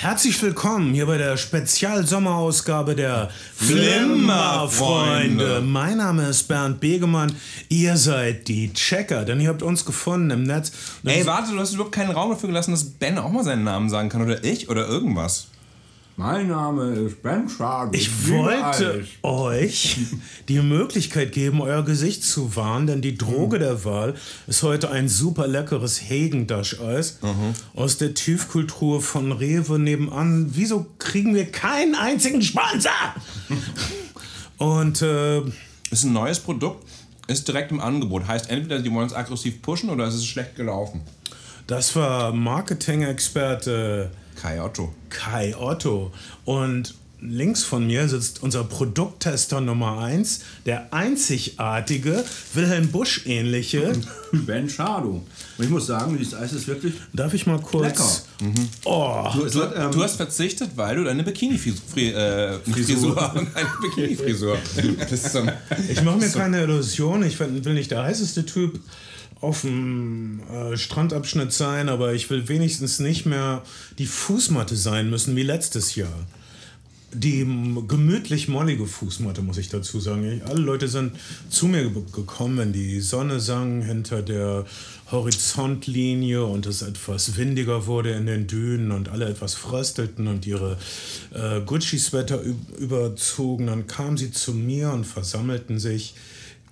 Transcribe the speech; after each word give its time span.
Herzlich 0.00 0.42
willkommen 0.42 0.94
hier 0.94 1.04
bei 1.04 1.18
der 1.18 1.36
Spezialsommerausgabe 1.36 2.96
der 2.96 3.28
Flimmerfreunde. 3.54 5.60
Mein 5.60 5.98
Name 5.98 6.30
ist 6.30 6.44
Bernd 6.44 6.80
Begemann. 6.80 7.36
Ihr 7.68 7.98
seid 7.98 8.48
die 8.48 8.72
Checker, 8.72 9.26
denn 9.26 9.40
ihr 9.40 9.50
habt 9.50 9.62
uns 9.62 9.84
gefunden 9.84 10.30
im 10.30 10.44
Netz. 10.44 10.72
Ey, 11.04 11.26
warte, 11.26 11.52
du 11.52 11.58
hast 11.58 11.74
überhaupt 11.74 11.94
keinen 11.94 12.12
Raum 12.12 12.30
dafür 12.30 12.48
gelassen, 12.48 12.70
dass 12.70 12.82
Ben 12.82 13.18
auch 13.18 13.30
mal 13.30 13.44
seinen 13.44 13.64
Namen 13.64 13.90
sagen 13.90 14.08
kann 14.08 14.22
oder 14.22 14.42
ich 14.42 14.70
oder 14.70 14.88
irgendwas. 14.88 15.49
Mein 16.20 16.48
Name 16.48 16.82
ist 16.90 17.22
Ben 17.22 17.48
Schade. 17.48 17.96
Ich 17.96 18.28
wollte 18.28 19.06
euch 19.22 19.96
die 20.48 20.60
Möglichkeit 20.60 21.32
geben, 21.32 21.62
euer 21.62 21.82
Gesicht 21.82 22.22
zu 22.24 22.54
wahren, 22.56 22.86
denn 22.86 23.00
die 23.00 23.16
Droge 23.16 23.58
der 23.58 23.86
Wahl 23.86 24.14
ist 24.46 24.62
heute 24.62 24.90
ein 24.90 25.08
super 25.08 25.46
leckeres 25.46 25.98
Hagendash-Eis 26.10 27.20
aus 27.74 27.96
der 27.96 28.12
Tiefkultur 28.12 29.00
von 29.00 29.32
Rewe 29.32 29.78
nebenan. 29.78 30.50
Wieso 30.52 30.84
kriegen 30.98 31.34
wir 31.34 31.50
keinen 31.50 31.94
einzigen 31.94 32.42
Sponsor? 32.42 32.92
Und 34.58 35.00
äh, 35.00 35.40
Ist 35.90 36.04
ein 36.04 36.12
neues 36.12 36.38
Produkt, 36.38 36.86
ist 37.28 37.48
direkt 37.48 37.72
im 37.72 37.80
Angebot. 37.80 38.28
Heißt 38.28 38.50
entweder 38.50 38.80
die 38.80 38.92
wollen 38.92 39.06
es 39.06 39.14
aggressiv 39.14 39.62
pushen 39.62 39.88
oder 39.88 40.04
es 40.04 40.16
ist 40.16 40.26
schlecht 40.26 40.54
gelaufen. 40.54 41.00
das 41.66 41.96
war 41.96 42.34
Marketing-Experte 42.34 44.10
Kai 44.40 44.60
Otto. 44.62 44.92
Kai 45.10 45.54
Otto. 45.56 46.12
Und 46.44 46.94
links 47.20 47.62
von 47.62 47.86
mir 47.86 48.08
sitzt 48.08 48.42
unser 48.42 48.64
Produkttester 48.64 49.60
Nummer 49.60 49.98
1, 49.98 50.40
der 50.64 50.92
einzigartige, 50.94 52.24
Wilhelm 52.54 52.88
Busch-ähnliche. 52.88 53.92
Ben 54.32 54.70
Schado. 54.70 55.22
Und 55.58 55.64
ich 55.64 55.68
muss 55.70 55.86
sagen, 55.86 56.16
dieses 56.16 56.34
Eis 56.34 56.52
ist 56.52 56.66
wirklich. 56.68 56.94
Darf 57.12 57.34
ich 57.34 57.46
mal 57.46 57.60
kurz. 57.60 58.26
Oh, 58.84 59.28
Du, 59.34 59.44
es 59.44 59.56
hat, 59.56 59.74
ähm, 59.76 59.90
Du 59.90 60.02
hast 60.02 60.16
verzichtet, 60.16 60.70
weil 60.76 60.96
du 60.96 61.04
deine 61.04 61.22
Bikini-Frisur. 61.22 61.96
Äh, 61.98 62.58
Frisur. 62.60 63.32
Eine 63.34 63.46
Bikini-Frisur. 63.82 64.56
Ich 65.90 66.02
mache 66.02 66.16
mir 66.18 66.28
keine 66.30 66.62
Illusion. 66.62 67.22
Ich 67.24 67.38
will 67.38 67.74
nicht 67.74 67.90
der 67.90 68.04
heißeste 68.04 68.46
Typ 68.46 68.80
auf 69.40 69.62
dem 69.62 70.40
äh, 70.52 70.76
Strandabschnitt 70.76 71.52
sein, 71.52 71.88
aber 71.88 72.12
ich 72.12 72.28
will 72.28 72.48
wenigstens 72.48 72.98
nicht 72.98 73.24
mehr 73.26 73.62
die 73.98 74.06
Fußmatte 74.06 74.76
sein 74.76 75.08
müssen 75.08 75.34
wie 75.36 75.42
letztes 75.42 75.94
Jahr. 75.94 76.26
Die 77.12 77.44
gemütlich 77.88 78.46
mollige 78.46 78.86
Fußmatte, 78.86 79.42
muss 79.42 79.58
ich 79.58 79.68
dazu 79.68 79.98
sagen. 79.98 80.30
Ich, 80.30 80.44
alle 80.46 80.60
Leute 80.60 80.86
sind 80.86 81.12
zu 81.48 81.66
mir 81.66 81.90
ge 81.90 82.02
gekommen, 82.12 82.58
wenn 82.58 82.72
die 82.72 83.00
Sonne 83.00 83.40
sang 83.40 83.82
hinter 83.82 84.22
der 84.22 84.64
Horizontlinie 85.10 86.44
und 86.44 86.66
es 86.66 86.82
etwas 86.82 87.36
windiger 87.36 87.86
wurde 87.86 88.12
in 88.12 88.26
den 88.26 88.46
Dünen 88.46 88.92
und 88.92 89.08
alle 89.08 89.28
etwas 89.28 89.54
fröstelten 89.54 90.28
und 90.28 90.46
ihre 90.46 90.76
äh, 91.34 91.60
Gucci-Sweater 91.62 92.42
üb- 92.42 92.76
überzogen. 92.78 93.66
Dann 93.66 93.88
kamen 93.88 94.16
sie 94.16 94.30
zu 94.30 94.52
mir 94.52 94.92
und 94.92 95.04
versammelten 95.04 95.80
sich 95.80 96.14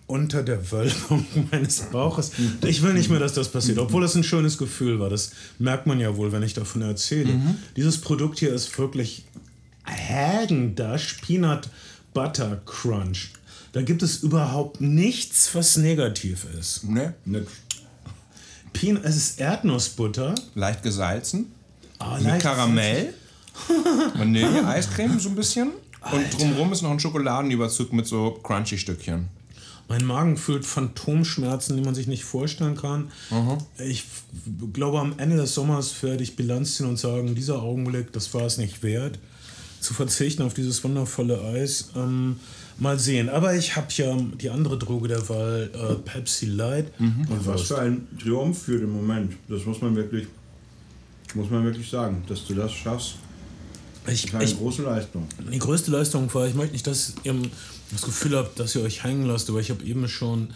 unter 0.09 0.43
der 0.43 0.73
Wölbung 0.73 1.25
meines 1.53 1.83
Bauches. 1.83 2.33
Ich 2.67 2.83
will 2.83 2.95
nicht 2.95 3.11
mehr, 3.11 3.21
dass 3.21 3.35
das 3.35 3.49
passiert, 3.49 3.79
obwohl 3.79 4.03
es 4.03 4.17
ein 4.17 4.25
schönes 4.25 4.59
Gefühl 4.59 4.99
war. 4.99 5.11
Das 5.11 5.31
merkt 5.61 5.87
man 5.87 6.01
ja 6.01 6.17
wohl, 6.17 6.33
wenn 6.33 6.43
ich 6.43 6.55
davon 6.55 6.83
erzähle. 6.83 7.39
Dieses 7.77 8.01
Produkt 8.01 8.41
hier 8.41 8.53
ist 8.53 8.77
wirklich 8.77 9.25
Häagen-Dazs 9.85 11.19
Peanut 11.25 11.69
Butter 12.13 12.61
Crunch. 12.67 13.31
Da 13.73 13.83
gibt 13.83 14.03
es 14.03 14.23
überhaupt 14.23 14.81
nichts, 14.81 15.55
was 15.55 15.77
negativ 15.77 16.47
ist. 16.59 16.85
Ne? 16.85 17.15
nix. 17.25 17.53
Peanut, 18.73 19.05
es 19.05 19.17
ist 19.17 19.41
Erdnussbutter. 19.41 20.35
Leicht 20.55 20.83
gesalzen. 20.83 21.53
Ah, 21.99 22.17
mit 22.17 22.25
leicht 22.25 22.43
Karamell. 22.43 23.15
Vanille, 24.15 24.67
Eiscreme 24.67 25.21
so 25.21 25.29
ein 25.29 25.35
bisschen. 25.35 25.73
Und 26.13 26.39
drumherum 26.39 26.73
ist 26.73 26.83
noch 26.83 26.91
ein 26.91 27.01
Schokoladenüberzug 27.01 27.93
mit 27.93 28.07
so 28.07 28.39
Crunchy-Stückchen. 28.43 29.27
Mein 29.89 30.05
Magen 30.05 30.37
fühlt 30.37 30.67
Phantomschmerzen, 30.67 31.77
die 31.77 31.83
man 31.83 31.95
sich 31.95 32.07
nicht 32.07 32.25
vorstellen 32.25 32.77
kann. 32.77 33.11
Ich 33.79 34.01
f- 34.01 34.23
glaube, 34.75 35.01
am 35.01 35.15
Ende 35.19 35.37
des 35.37 35.55
Sommers 35.55 36.03
werde 36.03 36.23
ich 36.23 36.37
Bilanz 36.37 36.77
ziehen 36.77 36.87
und 36.87 36.99
sagen, 36.99 37.35
dieser 37.35 37.63
Augenblick, 37.63 38.13
das 38.13 38.33
war 38.35 38.43
es 38.43 38.59
nicht 38.59 38.83
wert, 38.83 39.19
zu 39.81 39.95
verzichten 39.95 40.43
auf 40.43 40.53
dieses 40.55 40.85
wundervolle 40.85 41.41
Eis. 41.43 41.91
Ähm, 41.97 42.37
mal 42.81 42.99
sehen. 42.99 43.29
Aber 43.29 43.55
ich 43.57 43.75
habe 43.77 43.87
ja 43.97 44.15
die 44.41 44.51
andere 44.51 44.79
Droge 44.79 45.09
der 45.09 45.27
Wahl, 45.29 45.71
äh, 45.75 45.95
Pepsi 45.95 46.47
Light. 46.47 46.93
Und 46.99 47.27
was 47.47 47.63
für 47.63 47.79
ein 47.79 48.07
Triumph 48.23 48.59
für 48.63 48.79
den 48.79 48.91
Moment. 48.91 49.33
Das 49.49 49.65
muss 49.65 49.81
man 49.81 49.97
wirklich, 49.97 50.27
muss 51.35 51.51
man 51.51 51.65
wirklich 51.65 51.89
sagen, 51.89 52.23
dass 52.29 52.45
du 52.47 52.55
das 52.55 52.71
schaffst. 52.73 53.15
Ich, 54.07 54.23
Das 54.23 54.31
ist 54.31 54.35
eine 54.35 54.45
ich, 54.45 54.57
große 54.59 54.83
Leistung. 54.83 55.27
die 55.53 55.59
größte 55.59 55.91
Leistung 55.91 56.33
war, 56.33 56.47
ich 56.47 56.55
möchte 56.55 56.73
nicht, 56.73 56.87
dass 56.87 57.15
ihr 57.25 57.35
das 57.91 58.03
Gefühl 58.03 58.37
habt, 58.37 58.59
dass 58.59 58.75
ihr 58.75 58.83
euch 58.83 59.05
hängen 59.05 59.27
lasst, 59.27 59.49
aber 59.49 59.61
ich 59.61 59.71
habe 59.71 59.85
eben 59.85 60.09
schon 60.09 60.49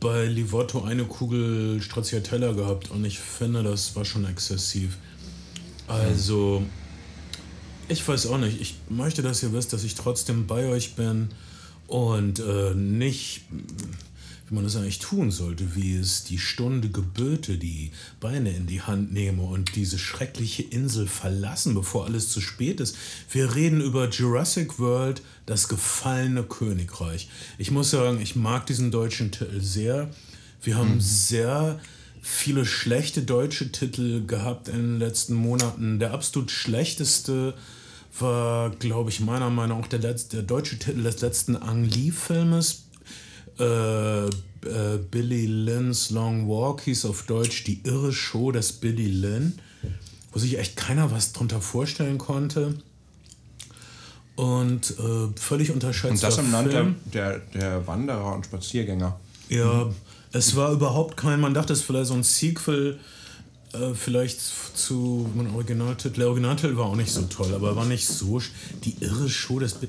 bei 0.00 0.26
Livotto 0.26 0.82
eine 0.82 1.04
Kugel 1.04 1.80
Stracciatella 1.82 2.52
gehabt 2.52 2.90
und 2.90 3.04
ich 3.04 3.18
finde, 3.18 3.62
das 3.62 3.96
war 3.96 4.04
schon 4.04 4.24
exzessiv. 4.24 4.96
Also, 5.86 6.62
ich 7.88 8.06
weiß 8.06 8.26
auch 8.26 8.38
nicht. 8.38 8.60
Ich 8.60 8.76
möchte, 8.88 9.22
dass 9.22 9.42
ihr 9.42 9.52
wisst, 9.52 9.72
dass 9.72 9.84
ich 9.84 9.94
trotzdem 9.94 10.46
bei 10.46 10.66
euch 10.66 10.94
bin 10.94 11.30
und 11.86 12.38
äh, 12.40 12.74
nicht, 12.74 13.42
wie 14.48 14.54
man 14.54 14.64
das 14.64 14.76
eigentlich 14.76 14.98
tun 14.98 15.30
sollte, 15.30 15.74
wie 15.74 15.96
es 15.96 16.24
die 16.24 16.38
Stunde 16.38 16.88
geböte, 16.88 17.58
die 17.58 17.90
Beine 18.18 18.50
in 18.50 18.66
die 18.66 18.80
Hand 18.80 19.12
nehme 19.12 19.42
und 19.42 19.76
diese 19.76 19.98
schreckliche 19.98 20.62
Insel 20.62 21.06
verlassen, 21.06 21.74
bevor 21.74 22.06
alles 22.06 22.30
zu 22.30 22.40
spät 22.40 22.80
ist. 22.80 22.96
Wir 23.30 23.54
reden 23.54 23.80
über 23.80 24.08
Jurassic 24.08 24.78
World, 24.78 25.22
das 25.46 25.68
gefallene 25.68 26.44
Königreich. 26.44 27.28
Ich 27.58 27.70
muss 27.70 27.90
sagen, 27.90 28.20
ich 28.20 28.36
mag 28.36 28.66
diesen 28.66 28.90
deutschen 28.90 29.30
Titel 29.32 29.60
sehr. 29.60 30.10
Wir 30.62 30.76
haben 30.76 31.00
sehr 31.00 31.78
viele 32.22 32.64
schlechte 32.64 33.22
deutsche 33.22 33.70
Titel 33.70 34.26
gehabt 34.26 34.68
in 34.68 34.76
den 34.76 34.98
letzten 34.98 35.34
Monaten. 35.34 35.98
Der 35.98 36.12
absolut 36.12 36.50
schlechteste 36.50 37.54
war, 38.18 38.70
glaube 38.70 39.10
ich, 39.10 39.20
meiner 39.20 39.50
Meinung 39.50 39.80
nach 39.80 39.88
der, 39.88 40.00
letzte, 40.00 40.38
der 40.38 40.46
deutsche 40.46 40.78
Titel 40.78 41.02
des 41.02 41.20
letzten 41.20 41.56
Ang 41.56 41.84
Lee-Filmes. 41.84 42.87
Äh, 43.58 44.26
äh, 44.26 44.30
Billy 45.10 45.46
Lynn's 45.46 46.10
Long 46.10 46.48
Walk 46.48 46.82
hieß 46.82 47.04
auf 47.06 47.24
Deutsch 47.24 47.64
Die 47.64 47.80
irre 47.84 48.12
Show 48.12 48.52
des 48.52 48.72
Billy 48.72 49.08
Lynn, 49.08 49.58
wo 50.32 50.38
sich 50.38 50.58
echt 50.58 50.76
keiner 50.76 51.10
was 51.10 51.32
drunter 51.32 51.60
vorstellen 51.60 52.18
konnte. 52.18 52.74
Und 54.36 54.94
äh, 54.98 55.28
völlig 55.40 55.72
unterschätzter 55.72 56.10
Und 56.10 56.22
das 56.22 56.38
im 56.38 56.52
Land 56.52 56.72
der, 56.72 56.94
der, 57.12 57.38
der 57.54 57.86
Wanderer 57.86 58.34
und 58.34 58.44
Spaziergänger. 58.46 59.18
Ja, 59.48 59.90
es 60.32 60.54
war 60.54 60.70
überhaupt 60.72 61.16
kein, 61.16 61.40
man 61.40 61.54
dachte, 61.54 61.72
es 61.72 61.80
ist 61.80 61.86
vielleicht 61.86 62.06
so 62.06 62.14
ein 62.14 62.22
Sequel, 62.22 63.00
äh, 63.72 63.94
vielleicht 63.94 64.40
zu 64.76 65.28
meinem 65.34 65.54
Originaltitel. 65.56 66.18
Der 66.20 66.28
Originaltitel 66.28 66.76
war 66.76 66.86
auch 66.86 66.96
nicht 66.96 67.10
so 67.10 67.22
toll, 67.22 67.52
aber 67.54 67.74
war 67.74 67.86
nicht 67.86 68.06
so. 68.06 68.40
Die 68.84 68.96
irre 69.00 69.28
Show 69.28 69.58
des. 69.58 69.74
Bi- 69.74 69.88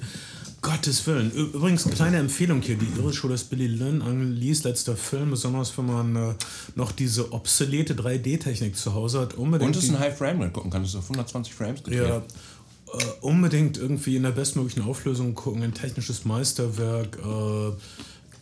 Gottes 0.61 1.05
Willen. 1.07 1.31
Übrigens, 1.31 1.85
kleine 1.89 2.17
Empfehlung 2.17 2.61
hier: 2.61 2.75
Die 2.75 2.87
irre 2.97 3.13
Show 3.13 3.27
des 3.29 3.45
Billy 3.45 3.67
Lynn, 3.67 4.01
Ang 4.01 4.33
Lees 4.33 4.63
letzter 4.63 4.95
Film, 4.95 5.31
besonders 5.31 5.77
wenn 5.77 5.85
man 5.85 6.15
äh, 6.15 6.33
noch 6.75 6.91
diese 6.91 7.31
obsolete 7.31 7.93
3D-Technik 7.95 8.75
zu 8.75 8.93
Hause 8.93 9.21
hat. 9.21 9.35
Unbedingt 9.35 9.75
Und 9.75 9.81
es 9.81 9.89
die- 9.89 9.95
ein 9.95 9.99
High 9.99 10.17
Frame 10.17 10.41
Rate 10.41 10.51
gucken 10.51 10.71
kann. 10.71 10.81
Das 10.81 10.91
ist 10.91 10.97
auf 10.97 11.05
120 11.05 11.53
Frames 11.53 11.83
gedreht. 11.83 12.07
ja, 12.07 12.17
äh, 12.17 13.03
unbedingt 13.21 13.77
irgendwie 13.77 14.15
in 14.17 14.23
der 14.23 14.31
bestmöglichen 14.31 14.83
Auflösung 14.83 15.33
gucken, 15.35 15.63
ein 15.63 15.73
technisches 15.73 16.25
Meisterwerk. 16.25 17.17
Äh, 17.23 17.71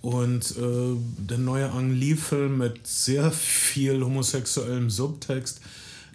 und 0.02 0.52
äh, 0.58 0.96
der 1.20 1.38
neue 1.38 1.70
Ang 1.72 1.92
Lee-Film 1.94 2.60
mit 2.60 2.86
sehr 2.88 3.32
viel 3.32 4.04
homosexuellem 4.04 4.90
Subtext, 4.90 5.60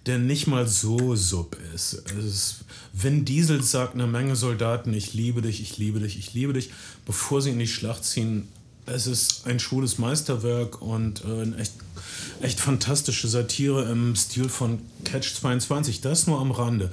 der 0.06 0.18
nicht 0.18 0.46
mal 0.46 0.66
so 0.66 1.14
sub 1.14 1.56
ist. 1.74 1.94
Ist. 1.94 2.64
Vin 2.92 3.24
Diesel 3.24 3.62
sagt 3.62 3.94
einer 3.94 4.06
Menge 4.06 4.36
Soldaten, 4.36 4.92
ich 4.92 5.14
liebe 5.14 5.42
dich, 5.42 5.62
ich 5.62 5.78
liebe 5.78 6.00
dich, 6.00 6.18
ich 6.18 6.34
liebe 6.34 6.52
dich, 6.52 6.70
bevor 7.06 7.40
sie 7.40 7.50
in 7.50 7.58
die 7.58 7.68
Schlacht 7.68 8.04
ziehen. 8.04 8.48
Es 8.84 9.06
ist 9.06 9.46
ein 9.46 9.60
schwules 9.60 9.98
Meisterwerk 9.98 10.82
und 10.82 11.24
äh, 11.24 11.42
eine 11.42 11.56
echt, 11.56 11.74
echt 12.40 12.58
fantastische 12.58 13.28
Satire 13.28 13.90
im 13.90 14.16
Stil 14.16 14.48
von 14.48 14.80
Catch 15.04 15.34
22. 15.36 16.00
Das 16.00 16.26
nur 16.26 16.40
am 16.40 16.50
Rande. 16.50 16.90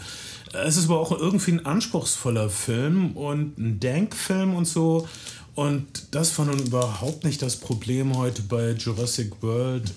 Es 0.53 0.77
ist 0.77 0.85
aber 0.85 0.99
auch 0.99 1.11
irgendwie 1.11 1.51
ein 1.51 1.65
anspruchsvoller 1.65 2.49
Film 2.49 3.17
und 3.17 3.57
ein 3.57 3.79
Denkfilm 3.79 4.53
und 4.53 4.65
so. 4.65 5.07
Und 5.59 5.87
das 6.11 6.39
war 6.39 6.45
nun 6.45 6.57
überhaupt 6.57 7.25
nicht 7.25 7.41
das 7.41 7.57
Problem 7.57 8.15
heute 8.15 8.41
bei 8.43 8.71
Jurassic 8.71 9.41
World, 9.41 9.91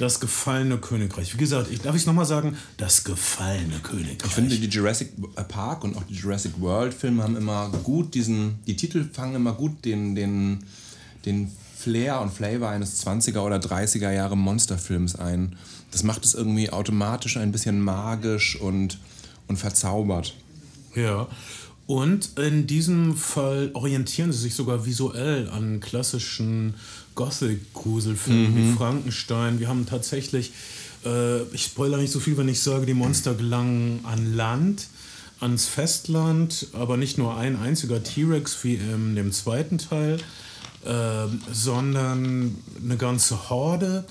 das 0.00 0.18
gefallene 0.18 0.78
Königreich. 0.78 1.32
Wie 1.32 1.38
gesagt, 1.38 1.70
ich, 1.70 1.80
darf 1.80 1.94
ich 1.94 2.00
es 2.00 2.06
nochmal 2.08 2.26
sagen? 2.26 2.56
Das 2.76 3.04
gefallene 3.04 3.78
Königreich. 3.84 4.26
Ich 4.26 4.32
finde, 4.32 4.58
die 4.58 4.66
Jurassic 4.66 5.12
Park 5.46 5.84
und 5.84 5.96
auch 5.96 6.02
die 6.02 6.14
Jurassic 6.14 6.60
World 6.60 6.92
Filme 6.92 7.22
haben 7.22 7.36
immer 7.36 7.68
gut 7.84 8.14
diesen, 8.14 8.58
die 8.66 8.74
Titel 8.74 9.08
fangen 9.12 9.36
immer 9.36 9.52
gut 9.52 9.84
den, 9.84 10.16
den, 10.16 10.64
den 11.24 11.52
Flair 11.76 12.20
und 12.20 12.32
Flavor 12.32 12.70
eines 12.70 13.06
20er 13.06 13.42
oder 13.42 13.58
30er 13.58 14.10
Jahre 14.10 14.36
Monsterfilms 14.36 15.14
ein. 15.14 15.54
Das 15.92 16.02
macht 16.02 16.24
es 16.24 16.34
irgendwie 16.34 16.70
automatisch 16.70 17.36
ein 17.36 17.52
bisschen 17.52 17.80
magisch 17.80 18.60
und, 18.60 18.98
und 19.46 19.56
verzaubert. 19.56 20.34
Ja. 20.96 21.28
Und 21.86 22.36
in 22.38 22.66
diesem 22.66 23.16
Fall 23.16 23.70
orientieren 23.74 24.32
sie 24.32 24.40
sich 24.40 24.54
sogar 24.54 24.84
visuell 24.86 25.48
an 25.48 25.78
klassischen 25.80 26.74
Gothic-Gruselfilmen 27.14 28.52
Mhm. 28.54 28.56
wie 28.72 28.76
Frankenstein. 28.76 29.60
Wir 29.60 29.68
haben 29.68 29.86
tatsächlich, 29.86 30.52
äh, 31.04 31.42
ich 31.54 31.64
spoilere 31.64 32.00
nicht 32.00 32.10
so 32.12 32.18
viel, 32.20 32.36
wenn 32.36 32.48
ich 32.48 32.60
sage, 32.60 32.86
die 32.86 32.94
Monster 32.94 33.34
gelangen 33.34 34.00
an 34.02 34.34
Land, 34.34 34.88
ans 35.38 35.66
Festland, 35.66 36.68
aber 36.72 36.96
nicht 36.96 37.18
nur 37.18 37.36
ein 37.36 37.56
einziger 37.56 38.02
T-Rex 38.02 38.64
wie 38.64 38.74
in 38.74 39.14
dem 39.14 39.30
zweiten 39.32 39.78
Teil, 39.78 40.18
äh, 40.84 41.26
sondern 41.52 42.56
eine 42.82 42.96
ganze 42.96 43.48
Horde. 43.48 44.04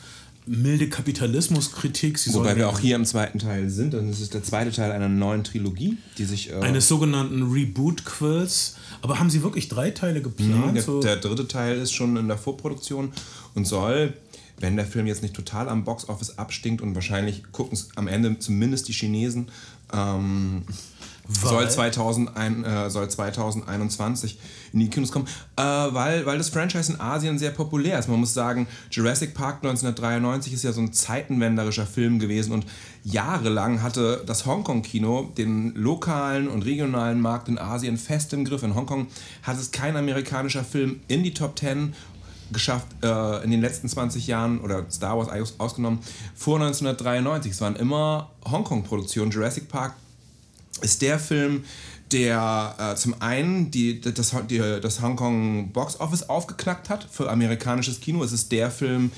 Milde 0.48 0.90
Kapitalismuskritik. 0.90 2.18
Sie 2.18 2.34
Wobei 2.34 2.56
wir 2.56 2.70
auch 2.70 2.80
hier 2.80 2.96
im 2.96 3.06
zweiten 3.06 3.40
Teil 3.40 3.70
sind. 3.70 3.96
Und 3.96 4.10
es 4.10 4.22
ist 4.22 4.34
der 4.34 4.44
zweite 4.44 4.72
Teil 4.72 4.92
einer 4.92 5.10
neuen 5.10 5.44
Trilogie, 5.44 5.98
die 6.18 6.26
sich. 6.26 6.52
Äh, 6.52 6.60
eines 6.60 6.88
sogenannten 6.88 7.52
Reboot-Quills. 7.52 8.76
Aber 9.02 9.20
haben 9.20 9.30
Sie 9.30 9.44
wirklich 9.44 9.68
drei 9.70 9.92
Teile 9.92 10.22
geplant? 10.22 10.68
Mhm, 10.68 10.74
der, 10.74 10.84
so? 10.84 11.00
der 11.00 11.18
dritte 11.18 11.48
Teil 11.48 11.78
ist 11.78 11.94
schon 11.94 12.18
in 12.18 12.28
der 12.28 12.38
Vorproduktion 12.38 13.12
und 13.56 13.66
soll, 13.66 14.14
wenn 14.60 14.76
der 14.76 14.86
Film 14.86 15.08
jetzt 15.08 15.22
nicht 15.22 15.34
total 15.34 15.68
am 15.68 15.84
Boxoffice 15.84 16.38
abstinkt 16.38 16.82
und 16.82 16.96
wahrscheinlich 16.96 17.44
gucken 17.52 17.74
es 17.74 17.90
am 17.96 18.08
Ende 18.08 18.38
zumindest 18.40 18.88
die 18.88 18.94
Chinesen, 18.94 19.48
ähm, 19.94 20.64
soll, 21.28 21.70
2001, 21.70 22.68
äh, 22.68 22.90
soll 22.90 23.10
2021 23.10 24.40
in 24.74 24.80
die 24.80 24.90
Kinos 24.90 25.12
kommen, 25.12 25.28
äh, 25.56 25.62
weil, 25.62 26.26
weil 26.26 26.38
das 26.38 26.50
Franchise 26.50 26.94
in 26.94 27.00
Asien 27.00 27.40
sehr 27.40 27.52
populär 27.52 27.98
ist. 27.98 28.08
Man 28.08 28.20
muss 28.20 28.34
sagen, 28.34 28.68
Jurassic 28.92 29.34
Park 29.34 29.58
1993 29.64 30.54
ist 30.54 30.64
ja 30.64 30.72
so 30.72 30.82
ein 30.82 30.94
zeitenwenderischer 30.94 31.86
Film 31.86 32.20
gewesen 32.20 32.54
und 32.54 32.66
jahrelang 33.04 33.82
hatte 33.82 34.24
das 34.26 34.46
Hongkong-Kino 34.46 35.32
den 35.38 35.74
lokalen 35.76 36.48
und 36.48 36.64
regionalen 36.64 37.22
Markt 37.22 37.48
in 37.48 37.58
Asien 37.58 37.98
fest 37.98 38.34
im 38.34 38.46
Griff. 38.46 38.64
In 38.64 38.76
Hongkong 38.76 39.08
hat 39.44 39.58
es 39.58 39.72
kein 39.72 39.96
amerikanischer 39.96 40.64
Film 40.64 41.02
in 41.08 41.24
die 41.24 41.34
Top 41.34 41.58
10 41.58 41.94
geschafft 42.52 42.88
äh, 43.04 43.44
in 43.44 43.52
den 43.52 43.62
letzten 43.62 43.90
20 43.90 44.28
Jahren 44.28 44.60
oder 44.62 44.86
Star 44.92 45.18
Wars 45.18 45.30
aus, 45.30 45.56
ausgenommen 45.60 46.00
vor 46.36 46.60
1993. 46.62 47.52
Es 47.52 47.62
waren 47.62 47.76
immer 47.76 48.30
Hongkong-Produktionen. 48.50 49.32
Jurassic 49.32 49.68
Park 49.68 49.96
ist 50.82 51.02
der 51.02 51.20
Film, 51.20 51.64
der 52.12 52.76
äh, 52.78 52.96
zum 52.96 53.20
einen 53.22 53.72
die, 53.72 54.00
das, 54.00 54.36
die, 54.50 54.60
das 54.60 55.02
Hongkong 55.02 55.72
Box 55.72 56.00
Office 56.00 56.30
aufgeknackt 56.30 56.90
hat 56.90 57.08
für 57.10 57.30
amerikanisches 57.30 58.00
Kino. 58.00 58.24
Es 58.24 58.32
ist 58.32 58.52
der 58.52 58.70
Film, 58.70 59.12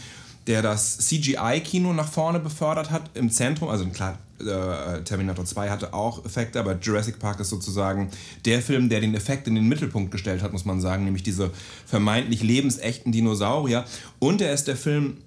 der 0.48 0.62
das 0.62 0.98
CGI-Kino 1.00 1.94
nach 1.94 2.08
vorne 2.08 2.40
befördert 2.40 2.90
hat 2.90 3.12
im 3.14 3.30
Zentrum. 3.30 3.70
Also 3.70 3.86
klar, 3.88 4.18
äh, 4.40 5.02
Terminator 5.04 5.44
2 5.44 5.70
hatte 5.70 5.94
auch 5.94 6.24
Effekte, 6.26 6.60
aber 6.60 6.78
Jurassic 6.80 7.20
Park 7.20 7.40
ist 7.42 7.50
sozusagen 7.50 8.10
der 8.46 8.62
Film, 8.62 8.88
der 8.88 9.02
den 9.02 9.14
Effekt 9.14 9.48
in 9.48 9.56
den 9.56 9.68
Mittelpunkt 9.68 10.12
gestellt 10.12 10.42
hat, 10.42 10.54
muss 10.54 10.64
man 10.64 10.80
sagen, 10.80 11.04
nämlich 11.04 11.24
diese 11.24 11.52
vermeintlich 11.86 12.42
lebensechten 12.44 13.12
Dinosaurier. 13.12 13.84
Und 14.20 14.42
er 14.42 14.54
ist 14.54 14.68
der 14.68 14.78
Film, 14.78 15.18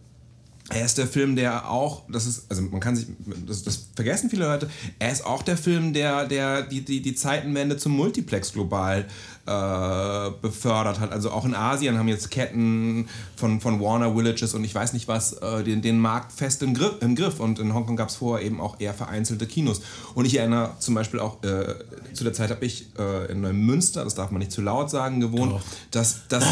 er 0.71 0.85
ist 0.85 0.99
der 0.99 1.07
Film, 1.07 1.37
der 1.37 1.69
auch, 1.69 2.03
das 2.09 2.27
ist, 2.27 2.49
also 2.49 2.63
man 2.63 2.81
kann 2.81 2.95
sich, 2.95 3.07
das, 3.47 3.65
das 3.65 3.89
vergessen 3.95 4.31
viele 4.31 4.45
Leute, 4.45 4.71
er 4.99 5.11
ist 5.11 5.27
auch 5.27 5.43
der 5.43 5.57
Film, 5.57 5.93
der, 5.93 6.27
der 6.27 6.63
die, 6.63 6.83
die, 6.83 7.03
die 7.03 7.15
Zeitenwende 7.15 7.77
zum 7.77 7.93
Multiplex 7.93 8.53
global 8.53 9.07
äh, 9.51 10.31
befördert 10.41 11.01
hat. 11.01 11.11
Also 11.11 11.33
auch 11.33 11.45
in 11.45 11.55
Asien 11.55 11.99
haben 11.99 12.07
jetzt 12.07 12.31
Ketten 12.31 13.09
von, 13.35 13.61
von 13.61 13.81
Warner 13.81 14.15
Villages 14.15 14.55
und 14.55 14.63
ich 14.63 14.75
weiß 14.75 14.93
nicht 14.93 15.09
was, 15.09 15.33
äh, 15.33 15.65
den, 15.65 15.83
den 15.83 15.99
Markt 15.99 16.33
fest 16.33 16.63
im 16.63 16.73
Griff, 16.73 16.95
im 17.01 17.17
Griff. 17.17 17.41
Und 17.41 17.59
in 17.59 17.75
Hongkong 17.75 17.97
gab 17.97 18.11
es 18.11 18.17
vorher 18.17 18.47
eben 18.47 18.61
auch 18.61 18.79
eher 18.79 18.95
vereinzelte 18.95 19.47
Kinos. 19.47 19.83
Und 20.15 20.25
ich 20.25 20.39
erinnere 20.39 20.75
zum 20.79 20.95
Beispiel 20.95 21.19
auch, 21.19 21.43
äh, 21.43 21.75
zu 22.15 22.23
der 22.23 22.33
Zeit 22.33 22.51
habe 22.51 22.65
ich 22.65 22.87
äh, 22.97 23.33
in 23.33 23.41
Neumünster, 23.41 24.05
das 24.05 24.15
darf 24.15 24.31
man 24.31 24.39
nicht 24.39 24.53
zu 24.53 24.63
laut 24.63 24.89
sagen, 24.89 25.21
gewohnt, 25.21 25.61
dass, 25.91 26.29
dass, 26.29 26.45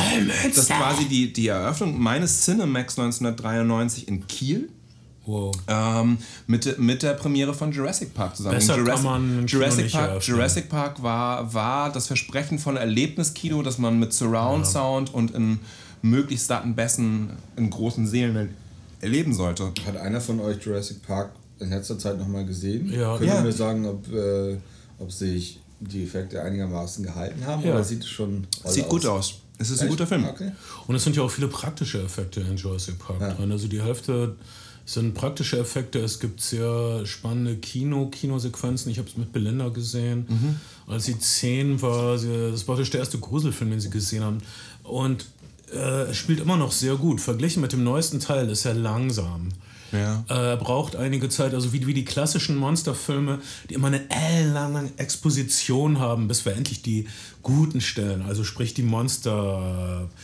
dass 0.54 0.68
quasi 0.68 1.04
die, 1.04 1.32
die 1.32 1.46
Eröffnung 1.46 2.00
meines 2.00 2.44
Cinemax 2.44 2.98
1993 2.98 4.08
in 4.08 4.26
Kiel 4.26 4.70
wow. 5.28 5.54
ähm, 5.69 6.19
mit, 6.46 6.78
mit 6.78 7.02
der 7.02 7.12
Premiere 7.14 7.54
von 7.54 7.70
Jurassic 7.70 8.14
Park 8.14 8.36
zusammen. 8.36 8.56
Besser 8.56 8.75
kann 8.75 8.84
Jurassic, 8.84 9.04
man 9.04 9.22
ein 9.40 9.46
Kino 9.46 9.60
Jurassic, 9.62 9.84
nicht 9.84 9.94
Park, 9.94 10.10
eröffnen. 10.10 10.36
Jurassic 10.36 10.69
Park 10.69 11.02
war, 11.02 11.54
war 11.54 11.92
das 11.92 12.06
Versprechen 12.08 12.58
von 12.58 12.76
Erlebniskino, 12.76 13.62
dass 13.62 13.78
man 13.78 13.98
mit 14.00 14.12
Surround 14.12 14.66
Sound 14.66 15.12
und 15.14 15.30
in 15.34 15.60
möglichst 16.02 16.48
Datenbässen 16.50 17.30
in 17.56 17.70
großen 17.70 18.06
Seelen 18.06 18.36
er- 18.36 18.48
erleben 19.00 19.32
sollte. 19.34 19.72
Hat 19.86 19.96
einer 19.96 20.20
von 20.20 20.40
euch 20.40 20.60
Jurassic 20.64 21.02
Park 21.06 21.30
in 21.60 21.70
letzter 21.70 21.98
Zeit 21.98 22.19
nochmal 22.19 22.44
gesehen? 22.44 22.90
Ja. 22.92 23.16
Könnt 23.16 23.30
ihr 23.30 23.36
Ja. 23.36 23.40
mir 23.42 23.52
sagen, 23.52 23.86
ob, 23.86 24.12
äh, 24.12 24.56
ob 24.98 25.10
sich 25.12 25.60
die 25.80 26.04
Effekte 26.04 26.42
einigermaßen 26.42 27.04
gehalten 27.04 27.44
haben? 27.46 27.62
Ja. 27.64 27.75
Oder 27.75 27.84
sieht 27.84 28.00
es 28.02 28.08
schon 28.08 28.46
Sieht 28.64 28.88
gut 28.88 29.06
aus. 29.06 29.40
Es 29.60 29.70
ist 29.70 29.80
ein 29.80 29.88
Echt? 29.88 29.96
guter 29.96 30.06
Film. 30.06 30.25
Okay. 30.25 30.52
Und 30.86 30.94
es 30.94 31.02
sind 31.02 31.16
ja 31.16 31.22
auch 31.22 31.30
viele 31.30 31.48
praktische 31.48 32.00
Effekte 32.02 32.40
in 32.40 32.56
Jurassic 32.56 32.96
Park 32.98 33.20
Ja. 33.20 33.30
drin. 33.32 33.50
Also 33.50 33.66
die 33.66 33.82
Hälfte 33.82 34.36
sind 34.88 35.12
praktische 35.12 35.58
Effekte. 35.58 35.99
Es 35.99 36.19
gibt 36.19 36.40
sehr 36.40 37.05
spannende 37.05 37.56
Kino, 37.56 38.06
Kinosequenzen. 38.06 38.90
Ich 38.90 38.99
habe 38.99 39.06
es 39.08 39.19
mit 39.19 39.32
Belinda 39.32 39.69
gesehen. 39.69 40.26
Als 40.87 41.05
sie 41.05 41.19
zehn 41.19 41.81
war, 41.82 42.17
sie, 42.17 42.50
das 42.50 42.67
war 42.67 42.76
der 42.76 42.94
erste 42.94 43.19
Gruselfilm, 43.19 43.70
den 43.70 43.81
sie 43.81 43.90
gesehen 43.90 44.25
haben. 44.25 44.38
Und 44.85 45.26
äh, 45.75 46.14
spielt 46.14 46.40
immer 46.40 46.56
noch 46.56 46.73
sehr 46.73 46.96
gut. 46.96 47.20
Verglichen 47.20 47.61
mit 47.61 47.73
dem 47.73 47.85
neuesten 47.85 48.19
Teil 48.19 48.49
ist 48.49 48.64
er 48.64 48.73
langsam. 48.73 49.50
Ja. 49.93 50.25
Äh, 50.31 50.52
Er 50.52 50.56
braucht 50.56 50.96
einige 50.96 51.29
Zeit, 51.29 51.52
also 51.52 51.75
wie, 51.75 51.87
wie 51.87 51.93
die 51.93 52.06
klassischen 52.06 52.56
Monsterfilme, 52.56 53.40
die 53.69 53.75
immer 53.75 53.88
eine 53.88 54.08
ellenlange 54.11 54.90
Exposition 54.96 55.99
haben, 55.99 56.29
bis 56.29 56.46
wir 56.46 56.55
endlich 56.55 56.81
die 56.81 57.06
guten 57.43 57.82
Stellen, 57.82 58.23
also 58.23 58.43
sprich 58.43 58.73
die 58.73 58.82
Monster. 58.82 60.08
äh, 60.08 60.14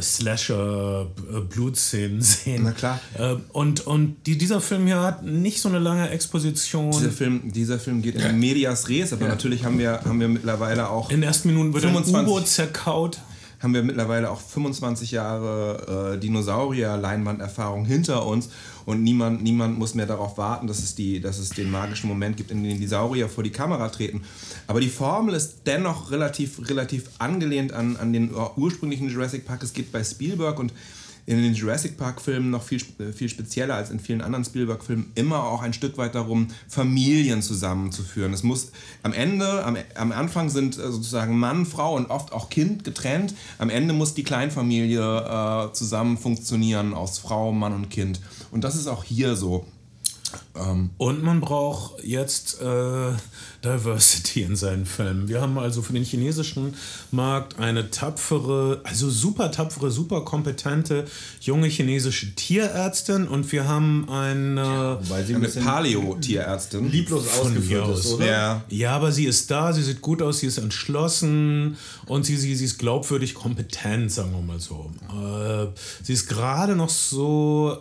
Slasher, 0.00 1.06
äh, 1.32 1.40
Blutszenen 1.40 2.20
sehen. 2.22 2.62
Na 2.64 2.72
klar. 2.72 3.00
Äh, 3.18 3.36
und 3.52 3.86
und 3.86 4.16
die, 4.26 4.38
dieser 4.38 4.60
Film 4.60 4.86
hier 4.86 5.00
hat 5.00 5.24
nicht 5.24 5.60
so 5.60 5.68
eine 5.68 5.78
lange 5.78 6.10
Exposition. 6.10 6.90
Dieser 6.92 7.10
Film, 7.10 7.52
dieser 7.52 7.78
Film 7.78 8.02
geht 8.02 8.16
in 8.16 8.38
Medias 8.38 8.88
Res, 8.88 9.12
aber 9.12 9.28
natürlich 9.28 9.64
haben 9.64 9.78
wir, 9.78 10.00
haben 10.04 10.20
wir 10.20 10.28
mittlerweile 10.28 10.88
auch 10.88 11.10
In 11.10 11.16
den 11.16 11.24
ersten 11.24 11.48
Minuten 11.48 11.74
wird 11.74 11.84
ein 11.84 11.92
25. 11.92 12.26
U-Boot 12.26 12.48
zerkaut. 12.48 13.18
Haben 13.62 13.74
wir 13.74 13.82
mittlerweile 13.82 14.30
auch 14.30 14.40
25 14.40 15.12
Jahre 15.12 16.14
äh, 16.14 16.18
Dinosaurier-Leinwanderfahrung 16.18 17.84
hinter 17.84 18.26
uns 18.26 18.50
und 18.84 19.02
niemand, 19.02 19.42
niemand 19.42 19.78
muss 19.78 19.94
mehr 19.94 20.06
darauf 20.06 20.36
warten, 20.38 20.66
dass 20.66 20.80
es, 20.80 20.94
die, 20.94 21.20
dass 21.20 21.38
es 21.38 21.50
den 21.50 21.70
magischen 21.70 22.08
Moment 22.08 22.36
gibt, 22.36 22.50
in 22.50 22.64
dem 22.64 22.80
die 22.80 22.86
Saurier 22.86 23.28
vor 23.28 23.44
die 23.44 23.50
Kamera 23.50 23.88
treten. 23.88 24.22
Aber 24.66 24.80
die 24.80 24.88
Formel 24.88 25.34
ist 25.34 25.60
dennoch 25.66 26.10
relativ, 26.10 26.68
relativ 26.68 27.10
angelehnt 27.18 27.72
an, 27.72 27.96
an 27.96 28.12
den 28.12 28.32
ursprünglichen 28.56 29.08
Jurassic 29.08 29.46
Park. 29.46 29.62
Es 29.62 29.72
geht 29.72 29.92
bei 29.92 30.02
Spielberg 30.02 30.58
und 30.58 30.72
in 31.24 31.36
den 31.40 31.54
Jurassic 31.54 31.96
Park-Filmen 31.96 32.50
noch 32.50 32.62
viel, 32.62 32.80
spe- 32.80 33.12
viel 33.12 33.28
spezieller 33.28 33.74
als 33.74 33.90
in 33.90 34.00
vielen 34.00 34.20
anderen 34.22 34.44
Spielberg-Filmen 34.44 35.12
immer 35.14 35.44
auch 35.44 35.62
ein 35.62 35.72
Stück 35.72 35.96
weit 35.96 36.14
darum, 36.14 36.48
Familien 36.68 37.42
zusammenzuführen. 37.42 38.32
Es 38.32 38.42
muss 38.42 38.72
am 39.02 39.12
Ende, 39.12 39.64
am, 39.64 39.76
am 39.94 40.12
Anfang 40.12 40.50
sind 40.50 40.78
äh, 40.78 40.90
sozusagen 40.90 41.38
Mann, 41.38 41.64
Frau 41.64 41.94
und 41.96 42.10
oft 42.10 42.32
auch 42.32 42.50
Kind 42.50 42.82
getrennt. 42.82 43.34
Am 43.58 43.70
Ende 43.70 43.94
muss 43.94 44.14
die 44.14 44.24
Kleinfamilie 44.24 45.00
äh, 45.00 45.72
zusammen 45.72 46.18
funktionieren 46.18 46.92
aus 46.92 47.18
Frau, 47.18 47.52
Mann 47.52 47.72
und 47.72 47.88
Kind. 47.88 48.20
Und 48.50 48.64
das 48.64 48.74
ist 48.74 48.88
auch 48.88 49.04
hier 49.04 49.36
so. 49.36 49.66
Ähm, 50.54 50.90
Und 50.98 51.22
man 51.22 51.40
braucht 51.40 52.02
jetzt 52.04 52.60
äh, 52.60 53.12
Diversity 53.64 54.42
in 54.42 54.56
seinen 54.56 54.86
Filmen. 54.86 55.28
Wir 55.28 55.40
haben 55.40 55.58
also 55.58 55.82
für 55.82 55.92
den 55.92 56.04
chinesischen 56.04 56.74
Markt 57.10 57.58
eine 57.58 57.90
tapfere, 57.90 58.80
also 58.84 59.08
super 59.08 59.50
tapfere, 59.52 59.90
super 59.90 60.22
kompetente 60.24 61.06
junge 61.40 61.68
chinesische 61.68 62.34
Tierärztin 62.34 63.28
und 63.28 63.50
wir 63.52 63.68
haben 63.68 64.08
eine. 64.08 64.98
Weil 65.08 65.24
sie 65.24 65.34
ein 65.34 65.44
eine 65.44 65.52
Paleo-Tierärztin. 65.64 66.90
lieblos 66.90 67.24
ausgeführt 67.40 67.86
mir 67.86 67.94
ist, 67.94 68.06
aus. 68.06 68.12
oder? 68.14 68.26
Ja. 68.26 68.64
Ja, 68.68 68.96
aber 68.96 69.12
sie 69.12 69.26
ist 69.26 69.50
da, 69.50 69.72
sie 69.72 69.82
sieht 69.82 70.00
gut 70.00 70.22
aus, 70.22 70.40
sie 70.40 70.46
ist 70.46 70.58
entschlossen 70.58 71.76
und 72.06 72.24
sie, 72.24 72.36
sie, 72.36 72.54
sie 72.56 72.64
ist 72.64 72.78
glaubwürdig 72.78 73.34
kompetent, 73.34 74.10
sagen 74.12 74.32
wir 74.32 74.42
mal 74.42 74.60
so. 74.60 74.90
Äh, 75.08 75.68
sie 76.02 76.12
ist 76.12 76.26
gerade 76.28 76.74
noch 76.76 76.90
so 76.90 77.78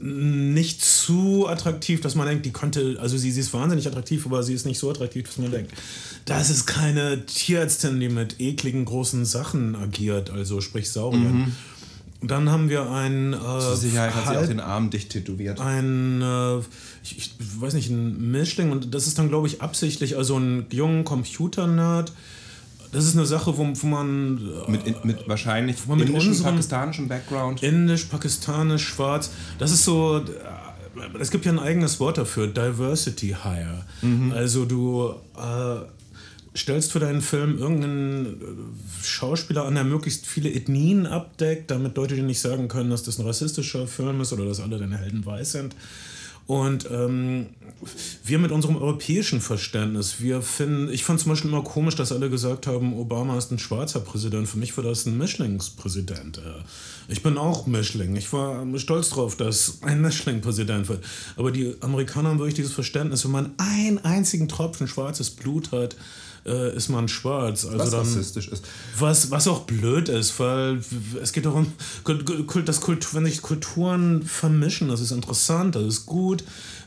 nicht 0.00 0.84
zu 0.84 1.46
attraktiv, 1.46 2.00
dass 2.00 2.14
man 2.14 2.26
denkt, 2.26 2.46
die 2.46 2.52
könnte, 2.52 2.96
also 3.00 3.16
sie, 3.16 3.30
sie 3.30 3.40
ist 3.40 3.52
wahnsinnig 3.52 3.86
attraktiv, 3.86 4.26
aber 4.26 4.42
sie 4.42 4.54
ist 4.54 4.66
nicht 4.66 4.78
so 4.78 4.90
attraktiv, 4.90 5.26
dass 5.26 5.38
man 5.38 5.50
denkt, 5.50 5.72
das 6.24 6.50
ist 6.50 6.66
keine 6.66 7.26
Tierärztin, 7.26 8.00
die 8.00 8.08
mit 8.08 8.40
ekligen 8.40 8.84
großen 8.84 9.24
Sachen 9.24 9.74
agiert, 9.74 10.30
also 10.30 10.60
sprich 10.60 10.90
Sauriern. 10.90 11.54
Dann 12.24 12.50
haben 12.50 12.68
wir 12.68 12.88
ein 12.88 13.32
äh, 13.32 13.36
Zur 13.36 13.76
Sicherheit 13.76 14.14
hat 14.14 14.28
sie 14.28 14.36
auch 14.36 14.46
den 14.46 14.60
Arm 14.60 14.90
dicht 14.90 15.10
tätowiert. 15.10 15.60
ein, 15.60 16.22
äh, 16.22 16.58
ich, 17.02 17.16
ich 17.18 17.32
weiß 17.38 17.74
nicht, 17.74 17.90
ein 17.90 18.30
Mischling 18.30 18.70
und 18.70 18.94
das 18.94 19.08
ist 19.08 19.18
dann, 19.18 19.28
glaube 19.28 19.48
ich, 19.48 19.60
absichtlich, 19.60 20.16
also 20.16 20.38
ein 20.38 20.66
jungen 20.70 21.04
Computer-Nerd. 21.04 22.12
Das 22.92 23.04
ist 23.06 23.16
eine 23.16 23.26
Sache, 23.26 23.56
wo, 23.58 23.66
wo 23.74 23.86
man 23.86 24.38
äh, 24.66 24.70
Mit, 24.70 24.86
in- 24.86 24.94
mit 25.02 25.26
wahrscheinlich 25.28 25.84
man 25.86 25.98
mit 25.98 26.08
indischem, 26.10 26.42
pakistanischem 26.42 27.08
Background. 27.08 27.62
indisch, 27.62 28.04
pakistanisch, 28.04 28.86
schwarz, 28.86 29.30
das 29.58 29.72
ist 29.72 29.84
so, 29.84 30.18
äh, 30.18 30.22
es 31.18 31.30
gibt 31.30 31.44
ja 31.46 31.52
ein 31.52 31.58
eigenes 31.58 31.98
Wort 32.00 32.18
dafür, 32.18 32.46
Diversity 32.48 33.34
Hire. 33.42 33.84
Mhm. 34.02 34.32
Also 34.32 34.66
du 34.66 35.14
äh, 35.36 35.78
stellst 36.54 36.92
für 36.92 37.00
deinen 37.00 37.22
Film 37.22 37.56
irgendeinen 37.56 38.26
äh, 38.26 39.04
Schauspieler 39.04 39.64
an, 39.64 39.74
der 39.74 39.84
möglichst 39.84 40.26
viele 40.26 40.52
Ethnien 40.52 41.06
abdeckt, 41.06 41.70
damit 41.70 41.96
Leute 41.96 42.14
dir 42.14 42.22
nicht 42.22 42.40
sagen 42.40 42.68
können, 42.68 42.90
dass 42.90 43.02
das 43.04 43.18
ein 43.18 43.24
rassistischer 43.26 43.86
Film 43.86 44.20
ist 44.20 44.34
oder 44.34 44.44
dass 44.44 44.60
alle 44.60 44.78
deine 44.78 44.98
Helden 44.98 45.24
weiß 45.24 45.52
sind. 45.52 45.74
Und 46.46 46.88
ähm, 46.90 47.46
wir 48.24 48.38
mit 48.38 48.52
unserem 48.52 48.76
europäischen 48.76 49.40
Verständnis, 49.40 50.20
wir 50.20 50.42
finden, 50.42 50.92
ich 50.92 51.04
fand 51.04 51.20
zum 51.20 51.30
Beispiel 51.30 51.50
immer 51.50 51.62
komisch, 51.62 51.96
dass 51.96 52.12
alle 52.12 52.30
gesagt 52.30 52.66
haben, 52.66 52.94
Obama 52.98 53.38
ist 53.38 53.50
ein 53.50 53.58
schwarzer 53.58 54.00
Präsident. 54.00 54.48
Für 54.48 54.58
mich 54.58 54.76
war 54.76 54.84
das 54.84 55.06
ein 55.06 55.18
Mischlingspräsident. 55.18 56.40
Ich 57.08 57.22
bin 57.22 57.38
auch 57.38 57.66
Mischling. 57.66 58.16
Ich 58.16 58.32
war 58.32 58.64
stolz 58.78 59.10
drauf, 59.10 59.36
dass 59.36 59.78
ein 59.82 60.00
Mischling-Präsident 60.00 60.88
wird. 60.88 61.04
Aber 61.36 61.50
die 61.50 61.74
Amerikaner 61.80 62.30
haben 62.30 62.38
wirklich 62.38 62.54
dieses 62.54 62.72
Verständnis, 62.72 63.24
wenn 63.24 63.32
man 63.32 63.52
einen 63.58 63.98
einzigen 63.98 64.48
Tropfen 64.48 64.86
schwarzes 64.88 65.30
Blut 65.30 65.72
hat, 65.72 65.96
äh, 66.44 66.76
ist 66.76 66.88
man 66.88 67.08
schwarz. 67.08 67.64
Also 67.64 67.78
was 67.78 67.90
dann, 67.90 68.00
rassistisch 68.00 68.48
ist. 68.48 68.64
Was, 68.98 69.30
was 69.30 69.48
auch 69.48 69.60
blöd 69.60 70.08
ist, 70.08 70.38
weil 70.40 70.80
es 71.22 71.32
geht 71.32 71.46
darum, 71.46 71.72
dass 72.64 72.80
Kultur, 72.80 73.14
wenn 73.14 73.24
sich 73.24 73.42
Kulturen 73.42 74.22
vermischen, 74.22 74.88
das 74.88 75.00
ist 75.00 75.12
interessant, 75.12 75.76
das 75.76 75.84
ist 75.84 76.06
gut. 76.06 76.44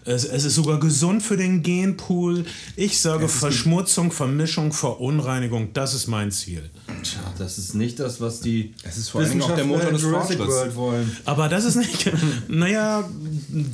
Es, 0.07 0.23
es 0.23 0.45
ist 0.45 0.53
sogar 0.53 0.79
gesund 0.79 1.23
für 1.23 1.35
den 1.35 1.63
Genpool. 1.63 2.45
Ich 2.75 3.01
sage 3.01 3.27
Verschmutzung, 3.27 4.11
Vermischung, 4.11 4.71
Verunreinigung, 4.71 5.69
das 5.73 5.95
ist 5.95 6.05
mein 6.05 6.31
Ziel. 6.31 6.69
Tja, 7.01 7.21
das 7.39 7.57
ist 7.57 7.73
nicht 7.73 7.99
das, 7.99 8.21
was 8.21 8.39
die 8.39 8.73
es 8.83 8.97
ist 8.97 9.09
vor 9.09 9.21
allem 9.21 9.41
auch 9.41 9.55
der 9.55 9.65
Motor 9.65 9.91
des 9.91 10.03
Jurassic 10.03 10.37
World 10.37 10.75
wollen. 10.75 11.17
Aber 11.25 11.49
das 11.49 11.65
ist 11.65 11.75
nicht. 11.75 12.11
naja, 12.47 13.09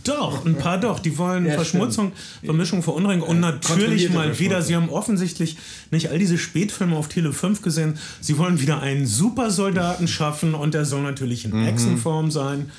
doch, 0.05 0.45
ein 0.45 0.55
paar 0.55 0.79
doch. 0.79 0.99
Die 0.99 1.17
wollen 1.17 1.45
ja, 1.45 1.55
Verschmutzung, 1.55 2.13
stimmt. 2.13 2.45
Vermischung, 2.45 2.81
Verunreinigung 2.81 3.27
und 3.27 3.39
natürlich 3.41 4.09
mal 4.11 4.39
wieder. 4.39 4.61
Sie 4.61 4.75
haben 4.75 4.89
offensichtlich 4.89 5.57
nicht 5.91 6.09
all 6.11 6.17
diese 6.17 6.37
Spätfilme 6.37 6.95
auf 6.95 7.09
Tele 7.09 7.33
5 7.33 7.61
gesehen. 7.61 7.97
Sie 8.21 8.37
wollen 8.37 8.61
wieder 8.61 8.79
einen 8.79 9.05
Supersoldaten 9.05 10.07
schaffen 10.07 10.53
und 10.53 10.73
der 10.73 10.85
soll 10.85 11.01
natürlich 11.01 11.43
in 11.43 11.51
mhm. 11.51 11.67
Echsenform 11.67 12.31
sein. 12.31 12.71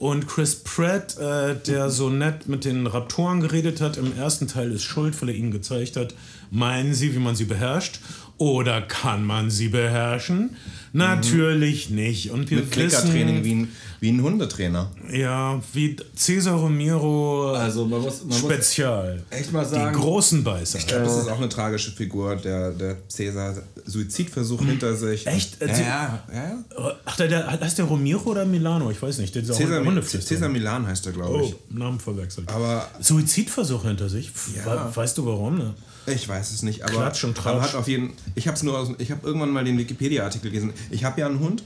Und 0.00 0.26
Chris 0.26 0.56
Pratt, 0.56 1.18
äh, 1.18 1.56
der 1.56 1.90
so 1.90 2.08
nett 2.08 2.48
mit 2.48 2.64
den 2.64 2.86
Raptoren 2.86 3.40
geredet 3.40 3.82
hat, 3.82 3.98
im 3.98 4.16
ersten 4.16 4.48
Teil 4.48 4.72
ist 4.72 4.82
schuld, 4.82 5.20
weil 5.20 5.28
er 5.28 5.34
ihnen 5.34 5.50
gezeigt 5.50 5.96
hat, 5.96 6.14
meinen 6.50 6.94
Sie, 6.94 7.14
wie 7.14 7.18
man 7.18 7.36
sie 7.36 7.44
beherrscht? 7.44 8.00
Oder 8.40 8.80
kann 8.80 9.22
man 9.22 9.50
sie 9.50 9.68
beherrschen? 9.68 10.56
Natürlich 10.94 11.90
mhm. 11.90 11.96
nicht. 11.96 12.30
Und 12.30 12.50
wir 12.50 12.60
Mit 12.60 12.70
Klickertraining 12.70 13.44
wie 13.44 13.54
ein, 13.54 13.68
wie 14.00 14.08
ein 14.08 14.22
Hundetrainer. 14.22 14.90
Ja, 15.12 15.60
wie 15.74 15.94
Cesar 16.16 16.54
Romero 16.54 17.52
also 17.52 17.84
man 17.84 18.00
muss, 18.00 18.24
man 18.24 18.38
Spezial. 18.38 19.16
Muss 19.16 19.38
echt 19.38 19.52
mal 19.52 19.66
sagen. 19.66 19.94
Die 19.94 20.00
großen 20.00 20.42
Beißer. 20.42 20.78
Ich 20.78 20.86
glaube, 20.86 21.04
das 21.04 21.18
ist 21.18 21.28
auch 21.28 21.36
eine 21.36 21.50
tragische 21.50 21.90
Figur, 21.90 22.34
der, 22.36 22.70
der 22.70 22.96
Cäsar 23.08 23.56
Suizidversuch 23.84 24.62
mhm. 24.62 24.68
hinter 24.68 24.96
sich. 24.96 25.26
Echt? 25.26 25.60
Ja, 25.60 25.76
ja, 25.76 26.24
ja. 26.32 26.94
Ach, 27.04 27.16
der, 27.18 27.28
der, 27.28 27.60
heißt 27.60 27.76
der 27.76 27.84
Romero 27.84 28.30
oder 28.30 28.46
Milano? 28.46 28.90
Ich 28.90 29.02
weiß 29.02 29.18
nicht. 29.18 29.34
Der 29.34 29.44
Cesar, 29.44 29.84
Cesar 30.02 30.48
Milan 30.48 30.86
heißt 30.86 31.04
er, 31.04 31.12
glaube 31.12 31.44
ich. 31.44 31.54
Oh, 31.54 31.58
Namen 31.68 32.00
verwechselt. 32.00 32.48
Aber 32.48 32.88
Suizidversuch 33.00 33.84
hinter 33.84 34.08
sich? 34.08 34.30
Ja. 34.56 34.96
Weißt 34.96 35.18
du 35.18 35.26
warum? 35.26 35.58
Ne? 35.58 35.74
Ich 36.06 36.28
weiß 36.28 36.52
es 36.52 36.62
nicht, 36.62 36.82
aber, 36.82 36.92
Klatsch 36.92 37.24
und 37.24 37.38
aber 37.46 37.62
hat 37.62 37.74
auf 37.74 37.88
jeden 37.88 38.12
ich 38.34 38.48
habe 38.48 38.64
nur 38.64 38.78
aus, 38.78 38.90
ich 38.98 39.10
habe 39.10 39.26
irgendwann 39.26 39.50
mal 39.50 39.64
den 39.64 39.78
Wikipedia 39.78 40.24
Artikel 40.24 40.50
gelesen. 40.50 40.72
Ich 40.90 41.04
habe 41.04 41.20
ja 41.20 41.26
einen 41.26 41.40
Hund 41.40 41.62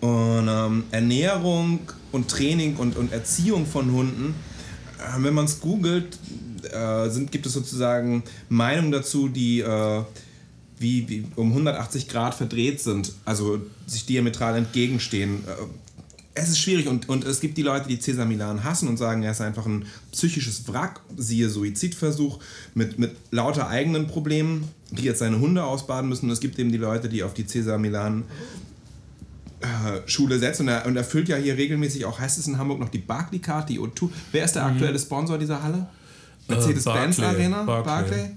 und 0.00 0.48
ähm, 0.48 0.84
Ernährung 0.90 1.80
und 2.12 2.28
Training 2.28 2.76
und, 2.76 2.96
und 2.96 3.12
Erziehung 3.12 3.66
von 3.66 3.90
Hunden, 3.92 4.34
äh, 4.98 5.22
wenn 5.22 5.34
man 5.34 5.46
es 5.46 5.60
googelt, 5.60 6.18
äh, 6.72 7.08
sind, 7.08 7.32
gibt 7.32 7.46
es 7.46 7.52
sozusagen 7.52 8.22
Meinungen 8.48 8.92
dazu, 8.92 9.28
die 9.28 9.60
äh, 9.60 10.02
wie, 10.78 11.08
wie 11.08 11.24
um 11.34 11.48
180 11.48 12.08
Grad 12.08 12.34
verdreht 12.34 12.80
sind, 12.80 13.12
also 13.24 13.60
sich 13.86 14.06
diametral 14.06 14.56
entgegenstehen. 14.56 15.42
Äh, 16.38 16.42
es 16.42 16.48
ist 16.50 16.58
schwierig 16.58 16.88
und, 16.88 17.08
und 17.08 17.24
es 17.24 17.40
gibt 17.40 17.58
die 17.58 17.62
Leute, 17.62 17.88
die 17.88 17.98
Cesar 17.98 18.26
Milan 18.26 18.64
hassen 18.64 18.88
und 18.88 18.96
sagen, 18.96 19.22
er 19.22 19.32
ist 19.32 19.40
einfach 19.40 19.66
ein 19.66 19.86
psychisches 20.12 20.68
Wrack, 20.68 21.00
siehe 21.16 21.48
Suizidversuch, 21.48 22.38
mit, 22.74 22.98
mit 22.98 23.16
lauter 23.30 23.68
eigenen 23.68 24.06
Problemen, 24.06 24.68
die 24.90 25.02
jetzt 25.02 25.18
seine 25.18 25.38
Hunde 25.40 25.64
ausbaden 25.64 26.08
müssen. 26.08 26.26
Und 26.26 26.32
es 26.32 26.40
gibt 26.40 26.58
eben 26.58 26.72
die 26.72 26.78
Leute, 26.78 27.08
die 27.08 27.22
auf 27.22 27.34
die 27.34 27.46
Cesar 27.46 27.78
Milan 27.78 28.24
äh, 29.60 30.08
Schule 30.08 30.38
setzt 30.38 30.60
und 30.60 30.68
er, 30.68 30.86
und 30.86 30.96
er 30.96 31.04
füllt 31.04 31.28
ja 31.28 31.36
hier 31.36 31.56
regelmäßig 31.56 32.04
auch, 32.04 32.18
heißt 32.20 32.38
es 32.38 32.46
in 32.46 32.58
Hamburg 32.58 32.78
noch 32.78 32.88
die 32.88 32.98
Barclay 32.98 33.40
Card, 33.40 33.68
die 33.68 33.80
O2. 33.80 34.08
Wer 34.32 34.44
ist 34.44 34.54
der 34.54 34.64
mhm. 34.64 34.74
aktuelle 34.74 34.98
Sponsor 34.98 35.38
dieser 35.38 35.62
Halle? 35.62 35.88
Äh, 36.48 36.52
Mercedes-Benz 36.52 37.18
Arena? 37.20 37.64
Barclay. 37.64 38.30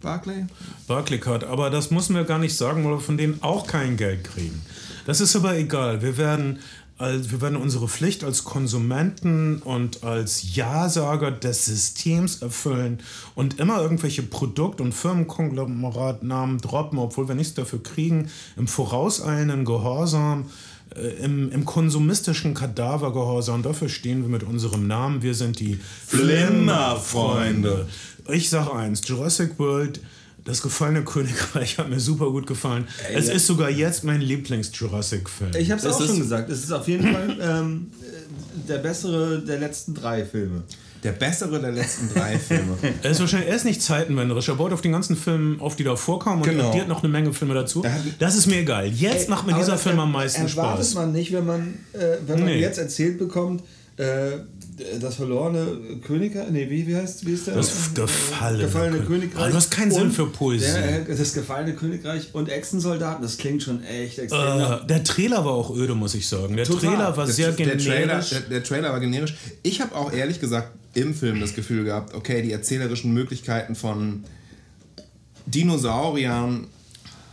Barclay? 0.00 0.46
Barclay 0.86 1.18
Card, 1.18 1.42
aber 1.42 1.70
das 1.70 1.90
müssen 1.90 2.14
wir 2.14 2.22
gar 2.24 2.38
nicht 2.38 2.56
sagen, 2.56 2.84
weil 2.84 2.92
wir 2.92 3.00
von 3.00 3.16
denen 3.16 3.42
auch 3.42 3.66
kein 3.66 3.96
Geld 3.96 4.22
kriegen. 4.22 4.62
Das 5.06 5.20
ist 5.20 5.34
aber 5.34 5.56
egal. 5.56 6.02
Wir 6.02 6.16
werden 6.18 6.60
also 6.98 7.30
wir 7.30 7.40
werden 7.40 7.56
unsere 7.56 7.86
Pflicht 7.86 8.24
als 8.24 8.42
Konsumenten 8.42 9.62
und 9.62 10.02
als 10.02 10.56
Ja-Sager 10.56 11.30
des 11.30 11.64
Systems 11.64 12.42
erfüllen 12.42 12.98
und 13.36 13.60
immer 13.60 13.80
irgendwelche 13.80 14.22
Produkt- 14.24 14.80
und 14.80 14.92
Firmenkonglomeratnamen 14.92 16.58
droppen, 16.58 16.98
obwohl 16.98 17.28
wir 17.28 17.36
nichts 17.36 17.54
dafür 17.54 17.80
kriegen, 17.82 18.30
im 18.56 18.66
vorauseilenden 18.66 19.64
Gehorsam, 19.64 20.46
äh, 20.96 21.24
im, 21.24 21.52
im 21.52 21.64
konsumistischen 21.64 22.54
Kadavergehorsam. 22.54 23.62
Dafür 23.62 23.88
stehen 23.88 24.22
wir 24.22 24.28
mit 24.28 24.42
unserem 24.42 24.88
Namen. 24.88 25.22
Wir 25.22 25.34
sind 25.34 25.60
die 25.60 25.78
Flimmerfreunde. 26.06 27.86
Ich 28.28 28.50
sage 28.50 28.74
eins, 28.74 29.06
Jurassic 29.06 29.56
World 29.58 30.00
das 30.48 30.62
gefallene 30.62 31.04
Königreich 31.04 31.76
hat 31.76 31.90
mir 31.90 32.00
super 32.00 32.30
gut 32.30 32.46
gefallen. 32.46 32.88
Ey, 33.06 33.16
es 33.16 33.28
ja. 33.28 33.34
ist 33.34 33.46
sogar 33.46 33.68
jetzt 33.68 34.02
mein 34.02 34.22
Lieblings-Jurassic-Film. 34.22 35.50
Ich 35.58 35.70
habe 35.70 35.78
es 35.78 35.86
auch 35.86 36.04
schon 36.04 36.18
gesagt. 36.18 36.48
Es 36.48 36.64
ist 36.64 36.72
auf 36.72 36.88
jeden 36.88 37.12
Fall 37.12 37.36
ähm, 37.38 37.90
der 38.66 38.78
bessere 38.78 39.40
der 39.40 39.58
letzten 39.58 39.92
drei 39.92 40.24
Filme. 40.24 40.62
Der 41.04 41.12
bessere 41.12 41.60
der 41.60 41.72
letzten 41.72 42.08
drei 42.14 42.38
Filme. 42.38 42.78
er 43.02 43.10
ist 43.10 43.20
wahrscheinlich 43.20 43.50
er 43.50 43.56
ist 43.56 43.66
nicht 43.66 43.82
zeitenwenderisch. 43.82 44.48
Er 44.48 44.54
baut 44.54 44.72
auf 44.72 44.80
den 44.80 44.92
ganzen 44.92 45.16
Filmen 45.16 45.60
auf, 45.60 45.76
die 45.76 45.84
da 45.84 45.96
vorkommen 45.96 46.40
und 46.40 46.48
genau. 46.48 46.70
addiert 46.70 46.88
noch 46.88 47.02
eine 47.02 47.12
Menge 47.12 47.34
Filme 47.34 47.52
dazu. 47.52 47.84
Das 48.18 48.34
ist 48.34 48.46
mir 48.46 48.60
egal. 48.60 48.86
Jetzt 48.86 49.24
Ey, 49.24 49.30
macht 49.30 49.46
mir 49.46 49.52
dieser 49.52 49.76
Film 49.76 50.00
am 50.00 50.12
meisten 50.12 50.48
Spaß. 50.48 50.64
Erwartet 50.64 50.94
man 50.94 51.12
nicht, 51.12 51.30
wenn 51.30 51.44
man, 51.44 51.74
äh, 51.92 52.16
wenn 52.26 52.38
man 52.38 52.48
nee. 52.48 52.58
jetzt 52.58 52.78
erzählt 52.78 53.18
bekommt, 53.18 53.62
äh, 53.98 54.38
das 55.00 55.16
verlorene 55.16 55.98
Königreich, 56.06 56.50
nee, 56.50 56.68
wie, 56.70 56.86
wie 56.86 56.96
heißt 56.96 57.26
wie 57.26 57.32
ist 57.32 57.46
der? 57.46 57.54
Das 57.54 57.94
gefallene, 57.94 58.64
gefallene 58.64 58.98
Königreich. 59.00 59.36
Aber 59.36 59.50
du 59.50 59.56
hast 59.56 59.70
keinen 59.70 59.90
Sinn 59.90 60.10
für 60.10 60.26
Poesie. 60.26 60.66
Der, 60.66 61.04
das 61.04 61.32
gefallene 61.32 61.74
Königreich 61.74 62.28
und 62.32 62.48
Echsensoldaten, 62.48 63.22
das 63.22 63.38
klingt 63.38 63.62
schon 63.62 63.82
echt 63.82 64.18
extrem. 64.18 64.60
Äh, 64.60 64.86
der 64.86 65.04
Trailer 65.04 65.44
war 65.44 65.52
auch 65.52 65.74
öde, 65.74 65.94
muss 65.94 66.14
ich 66.14 66.28
sagen. 66.28 66.56
Der 66.56 66.64
Total. 66.64 66.90
Trailer 66.90 67.16
war 67.16 67.26
der, 67.26 67.34
sehr 67.34 67.52
der 67.52 67.66
generisch. 67.66 67.84
Trailer, 67.86 68.20
der, 68.30 68.40
der, 68.40 68.64
Trailer 68.64 68.92
war 68.92 69.00
generisch. 69.00 69.36
Ich 69.62 69.80
habe 69.80 69.94
auch 69.94 70.12
ehrlich 70.12 70.40
gesagt 70.40 70.70
im 70.94 71.14
Film 71.14 71.40
das 71.40 71.54
Gefühl 71.54 71.84
gehabt, 71.84 72.14
okay, 72.14 72.42
die 72.42 72.52
erzählerischen 72.52 73.12
Möglichkeiten 73.12 73.74
von 73.74 74.24
Dinosauriern 75.46 76.66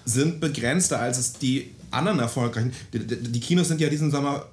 sind 0.05 0.39
begrenzter 0.39 0.99
als 0.99 1.17
es 1.17 1.33
die 1.33 1.71
anderen 1.91 2.19
erfolgreichen. 2.19 2.73
Die, 2.93 2.99
die, 2.99 3.17
die 3.17 3.39
Kinos 3.39 3.67
sind 3.67 3.81
ja 3.81 3.89
diesen 3.89 4.11
Sommer 4.11 4.45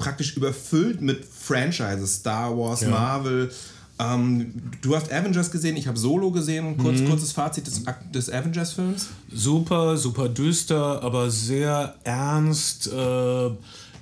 praktisch 0.00 0.36
überfüllt 0.36 1.00
mit 1.00 1.24
Franchises. 1.24 2.16
Star 2.16 2.56
Wars, 2.58 2.80
ja. 2.80 2.88
Marvel. 2.88 3.52
Ähm, 4.00 4.54
du 4.80 4.96
hast 4.96 5.12
Avengers 5.12 5.50
gesehen, 5.50 5.76
ich 5.76 5.86
habe 5.86 5.98
Solo 5.98 6.32
gesehen. 6.32 6.76
Kurz, 6.78 7.00
mhm. 7.00 7.08
Kurzes 7.08 7.32
Fazit 7.32 7.66
des, 7.66 7.82
des 8.12 8.30
Avengers-Films. 8.30 9.08
Super, 9.32 9.96
super 9.96 10.28
düster, 10.28 11.02
aber 11.02 11.30
sehr 11.30 11.94
ernst 12.02 12.90
äh, 12.92 13.50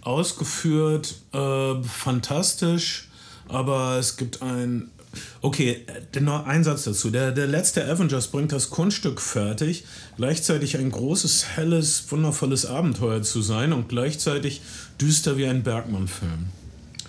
ausgeführt, 0.03 1.17
äh, 1.33 1.83
fantastisch. 1.83 3.09
Aber 3.49 3.99
es 3.99 4.17
gibt 4.17 4.41
ein 4.41 4.91
Okay, 5.41 5.87
noch 6.21 6.47
ein 6.47 6.65
Satz 6.65 6.85
dazu. 6.85 7.11
Der, 7.11 7.33
der 7.33 7.47
letzte 7.47 7.85
Avengers 7.85 8.29
bringt 8.29 8.53
das 8.53 8.71
Kunststück 8.71 9.21
fertig, 9.21 9.85
gleichzeitig 10.17 10.77
ein 10.77 10.91
großes, 10.91 11.57
helles, 11.57 12.05
wundervolles 12.11 12.67
Abenteuer 12.67 13.23
zu 13.23 13.41
sein 13.41 13.73
und 13.73 13.89
gleichzeitig 13.89 14.61
düster 15.01 15.37
wie 15.37 15.47
ein 15.47 15.63
Bergmann-Film. 15.63 16.47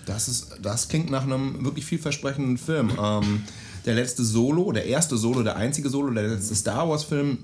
Das, 0.06 0.50
das 0.62 0.88
klingt 0.88 1.12
nach 1.12 1.24
einem 1.24 1.64
wirklich 1.64 1.86
vielversprechenden 1.86 2.58
Film. 2.58 2.92
Ähm, 3.02 3.44
der 3.86 3.96
letzte 3.96 4.24
Solo, 4.24 4.72
der 4.72 4.86
erste 4.86 5.18
Solo, 5.18 5.44
der 5.44 5.56
einzige 5.56 5.90
Solo, 5.90 6.12
der 6.12 6.28
letzte 6.28 6.56
Star 6.56 6.90
Wars-Film 6.90 7.40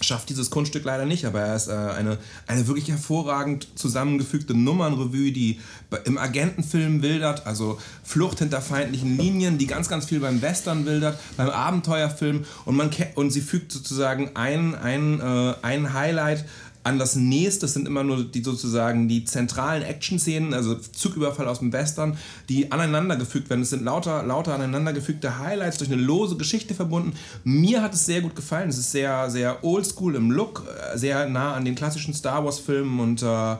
schafft 0.00 0.28
dieses 0.28 0.50
Kunststück 0.50 0.84
leider 0.84 1.06
nicht, 1.06 1.24
aber 1.24 1.40
er 1.40 1.56
ist 1.56 1.68
äh, 1.68 1.72
eine, 1.72 2.18
eine 2.46 2.66
wirklich 2.66 2.88
hervorragend 2.88 3.68
zusammengefügte 3.76 4.54
Nummernrevue, 4.54 5.32
die 5.32 5.60
im 6.04 6.18
Agentenfilm 6.18 7.02
wildert, 7.02 7.46
also 7.46 7.78
Flucht 8.02 8.40
hinter 8.40 8.60
feindlichen 8.60 9.16
Linien, 9.16 9.56
die 9.56 9.66
ganz, 9.66 9.88
ganz 9.88 10.06
viel 10.06 10.20
beim 10.20 10.42
Western 10.42 10.84
wildert, 10.84 11.18
beim 11.36 11.48
Abenteuerfilm 11.48 12.44
und, 12.64 12.76
man 12.76 12.90
und 13.14 13.30
sie 13.30 13.40
fügt 13.40 13.72
sozusagen 13.72 14.32
ein, 14.34 14.74
ein, 14.74 15.20
äh, 15.20 15.54
ein 15.62 15.92
Highlight 15.92 16.44
an 16.84 16.98
das 16.98 17.16
nächste. 17.16 17.66
Sind 17.66 17.88
immer 17.88 18.04
nur 18.04 18.24
die 18.24 18.42
sozusagen 18.42 19.08
die 19.08 19.24
zentralen 19.24 19.82
Action-Szenen, 19.82 20.54
also 20.54 20.76
Zugüberfall 20.76 21.48
aus 21.48 21.58
dem 21.58 21.72
Western, 21.72 22.16
die 22.48 22.70
aneinandergefügt 22.70 23.50
werden. 23.50 23.62
Es 23.62 23.70
sind 23.70 23.82
lauter, 23.82 24.22
lauter 24.22 24.54
aneinandergefügte 24.54 25.38
Highlights 25.38 25.78
durch 25.78 25.90
eine 25.90 26.00
lose 26.00 26.36
Geschichte 26.36 26.74
verbunden. 26.74 27.14
Mir 27.42 27.82
hat 27.82 27.94
es 27.94 28.06
sehr 28.06 28.20
gut 28.20 28.36
gefallen. 28.36 28.68
Es 28.68 28.78
ist 28.78 28.92
sehr, 28.92 29.30
sehr 29.30 29.64
oldschool 29.64 30.14
im 30.14 30.30
Look, 30.30 30.62
äh, 30.92 30.96
sehr 30.96 31.28
nah 31.28 31.54
an 31.54 31.64
den 31.64 31.74
klassischen 31.74 32.14
Star 32.14 32.44
Wars-Filmen 32.44 33.00
und 33.00 33.22
äh, 33.22 33.56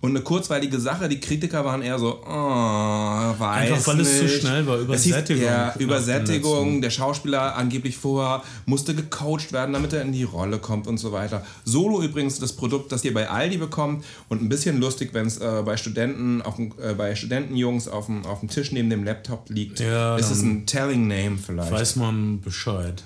und 0.00 0.10
eine 0.10 0.20
kurzweilige 0.20 0.78
Sache. 0.78 1.08
Die 1.08 1.20
Kritiker 1.20 1.64
waren 1.64 1.82
eher 1.82 1.98
so, 1.98 2.20
oh, 2.22 2.28
weiß 2.28 3.40
Einfach 3.40 3.86
weil 3.88 3.96
nicht. 3.96 4.06
es 4.06 4.18
zu 4.18 4.28
schnell 4.28 4.66
war, 4.66 4.78
Übersättigung. 4.78 5.42
Ja, 5.44 5.74
Übersättigung. 5.78 6.80
Der 6.80 6.90
Schauspieler 6.90 7.56
angeblich 7.56 7.96
vorher 7.96 8.42
musste 8.66 8.94
gecoacht 8.94 9.52
werden, 9.52 9.72
damit 9.72 9.92
er 9.92 10.02
in 10.02 10.12
die 10.12 10.24
Rolle 10.24 10.58
kommt 10.58 10.86
und 10.86 10.98
so 10.98 11.12
weiter. 11.12 11.44
Solo 11.64 12.02
übrigens 12.02 12.38
das 12.38 12.52
Produkt, 12.52 12.92
das 12.92 13.04
ihr 13.04 13.14
bei 13.14 13.28
Aldi 13.28 13.56
bekommt 13.56 14.04
und 14.28 14.42
ein 14.42 14.48
bisschen 14.48 14.78
lustig, 14.78 15.10
wenn 15.12 15.26
es 15.26 15.38
äh, 15.38 15.62
bei 15.64 15.76
Studenten, 15.76 16.42
auf, 16.42 16.58
äh, 16.58 16.94
bei 16.94 17.14
Studentenjungs 17.14 17.88
auf 17.88 18.06
dem, 18.06 18.24
auf 18.26 18.40
dem 18.40 18.48
Tisch 18.48 18.72
neben 18.72 18.90
dem 18.90 19.04
Laptop 19.04 19.48
liegt. 19.48 19.80
Ja, 19.80 20.16
ist 20.16 20.30
es 20.30 20.42
ein 20.42 20.66
Telling 20.66 21.08
Name 21.08 21.38
vielleicht. 21.38 21.72
Weiß 21.72 21.96
man 21.96 22.40
Bescheid. 22.40 23.02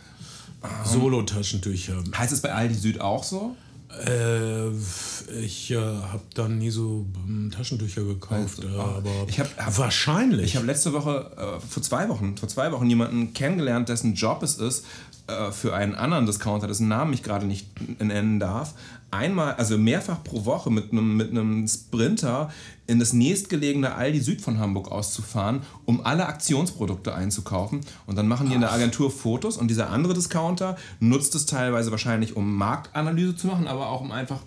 Um, 0.62 0.68
Solo-Taschentücher. 0.84 1.94
Heißt 2.16 2.32
es 2.32 2.40
bei 2.42 2.52
Aldi 2.52 2.74
Süd 2.74 3.00
auch 3.00 3.24
so? 3.24 3.56
Äh, 4.06 4.68
ich 5.42 5.70
äh, 5.72 5.76
habe 5.76 6.22
dann 6.34 6.58
nie 6.58 6.70
so 6.70 7.06
Taschentücher 7.50 8.04
gekauft, 8.04 8.64
also, 8.64 8.80
aber 8.80 9.10
ich 9.26 9.40
hab, 9.40 9.56
hab, 9.56 9.78
wahrscheinlich. 9.78 10.46
Ich 10.46 10.56
habe 10.56 10.66
letzte 10.66 10.92
Woche, 10.92 11.30
äh, 11.36 11.60
vor 11.60 11.82
zwei 11.82 12.08
Wochen, 12.08 12.36
vor 12.36 12.48
zwei 12.48 12.70
Wochen 12.72 12.88
jemanden 12.88 13.34
kennengelernt, 13.34 13.88
dessen 13.88 14.14
Job 14.14 14.42
es 14.42 14.56
ist, 14.56 14.86
äh, 15.26 15.50
für 15.50 15.74
einen 15.74 15.94
anderen 15.94 16.26
Discounter, 16.26 16.68
dessen 16.68 16.88
Namen 16.88 17.12
ich 17.12 17.22
gerade 17.22 17.46
nicht 17.46 17.66
nennen 18.00 18.38
darf, 18.38 18.74
einmal, 19.10 19.54
also 19.54 19.78
mehrfach 19.78 20.22
pro 20.22 20.44
Woche 20.44 20.70
mit 20.70 20.92
einem 20.92 21.16
mit 21.16 21.30
einem 21.30 21.66
Sprinter 21.66 22.50
in 22.86 22.98
das 22.98 23.12
nächstgelegene 23.12 23.94
Aldi 23.94 24.20
Süd 24.20 24.40
von 24.40 24.58
Hamburg 24.58 24.90
auszufahren, 24.90 25.62
um 25.84 26.04
alle 26.04 26.26
Aktionsprodukte 26.26 27.14
einzukaufen. 27.14 27.82
Und 28.06 28.16
dann 28.16 28.26
machen 28.26 28.48
die 28.48 28.54
in 28.54 28.60
der 28.60 28.72
Agentur 28.72 29.12
Fotos 29.12 29.56
und 29.56 29.68
dieser 29.68 29.90
andere 29.90 30.14
Discounter 30.14 30.76
nutzt 30.98 31.34
es 31.36 31.46
teilweise 31.46 31.92
wahrscheinlich, 31.92 32.34
um 32.34 32.56
Marktanalyse 32.56 33.36
zu 33.36 33.46
machen, 33.46 33.68
aber 33.68 33.88
auch 33.88 34.00
um 34.00 34.10
einfach 34.10 34.40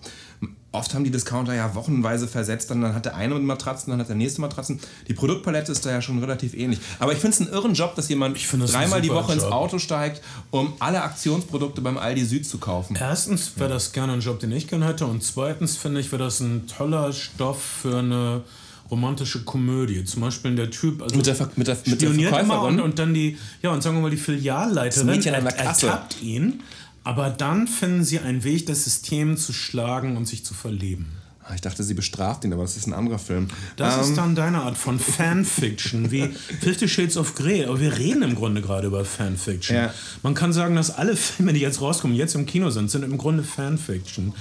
oft 0.74 0.94
haben 0.94 1.04
die 1.04 1.10
Discounter 1.10 1.54
ja 1.54 1.74
wochenweise 1.74 2.28
versetzt, 2.28 2.70
dann, 2.70 2.82
dann 2.82 2.94
hat 2.94 3.04
der 3.04 3.16
eine 3.16 3.34
Matratzen, 3.34 3.90
dann 3.90 4.00
hat 4.00 4.08
der 4.08 4.16
nächste 4.16 4.40
Matratzen. 4.40 4.80
Die 5.08 5.14
Produktpalette 5.14 5.72
ist 5.72 5.86
da 5.86 5.90
ja 5.90 6.02
schon 6.02 6.18
relativ 6.18 6.54
ähnlich. 6.54 6.80
Aber 6.98 7.12
ich 7.12 7.18
finde 7.18 7.34
es 7.34 7.40
einen 7.40 7.50
irren 7.50 7.74
Job, 7.74 7.94
dass 7.94 8.08
jemand 8.08 8.38
dreimal 8.50 9.00
die 9.00 9.10
Woche 9.10 9.32
Job. 9.32 9.42
ins 9.42 9.44
Auto 9.44 9.78
steigt, 9.78 10.22
um 10.50 10.74
alle 10.80 11.02
Aktionsprodukte 11.02 11.80
beim 11.80 11.96
Aldi 11.96 12.24
Süd 12.24 12.46
zu 12.46 12.58
kaufen. 12.58 12.96
Erstens 13.00 13.52
wäre 13.56 13.70
das 13.70 13.92
gerne 13.92 14.14
ein 14.14 14.20
Job, 14.20 14.40
den 14.40 14.52
ich 14.52 14.68
gerne 14.68 14.86
hätte. 14.86 15.06
Und 15.06 15.22
zweitens 15.22 15.76
finde 15.76 16.00
ich, 16.00 16.12
wäre 16.12 16.24
das 16.24 16.40
ein 16.40 16.66
toller 16.66 17.12
Stoff 17.12 17.62
für 17.62 17.98
eine 17.98 18.42
romantische 18.90 19.44
Komödie. 19.44 20.04
Zum 20.04 20.22
Beispiel 20.22 20.54
der 20.56 20.70
Typ, 20.70 21.02
also 21.02 21.16
mit 21.16 21.26
der, 21.26 21.34
mit 21.56 21.66
der, 21.66 21.76
mit 21.86 22.02
der 22.02 22.62
und, 22.62 22.80
und 22.80 22.98
dann 22.98 23.14
die, 23.14 23.38
ja, 23.62 23.70
und 23.70 23.82
sagen 23.82 23.96
wir 23.96 24.02
mal, 24.02 24.10
die 24.10 24.16
Filialleiterin 24.16 25.22
das 25.22 25.54
ertappt 25.54 26.22
ihn 26.22 26.62
aber 27.04 27.30
dann 27.30 27.68
finden 27.68 28.02
sie 28.02 28.18
einen 28.18 28.44
Weg, 28.44 28.66
das 28.66 28.84
System 28.84 29.36
zu 29.36 29.52
schlagen 29.52 30.16
und 30.16 30.26
sich 30.26 30.44
zu 30.44 30.54
verleben. 30.54 31.06
Ah, 31.46 31.54
ich 31.54 31.60
dachte, 31.60 31.82
sie 31.82 31.92
bestraft 31.92 32.44
ihn, 32.44 32.54
aber 32.54 32.62
das 32.62 32.78
ist 32.78 32.86
ein 32.86 32.94
anderer 32.94 33.18
Film. 33.18 33.48
Das 33.76 33.96
ähm. 33.96 34.00
ist 34.00 34.16
dann 34.16 34.34
deine 34.34 34.62
Art 34.62 34.78
von 34.78 34.98
Fanfiction, 34.98 36.10
wie 36.10 36.30
Fifty 36.60 36.88
Shades 36.88 37.18
of 37.18 37.34
Grey. 37.34 37.66
Aber 37.66 37.80
wir 37.80 37.98
reden 37.98 38.22
im 38.22 38.34
Grunde 38.34 38.62
gerade 38.62 38.86
über 38.86 39.04
Fanfiction. 39.04 39.76
Ja. 39.76 39.94
Man 40.22 40.32
kann 40.32 40.54
sagen, 40.54 40.74
dass 40.74 40.90
alle 40.90 41.16
Filme, 41.16 41.52
die 41.52 41.60
jetzt 41.60 41.82
rauskommen, 41.82 42.16
jetzt 42.16 42.34
im 42.34 42.46
Kino 42.46 42.70
sind, 42.70 42.90
sind 42.90 43.04
im 43.04 43.18
Grunde 43.18 43.42
Fanfiction. 43.42 44.32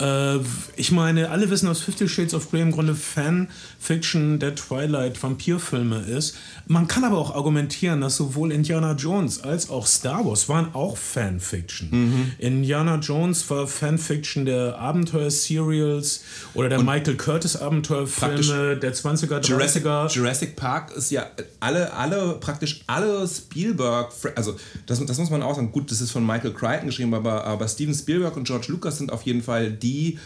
Äh, 0.00 0.38
ich 0.76 0.92
meine, 0.92 1.30
alle 1.30 1.50
wissen, 1.50 1.66
dass 1.66 1.80
Fifty 1.80 2.08
Shades 2.08 2.34
of 2.34 2.50
Grey 2.50 2.62
im 2.62 2.72
Grunde 2.72 2.94
Fanfiction 2.94 4.38
der 4.38 4.54
Twilight-Vampirfilme 4.54 6.00
ist. 6.00 6.36
Man 6.66 6.88
kann 6.88 7.04
aber 7.04 7.18
auch 7.18 7.34
argumentieren, 7.34 8.00
dass 8.00 8.16
sowohl 8.16 8.52
Indiana 8.52 8.92
Jones 8.92 9.42
als 9.42 9.68
auch 9.68 9.86
Star 9.86 10.24
Wars 10.24 10.48
waren 10.48 10.74
auch 10.74 10.96
Fanfiction. 10.96 11.88
Mhm. 11.90 12.32
Indiana 12.38 12.96
Jones 12.96 13.48
war 13.50 13.66
Fanfiction 13.66 14.46
der 14.46 14.78
Abenteuer-Serials 14.78 16.22
oder 16.54 16.68
der 16.68 16.78
Und 16.78 16.86
Michael 16.86 17.16
Curtis-Abenteuerfilme 17.16 18.76
der 18.78 18.94
20er, 18.94 19.40
30er. 19.40 20.08
Jurassic, 20.08 20.56
Park 20.56 20.92
ist 20.96 21.10
ja 21.10 21.26
alle, 21.60 21.92
alle, 21.92 22.38
praktisch 22.40 22.80
alle 22.86 23.26
Spielberg, 23.28 24.12
also 24.34 24.56
das, 24.86 25.04
das 25.04 25.18
muss 25.18 25.30
man 25.30 25.42
auch 25.42 25.54
sagen, 25.54 25.72
gut, 25.72 25.90
das 25.90 26.00
ist 26.00 26.10
von 26.10 26.24
Michael 26.24 26.52
Crichton 26.52 26.86
geschrieben, 26.86 27.14
aber, 27.14 27.44
aber 27.44 27.68
Steven 27.68 27.94
Spielberg 27.94 28.36
und 28.36 28.44
George 28.44 28.66
Lucas 28.68 28.98
sind 28.98 29.12
auf 29.12 29.22
jeden 29.22 29.42
Fall 29.42 29.70
die 29.70 29.89
die 29.90 30.18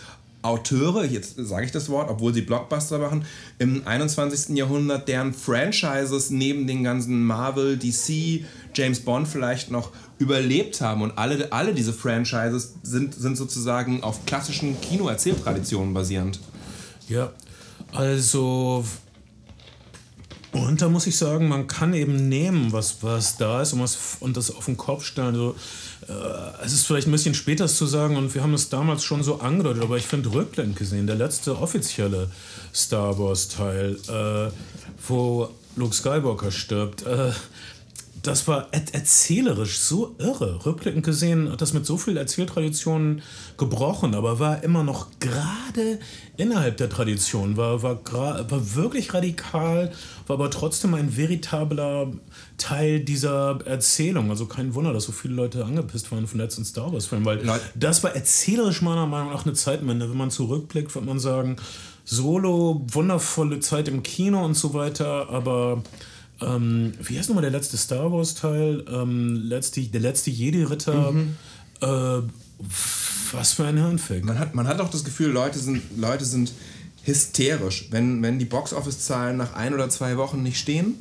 Auteure, 0.43 1.07
jetzt 1.07 1.37
sage 1.39 1.65
ich 1.65 1.73
das 1.73 1.89
Wort, 1.89 2.11
obwohl 2.11 2.35
sie 2.35 2.43
Blockbuster 2.43 2.99
machen, 2.99 3.25
im 3.59 3.87
21. 3.87 4.55
Jahrhundert, 4.57 5.09
deren 5.09 5.33
Franchises 5.33 6.29
neben 6.29 6.67
den 6.67 6.85
ganzen 6.85 7.25
Marvel, 7.25 7.79
DC, 7.79 8.45
James 8.75 9.01
Bond 9.01 9.27
vielleicht 9.27 9.71
noch 9.71 9.91
überlebt 10.19 10.83
haben. 10.83 11.01
Und 11.01 11.17
alle, 11.17 11.51
alle 11.51 11.73
diese 11.73 11.95
Franchises 11.95 12.75
sind, 12.83 13.15
sind 13.15 13.37
sozusagen 13.37 14.03
auf 14.03 14.27
klassischen 14.27 14.79
Kinoerzähltraditionen 14.83 15.95
basierend. 15.95 16.41
Ja, 17.09 17.33
also 17.93 18.85
und 20.55 20.81
da 20.81 20.89
muss 20.89 21.09
ich 21.09 21.17
sagen, 21.17 21.49
man 21.49 21.67
kann 21.67 21.95
eben 21.95 22.29
nehmen, 22.29 22.73
was, 22.73 23.03
was 23.03 23.37
da 23.37 23.63
ist 23.63 23.73
und, 23.73 23.81
was, 23.81 24.19
und 24.21 24.37
das 24.37 24.55
auf 24.55 24.67
den 24.67 24.77
Kopf 24.77 25.05
stellen. 25.05 25.29
Also, 25.29 25.57
es 26.65 26.73
ist 26.73 26.87
vielleicht 26.87 27.07
ein 27.09 27.13
bisschen 27.13 27.35
später 27.35 27.67
zu 27.67 27.87
sagen 27.87 28.17
und 28.17 28.35
wir 28.35 28.43
haben 28.43 28.55
es 28.55 28.69
damals 28.69 29.05
schon 29.05 29.23
so 29.23 29.41
angedeutet, 29.41 29.83
aber 29.83 29.97
ich 29.97 30.07
finde 30.07 30.33
rückblickend 30.33 30.77
gesehen, 30.77 31.07
der 31.07 31.17
letzte 31.17 31.59
offizielle 31.59 32.29
Star 32.75 33.19
Wars 33.19 33.49
Teil, 33.49 33.97
äh, 34.09 34.51
wo 35.09 35.49
Luke 35.77 35.95
Skywalker 35.95 36.51
stirbt, 36.51 37.07
äh, 37.07 37.33
das 38.27 38.49
war 38.49 38.69
er 38.73 38.83
erzählerisch 38.93 39.79
so 39.79 40.15
irre. 40.19 40.65
Rückblickend 40.65 41.05
gesehen 41.05 41.53
hat 41.53 41.61
das 41.61 41.75
mit 41.75 41.85
so 41.85 41.99
viel 41.99 42.17
Erzähltraditionen 42.17 43.23
gebrochen, 43.59 44.15
aber 44.15 44.39
war 44.39 44.65
immer 44.65 44.83
noch 44.83 45.09
gerade 45.21 45.99
innerhalb 46.37 46.79
der 46.79 46.89
Tradition, 46.89 47.57
war, 47.57 47.83
war, 47.83 48.01
war 48.03 48.75
wirklich 48.75 49.13
radikal, 49.13 49.93
war 50.27 50.35
aber 50.35 50.51
trotzdem 50.51 50.95
ein 50.95 51.17
veritabler 51.17 52.13
Teil 52.57 53.01
dieser 53.01 53.59
Erzählung. 53.67 54.31
Also 54.31 54.47
kein 54.47 54.75
Wunder, 54.75 54.93
dass 54.93 55.05
so 55.05 55.13
viele 55.13 55.35
Leute 55.35 55.65
angepisst 55.65 56.11
waren 56.11 56.27
von 56.27 56.41
letzten 56.41 56.65
Star 56.65 56.93
Wars-Filmen, 56.93 57.27
weil 57.27 57.45
Leute. 57.45 57.61
das 57.75 58.03
war 58.03 58.15
erzählerisch 58.15 58.81
meiner 58.81 59.07
Meinung 59.07 59.33
nach 59.33 59.45
eine 59.45 59.55
Zeitwende. 59.55 60.09
Wenn 60.09 60.17
man 60.17 60.31
zurückblickt, 60.31 60.95
wird 60.95 61.05
man 61.05 61.19
sagen, 61.19 61.57
Solo, 62.07 62.85
wundervolle 62.91 63.61
Zeit 63.61 63.89
im 63.89 64.03
Kino 64.03 64.45
und 64.45 64.55
so 64.55 64.75
weiter, 64.75 65.31
aber 65.31 65.83
ähm, 66.41 66.95
wie 67.03 67.19
heißt 67.19 67.29
nochmal 67.29 67.43
der 67.43 67.51
letzte 67.51 67.77
Star 67.77 68.11
Wars-Teil? 68.13 68.85
Ähm, 68.91 69.37
letzte, 69.45 69.83
der 69.83 70.01
letzte 70.01 70.31
Jedi-Ritter. 70.31 71.13
Mhm. 71.13 71.37
Äh, 71.81 72.23
was 73.33 73.53
für 73.53 73.65
ein 73.67 73.77
Hirnfick. 73.77 74.25
Man 74.25 74.39
hat, 74.39 74.55
man 74.55 74.67
hat 74.67 74.81
auch 74.81 74.91
das 74.91 75.05
Gefühl, 75.05 75.31
Leute 75.31 75.59
sind, 75.59 75.83
Leute 75.97 76.25
sind 76.25 76.53
hysterisch, 77.03 77.89
wenn, 77.91 78.23
wenn 78.23 78.39
die 78.39 78.45
Box-Office-Zahlen 78.45 79.37
nach 79.37 79.55
ein 79.55 79.75
oder 79.75 79.89
zwei 79.91 80.17
Wochen 80.17 80.43
nicht 80.43 80.59
stehen 80.59 80.95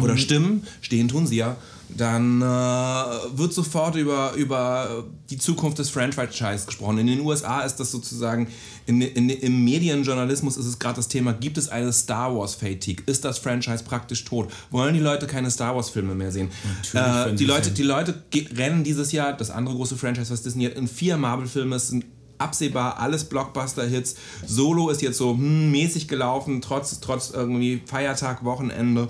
oder 0.00 0.14
mhm. 0.14 0.18
stimmen, 0.18 0.66
stehen 0.80 1.08
tun 1.08 1.26
sie 1.26 1.36
ja, 1.36 1.56
dann 1.88 2.42
äh, 2.42 2.44
wird 2.44 3.52
sofort 3.52 3.94
über, 3.96 4.32
über 4.34 5.04
die 5.30 5.38
Zukunft 5.38 5.78
des 5.78 5.90
Franchise 5.90 6.66
gesprochen. 6.66 6.98
In 6.98 7.06
den 7.06 7.20
USA 7.20 7.62
ist 7.62 7.76
das 7.76 7.90
sozusagen, 7.90 8.48
in, 8.86 9.00
in, 9.00 9.30
im 9.30 9.64
Medienjournalismus 9.64 10.56
ist 10.56 10.66
es 10.66 10.78
gerade 10.78 10.96
das 10.96 11.08
Thema, 11.08 11.32
gibt 11.32 11.58
es 11.58 11.68
eine 11.68 11.92
Star 11.92 12.36
Wars 12.36 12.54
Fatigue? 12.54 13.04
Ist 13.06 13.24
das 13.24 13.38
Franchise 13.38 13.84
praktisch 13.84 14.24
tot? 14.24 14.52
Wollen 14.70 14.94
die 14.94 15.00
Leute 15.00 15.26
keine 15.26 15.50
Star 15.50 15.76
Wars 15.76 15.90
Filme 15.90 16.14
mehr 16.14 16.32
sehen? 16.32 16.50
Äh, 16.92 17.34
die, 17.34 17.44
Leute, 17.44 17.70
die 17.70 17.82
Leute 17.82 18.22
rennen 18.56 18.82
dieses 18.82 19.12
Jahr, 19.12 19.32
das 19.34 19.50
andere 19.50 19.76
große 19.76 19.96
Franchise, 19.96 20.32
was 20.32 20.42
Disney 20.42 20.64
hat, 20.64 20.74
in 20.74 20.88
vier 20.88 21.16
Marvel-Filme, 21.16 21.76
es 21.76 21.88
sind 21.88 22.04
absehbar 22.38 22.98
alles 22.98 23.24
Blockbuster-Hits. 23.24 24.16
Solo 24.46 24.90
ist 24.90 25.02
jetzt 25.02 25.18
so 25.18 25.32
hm, 25.32 25.70
mäßig 25.70 26.08
gelaufen, 26.08 26.60
trotz, 26.60 27.00
trotz 27.00 27.30
irgendwie 27.30 27.82
Feiertag, 27.86 28.44
Wochenende. 28.44 29.08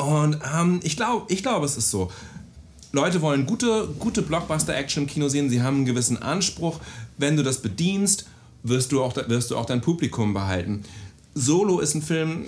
Und 0.00 0.38
ähm, 0.54 0.80
ich 0.82 0.96
glaube, 0.96 1.32
ich 1.32 1.42
glaub, 1.42 1.62
es 1.62 1.76
ist 1.76 1.90
so. 1.90 2.10
Leute 2.92 3.22
wollen 3.22 3.46
gute, 3.46 3.88
gute 3.98 4.22
Blockbuster-Action 4.22 5.04
im 5.04 5.08
Kino 5.08 5.28
sehen, 5.28 5.48
sie 5.48 5.62
haben 5.62 5.76
einen 5.76 5.84
gewissen 5.84 6.20
Anspruch. 6.20 6.80
Wenn 7.18 7.36
du 7.36 7.42
das 7.42 7.62
bedienst, 7.62 8.26
wirst 8.62 8.92
du 8.92 9.02
auch, 9.02 9.14
wirst 9.28 9.50
du 9.50 9.56
auch 9.56 9.66
dein 9.66 9.80
Publikum 9.80 10.34
behalten. 10.34 10.82
Solo 11.34 11.78
ist 11.78 11.94
ein 11.94 12.02
Film, 12.02 12.46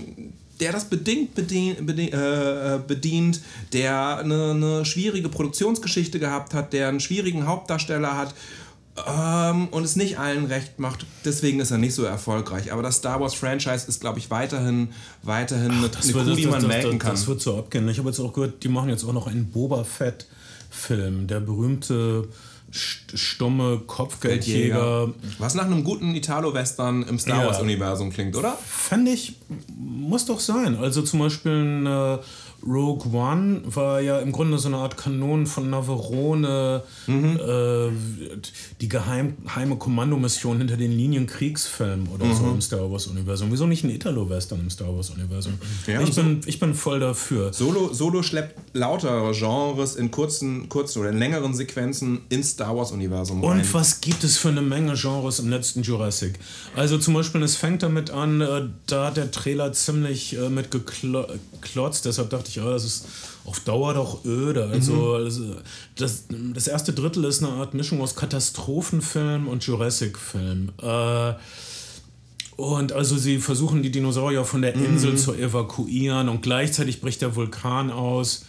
der 0.61 0.73
das 0.73 0.85
bedingt 0.85 1.35
bedient, 1.35 1.87
bedient, 1.87 2.15
äh, 2.15 2.79
bedient 2.87 3.41
der 3.73 4.19
eine, 4.19 4.51
eine 4.51 4.85
schwierige 4.85 5.29
Produktionsgeschichte 5.29 6.19
gehabt 6.19 6.55
hat, 6.55 6.73
der 6.73 6.89
einen 6.89 7.01
schwierigen 7.01 7.47
Hauptdarsteller 7.47 8.17
hat 8.17 8.35
ähm, 9.07 9.69
und 9.69 9.85
es 9.85 9.97
nicht 9.97 10.19
allen 10.19 10.47
recht 10.47 10.79
macht. 10.79 11.07
Deswegen 11.25 11.61
ist 11.61 11.71
er 11.71 11.79
nicht 11.79 11.95
so 11.95 12.05
erfolgreich. 12.05 12.73
Aber 12.73 12.83
das 12.83 12.97
Star 12.97 13.21
Wars 13.21 13.35
Franchise 13.35 13.87
ist, 13.89 14.01
glaube 14.01 14.19
ich, 14.19 14.31
weiterhin, 14.31 14.91
weiterhin 15.23 15.71
Ach, 15.71 16.03
eine, 16.03 16.15
eine 16.15 16.31
Kuh, 16.31 16.37
die 16.37 16.47
man 16.47 16.61
das, 16.61 16.69
melken 16.69 16.99
kann. 16.99 17.13
Das 17.13 17.27
wird 17.27 17.41
so 17.41 17.59
abgehen. 17.59 17.89
Ich 17.89 17.99
habe 17.99 18.09
jetzt 18.09 18.21
auch 18.21 18.33
gehört, 18.33 18.63
die 18.63 18.69
machen 18.69 18.91
jetzt 18.91 19.05
auch 19.05 19.13
noch 19.13 19.27
einen 19.27 19.47
Boba 19.51 19.85
Fett 19.85 20.27
Film. 20.71 21.27
Der 21.27 21.41
berühmte 21.41 22.29
stumme 22.71 23.83
Kopfgeldjäger. 23.87 25.13
Was 25.39 25.55
nach 25.55 25.67
einem 25.67 25.85
guten 25.85 26.15
Italo-Western 26.15 27.03
im 27.03 27.19
Star 27.19 27.47
Wars-Universum 27.47 28.11
klingt, 28.11 28.35
oder? 28.35 28.57
Fände 28.67 29.11
ich, 29.11 29.37
muss 29.77 30.25
doch 30.25 30.41
sein. 30.41 30.77
Also 30.77 31.03
zum 31.03 31.19
Beispiel 31.19 31.53
ein 31.53 31.87
äh, 31.87 32.19
Rogue 32.67 33.13
One 33.13 33.63
war 33.65 34.01
ja 34.01 34.19
im 34.21 34.33
Grunde 34.33 34.59
so 34.59 34.69
eine 34.69 34.79
Art 34.79 34.97
Kanon 34.97 35.47
von 35.47 35.71
Navarone, 35.71 36.83
mhm. 37.07 37.37
äh, 37.37 38.37
die 38.81 38.89
geheime 38.89 39.77
Kommandomission 39.79 40.59
hinter 40.59 40.77
den 40.77 40.93
Linien 40.93 41.27
Kriegsfilm 41.27 42.09
oder 42.15 42.27
mhm. 42.27 42.35
so 42.35 42.45
im 42.51 42.61
Star 42.61 42.91
Wars-Universum. 42.91 43.51
Wieso 43.51 43.67
nicht 43.67 43.85
ein 43.85 43.91
Italo-Western 43.91 44.61
im 44.61 44.71
Star 44.71 44.95
Wars-Universum? 44.95 45.55
Ja, 45.87 46.01
ich, 46.01 46.13
so 46.13 46.23
bin, 46.23 46.41
ich 46.47 46.61
bin 46.61 46.75
voll 46.75 47.01
dafür. 47.01 47.53
Solo, 47.53 47.93
Solo 47.93 48.23
schleppt 48.23 48.61
lautere 48.75 49.33
Genres 49.33 49.97
in 49.97 50.11
kurzen, 50.11 50.69
kurzen 50.69 51.01
oder 51.01 51.11
in 51.11 51.19
längeren 51.19 51.55
Sequenzen 51.55 52.21
ins 52.29 52.51
Star 52.51 52.77
Wars-Universum 52.77 53.45
rein. 53.45 53.61
Und 53.61 53.75
was 53.75 54.01
gibt 54.01 54.25
es 54.25 54.39
für 54.39 54.49
eine 54.49 54.63
Menge 54.63 54.95
Genres 54.95 55.39
im 55.41 55.51
letzten 55.51 55.83
Jurassic? 55.83 56.39
Also 56.77 56.99
zum 56.99 57.15
Beispiel, 57.15 57.43
es 57.43 57.57
fängt 57.57 57.83
damit 57.83 58.11
an, 58.11 58.41
äh, 58.41 58.69
da 58.87 59.07
hat 59.07 59.17
der 59.17 59.31
Trailer 59.31 59.73
ziemlich 59.73 60.37
äh, 60.37 60.49
mit 60.49 60.71
geklotzt, 60.71 62.05
deshalb 62.05 62.31
dachte 62.31 62.49
ich, 62.49 62.52
ja, 62.57 62.71
das 62.71 62.85
ist 62.85 63.07
auf 63.45 63.61
Dauer 63.61 63.95
doch 63.95 64.25
öde. 64.25 64.67
Also 64.67 65.19
mhm. 65.19 65.57
das, 65.97 66.27
das 66.55 66.67
erste 66.67 66.93
Drittel 66.93 67.25
ist 67.25 67.43
eine 67.43 67.53
Art 67.53 67.75
Mischung 67.75 68.01
aus 68.01 68.15
Katastrophenfilm 68.15 69.49
und 69.49 69.65
Jurassic-Film. 69.65 70.73
Äh, 70.81 71.35
und 72.57 72.93
also 72.93 73.17
sie 73.17 73.39
versuchen 73.39 73.83
die 73.83 73.91
Dinosaurier 73.91 74.45
von 74.45 74.63
der 74.63 74.75
Insel 74.75 75.13
mhm. 75.13 75.17
zu 75.17 75.35
evakuieren 75.35 76.29
und 76.29 76.43
gleichzeitig 76.43 77.01
bricht 77.01 77.23
der 77.23 77.35
Vulkan 77.35 77.91
aus. 77.91 78.45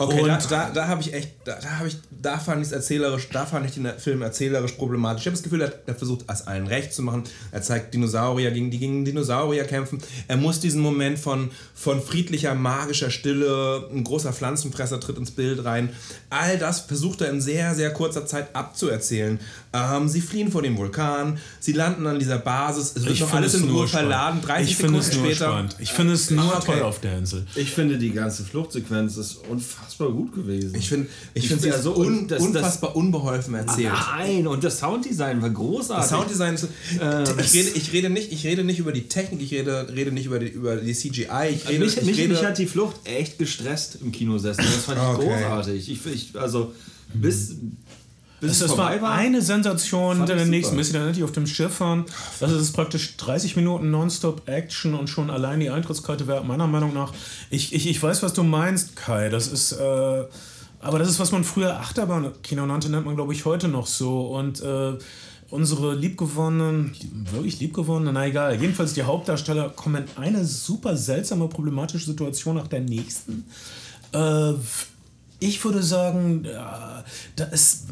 Okay, 0.00 0.22
und 0.22 0.28
da, 0.28 0.38
da, 0.48 0.70
da 0.70 0.88
habe 0.88 1.02
ich 1.02 1.12
echt, 1.12 1.32
da, 1.44 1.56
da 1.56 1.78
habe 1.78 1.88
ich, 1.88 1.98
da 2.10 2.38
fand 2.38 2.64
ich 2.64 2.72
erzählerisch, 2.72 3.28
da 3.28 3.44
fand 3.44 3.66
ich 3.66 3.74
den 3.74 3.86
Film 3.98 4.22
erzählerisch 4.22 4.72
problematisch. 4.72 5.20
Ich 5.20 5.26
habe 5.26 5.36
das 5.36 5.42
Gefühl, 5.42 5.60
er, 5.60 5.74
er 5.86 5.94
versucht, 5.94 6.24
es 6.26 6.46
allen 6.46 6.66
recht 6.66 6.94
zu 6.94 7.02
machen. 7.02 7.24
Er 7.52 7.60
zeigt 7.60 7.92
Dinosaurier, 7.92 8.50
gegen 8.50 8.70
die 8.70 8.78
gegen 8.78 9.04
Dinosaurier 9.04 9.64
kämpfen. 9.64 9.98
Er 10.26 10.38
muss 10.38 10.58
diesen 10.58 10.80
Moment 10.80 11.18
von, 11.18 11.50
von 11.74 12.00
friedlicher, 12.00 12.54
magischer 12.54 13.10
Stille, 13.10 13.90
ein 13.92 14.02
großer 14.02 14.32
Pflanzenfresser 14.32 15.00
tritt 15.00 15.18
ins 15.18 15.32
Bild 15.32 15.66
rein. 15.66 15.90
All 16.30 16.56
das 16.56 16.80
versucht 16.80 17.20
er 17.20 17.28
in 17.28 17.42
sehr, 17.42 17.74
sehr 17.74 17.92
kurzer 17.92 18.24
Zeit 18.24 18.56
abzuerzählen. 18.56 19.38
Ähm, 19.72 20.08
sie 20.08 20.20
fliehen 20.20 20.50
vor 20.50 20.62
dem 20.62 20.76
Vulkan, 20.76 21.38
sie 21.60 21.70
landen 21.70 22.04
an 22.04 22.18
dieser 22.18 22.38
Basis, 22.38 22.96
es 22.96 23.04
wird 23.04 23.14
ich 23.14 23.20
noch 23.20 23.32
alles 23.32 23.54
in 23.54 23.70
Ruhe 23.70 23.86
verladen, 23.86 24.40
30 24.42 24.70
ich 24.72 24.76
Sekunden 24.76 25.02
später. 25.02 25.34
Spannend. 25.46 25.76
Ich 25.78 25.92
finde 25.92 26.14
es 26.14 26.28
nur 26.30 26.56
okay. 26.56 26.72
toll 26.72 26.82
auf 26.82 27.00
der 27.00 27.18
Insel. 27.18 27.46
Ich 27.54 27.70
finde 27.70 27.96
die 27.96 28.10
ganze 28.10 28.42
Fluchtsequenz 28.42 29.16
ist 29.16 29.36
unfassbar 29.48 30.10
gut 30.10 30.34
gewesen. 30.34 30.74
Ich 30.74 30.88
finde 30.88 31.08
ich 31.34 31.46
find 31.46 31.62
sie 31.62 31.70
so 31.70 31.94
un, 31.94 32.26
das, 32.26 32.42
unfassbar 32.42 32.90
das, 32.90 32.96
unbeholfen 32.96 33.54
erzählt. 33.54 33.92
Nein, 34.16 34.48
und 34.48 34.64
das 34.64 34.80
Sounddesign 34.80 35.40
war 35.40 35.50
großartig. 35.50 36.02
Das 36.02 36.18
Sounddesign 36.18 36.54
ist, 36.54 36.64
äh, 37.00 37.22
ich, 37.40 37.54
rede, 37.54 37.70
ich, 37.70 37.92
rede 37.92 38.10
nicht, 38.10 38.32
ich 38.32 38.44
rede 38.44 38.64
nicht 38.64 38.80
über 38.80 38.90
die 38.90 39.06
Technik, 39.06 39.40
ich 39.40 39.52
rede, 39.52 39.86
rede 39.94 40.10
nicht 40.10 40.26
über 40.26 40.40
die, 40.40 40.48
über 40.48 40.76
die 40.76 40.94
CGI. 40.94 41.50
Ich 41.54 41.68
rede, 41.68 41.84
mich, 41.84 41.96
ich 41.96 42.02
mich, 42.02 42.18
rede, 42.18 42.34
mich 42.34 42.44
hat 42.44 42.58
die 42.58 42.66
Flucht 42.66 42.96
echt 43.04 43.38
gestresst 43.38 43.98
im 44.02 44.10
Kinosessel. 44.10 44.64
Das 44.64 44.84
fand 44.84 44.98
ich 44.98 45.04
okay. 45.04 45.26
großartig. 45.28 45.88
Ich, 45.88 46.06
ich, 46.06 46.40
also 46.40 46.74
bis 47.14 47.54
bis 48.40 48.52
es, 48.52 48.70
es 48.70 48.78
war, 48.78 49.00
war, 49.02 49.12
eine 49.12 49.42
Sensation 49.42 50.18
hinter 50.18 50.36
der 50.36 50.46
nächsten, 50.46 50.76
bis 50.76 50.88
sie 50.88 50.92
dann 50.94 51.06
endlich 51.06 51.24
auf 51.24 51.32
dem 51.32 51.46
Schiff 51.46 51.80
waren. 51.80 52.06
Das 52.40 52.50
ist 52.52 52.72
praktisch 52.72 53.16
30 53.16 53.56
Minuten 53.56 53.90
Nonstop 53.90 54.48
Action 54.48 54.94
und 54.94 55.08
schon 55.08 55.30
allein 55.30 55.60
die 55.60 55.70
Eintrittskarte 55.70 56.26
wäre 56.26 56.44
meiner 56.44 56.66
Meinung 56.66 56.94
nach. 56.94 57.12
Ich, 57.50 57.74
ich, 57.74 57.88
ich 57.88 58.02
weiß, 58.02 58.22
was 58.22 58.32
du 58.32 58.42
meinst, 58.42 58.96
Kai. 58.96 59.28
Das 59.28 59.48
ist. 59.48 59.72
Äh, 59.72 60.24
aber 60.82 60.98
das 60.98 61.10
ist, 61.10 61.20
was 61.20 61.30
man 61.30 61.44
früher 61.44 61.78
Achterbahn-Kino 61.78 62.64
nannte, 62.64 62.88
nennt 62.88 63.04
man, 63.04 63.14
glaube 63.14 63.34
ich, 63.34 63.44
heute 63.44 63.68
noch 63.68 63.86
so. 63.86 64.28
Und 64.28 64.62
äh, 64.62 64.96
unsere 65.50 65.94
liebgewonnenen, 65.94 66.96
wirklich 67.32 67.60
liebgewonnenen, 67.60 68.14
na 68.14 68.26
egal, 68.26 68.58
jedenfalls 68.58 68.94
die 68.94 69.02
Hauptdarsteller 69.02 69.70
kommen 69.70 70.04
in 70.04 70.22
eine 70.22 70.44
super 70.44 70.96
seltsame, 70.96 71.48
problematische 71.48 72.06
Situation 72.06 72.56
nach 72.56 72.68
der 72.68 72.80
nächsten. 72.80 73.44
Äh, 74.12 74.54
ich 75.40 75.64
würde 75.64 75.82
sagen, 75.82 76.46
da 77.36 77.44
ist 77.44 77.88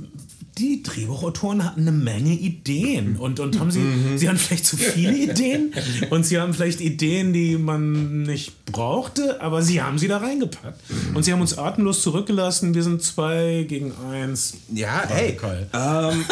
die 0.59 0.83
Drehbuchautoren 0.83 1.65
hatten 1.65 1.83
eine 1.83 1.93
Menge 1.93 2.33
Ideen 2.33 3.17
und, 3.17 3.41
und 3.41 3.59
haben 3.61 3.71
sie, 3.71 3.81
mhm. 3.81 4.19
sie 4.19 4.29
haben 4.29 4.37
vielleicht 4.37 4.67
zu 4.67 4.77
viele 4.77 5.17
Ideen 5.31 5.73
und 6.11 6.27
sie 6.27 6.39
haben 6.39 6.53
vielleicht 6.55 6.81
Ideen, 6.81 7.33
die 7.33 7.57
man 7.57 8.23
nicht 8.25 8.65
brauchte, 8.67 9.41
aber 9.41 9.63
sie 9.63 9.83
haben 9.83 9.99
sie 9.99 10.09
da 10.09 10.19
reingepackt. 10.19 10.81
Und 11.15 11.23
sie 11.25 11.33
haben 11.33 11.41
uns 11.41 11.57
atemlos 11.57 12.03
zurückgelassen. 12.03 12.75
Wir 12.75 12.83
sind 12.83 13.03
zwei 13.03 13.65
gegen 13.69 13.93
eins. 14.11 14.55
Ja, 14.73 15.05
hey. 15.07 15.39
Ähm, 15.73 16.25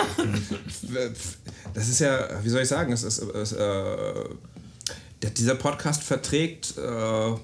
das 1.75 1.89
ist 1.89 2.01
ja, 2.01 2.29
wie 2.43 2.49
soll 2.49 2.63
ich 2.63 2.69
sagen, 2.69 2.93
es 2.93 3.03
ist, 3.03 3.19
es, 3.19 3.53
äh, 3.53 3.85
dieser 5.23 5.55
Podcast 5.55 6.03
verträgt 6.03 6.75
äh, 6.77 7.35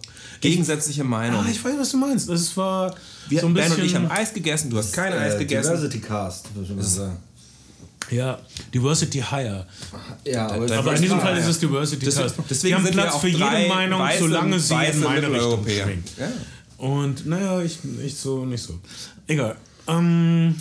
gegensätzliche 0.41 1.05
Meinungen. 1.05 1.47
Ah, 1.47 1.51
ich 1.51 1.65
weiß, 1.65 1.75
was 1.79 1.91
du 1.91 1.97
meinst. 1.97 2.29
Das 2.29 2.57
war 2.57 2.95
wir, 3.29 3.41
so 3.41 3.47
ein 3.47 3.55
ben 3.55 3.65
bisschen. 3.65 3.81
und 3.81 3.87
ich 3.87 3.95
haben 3.95 4.11
Eis 4.11 4.33
gegessen, 4.33 4.71
du 4.71 4.79
hast 4.79 4.93
kein 4.93 5.13
äh, 5.13 5.17
Eis 5.17 5.39
gegessen. 5.39 5.71
Diversity 5.71 6.01
Cast, 6.01 6.55
würde 6.55 6.69
ich 6.69 6.77
mal 6.77 6.83
sagen. 6.83 7.17
Ja, 8.11 8.39
Diversity 8.75 9.21
Higher. 9.21 9.67
Ja, 10.25 10.49
aber, 10.49 10.71
aber 10.71 10.95
in 10.97 11.03
diesem 11.03 11.21
Fall 11.21 11.39
ist 11.39 11.47
es 11.47 11.59
Diversity 11.59 12.05
deswegen, 12.05 12.29
Cast. 12.29 12.51
Deswegen 12.51 12.77
haben 12.77 12.85
Platz 12.85 13.17
für 13.17 13.29
jede 13.29 13.69
Meinung, 13.69 14.01
weiße, 14.01 14.19
solange 14.19 14.59
sie 14.59 14.75
in 14.75 15.01
meine 15.01 15.33
Richtung 15.33 15.67
schwingt. 15.67 16.09
Ja. 16.19 16.29
Und 16.77 17.27
naja, 17.27 17.63
ich 17.63 17.83
nicht 17.85 18.19
so, 18.19 18.45
nicht 18.45 18.63
so. 18.63 18.79
Egal. 19.27 19.57
Ähm, 19.87 20.57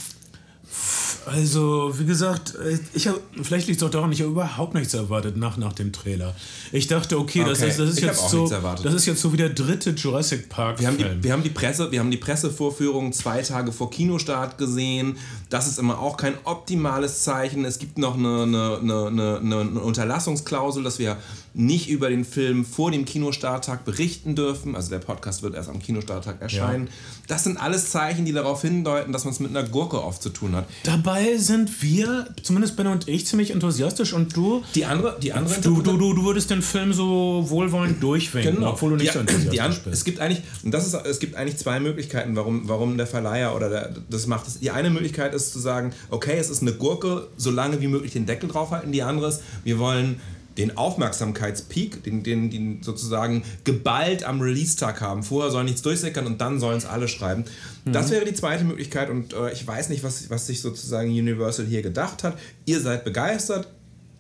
also, 1.26 1.92
wie 2.00 2.06
gesagt, 2.06 2.56
ich 2.94 3.08
hab, 3.08 3.16
vielleicht 3.42 3.68
liegt 3.68 3.82
es 3.82 3.88
auch 3.88 3.92
daran, 3.92 4.12
ich 4.12 4.22
habe 4.22 4.32
überhaupt 4.32 4.74
nichts 4.74 4.94
erwartet 4.94 5.38
nach, 5.38 5.58
nach 5.58 5.74
dem 5.74 5.94
Trailer. 5.94 6.36
Ich 6.72 6.88
dachte, 6.88 7.20
okay, 7.20 7.44
das, 7.46 7.62
Ist, 7.62 7.80
das, 7.80 7.90
ist 7.92 8.02
jetzt 8.02 8.30
so, 8.30 8.50
das 8.50 8.94
ist 8.94 9.06
jetzt 9.06 9.22
so 9.22 9.32
wie 9.32 9.38
der 9.38 9.50
dritte 9.50 9.92
Jurassic 9.92 10.50
Park. 10.50 10.80
Wir 10.80 10.88
haben, 10.88 10.98
die, 10.98 11.06
wir, 11.24 11.34
haben 11.34 11.44
die 11.44 11.50
Presse, 11.50 11.92
wir 11.92 12.00
haben 12.00 12.12
die 12.12 12.18
Pressevorführung 12.18 13.14
zwei 13.14 13.42
Tage 13.42 13.72
vor 13.72 13.92
Kinostart 13.92 14.58
gesehen. 14.58 15.18
Das 15.50 15.68
ist 15.68 15.78
immer 15.78 16.00
auch 16.00 16.18
kein 16.18 16.34
optimales 16.44 17.24
Zeichen. 17.24 17.66
Es 17.66 17.78
gibt 17.78 17.98
noch 17.98 18.18
eine, 18.18 18.44
eine, 18.44 19.08
eine, 19.08 19.40
eine 19.40 19.80
Unterlassungsklausel, 19.82 20.84
dass 20.84 20.98
wir 20.98 21.18
nicht 21.54 21.90
über 21.90 22.10
den 22.10 22.24
Film 22.24 22.64
vor 22.64 22.92
dem 22.92 23.04
Kinostarttag 23.04 23.84
berichten 23.84 24.36
dürfen. 24.36 24.76
Also 24.76 24.90
der 24.90 25.00
Podcast 25.00 25.44
wird 25.44 25.54
erst 25.54 25.70
am 25.70 25.80
Kinostarttag 25.80 26.42
erscheinen. 26.42 26.86
Ja. 26.86 26.92
Das 27.28 27.44
sind 27.44 27.58
alles 27.58 27.90
Zeichen, 27.90 28.24
die 28.24 28.32
darauf 28.32 28.62
hindeuten, 28.62 29.12
dass 29.12 29.26
man 29.26 29.34
es 29.34 29.40
mit 29.40 29.50
einer 29.50 29.68
Gurke 29.68 30.02
oft 30.02 30.22
zu 30.22 30.30
tun 30.30 30.56
hat. 30.56 30.66
Dabei 30.84 31.38
sind 31.38 31.82
wir, 31.82 32.28
zumindest 32.42 32.78
Ben 32.78 32.88
und 32.88 33.08
ich, 33.08 33.26
ziemlich 33.26 33.52
enthusiastisch 33.52 34.14
und 34.14 34.36
du. 34.36 34.64
Die 34.76 34.86
andere, 34.86 35.18
die 35.22 35.34
andere 35.34 35.60
du, 35.60 35.82
du, 35.82 35.98
du, 35.98 36.14
du 36.14 36.24
würdest 36.24 36.50
den 36.50 36.62
Film 36.62 36.94
so 36.94 37.46
wohlwollend 37.50 38.02
durchwinken, 38.02 38.56
genau. 38.56 38.72
obwohl 38.72 38.92
du 38.92 38.96
nicht 38.96 39.10
die, 39.10 39.14
so 39.14 39.20
enthusiastisch 39.20 39.84
bist. 39.84 39.98
Es 39.98 40.06
gibt 40.06 40.20
eigentlich, 40.20 40.42
und 40.64 40.72
das 40.72 40.88
ist, 40.88 40.94
es 40.94 41.20
gibt 41.20 41.36
eigentlich 41.36 41.58
zwei 41.58 41.80
Möglichkeiten, 41.82 42.36
warum, 42.36 42.68
warum 42.70 42.98
der 42.98 43.08
Verleiher 43.08 43.56
oder 43.56 43.70
der, 43.70 43.96
das 44.10 44.26
macht. 44.28 44.46
Die 44.62 44.72
eine 44.72 44.90
Möglichkeit 44.90 45.34
ist 45.34 45.52
zu 45.52 45.60
sagen, 45.60 45.92
okay, 46.10 46.38
es 46.38 46.50
ist 46.50 46.62
eine 46.62 46.74
Gurke, 46.74 47.28
so 47.36 47.52
lange 47.52 47.82
wie 47.82 47.88
möglich 47.88 48.14
den 48.14 48.26
Deckel 48.26 48.50
draufhalten. 48.50 48.92
Die 48.92 49.04
andere 49.04 49.28
ist, 49.28 49.42
wir 49.64 49.80
wollen 49.80 50.20
den 50.58 50.78
Aufmerksamkeitspeak, 50.78 52.04
den, 52.04 52.24
den, 52.24 52.50
den 52.50 52.84
sozusagen 52.84 53.44
geballt 53.64 54.24
am 54.24 54.42
Release-Tag 54.42 55.02
haben. 55.02 55.24
Vorher 55.24 55.52
soll 55.52 55.64
nichts 55.64 55.82
durchsickern 55.82 56.26
und 56.26 56.42
dann 56.42 56.60
sollen 56.60 56.78
es 56.78 56.86
alle 56.86 57.08
schreiben. 57.08 57.46
Mhm. 57.86 57.94
Das 57.94 58.12
wäre 58.12 58.26
die 58.26 58.34
zweite 58.34 58.64
Möglichkeit 58.64 59.10
und 59.10 59.34
äh, 59.34 59.52
ich 59.54 59.66
weiß 59.66 59.90
nicht, 59.90 60.04
was, 60.04 60.30
was 60.30 60.48
sich 60.48 60.62
sozusagen 60.62 61.10
Universal 61.10 61.66
hier 61.66 61.82
gedacht 61.82 62.24
hat. 62.24 62.38
Ihr 62.66 62.82
seid 62.82 63.04
begeistert. 63.04 63.68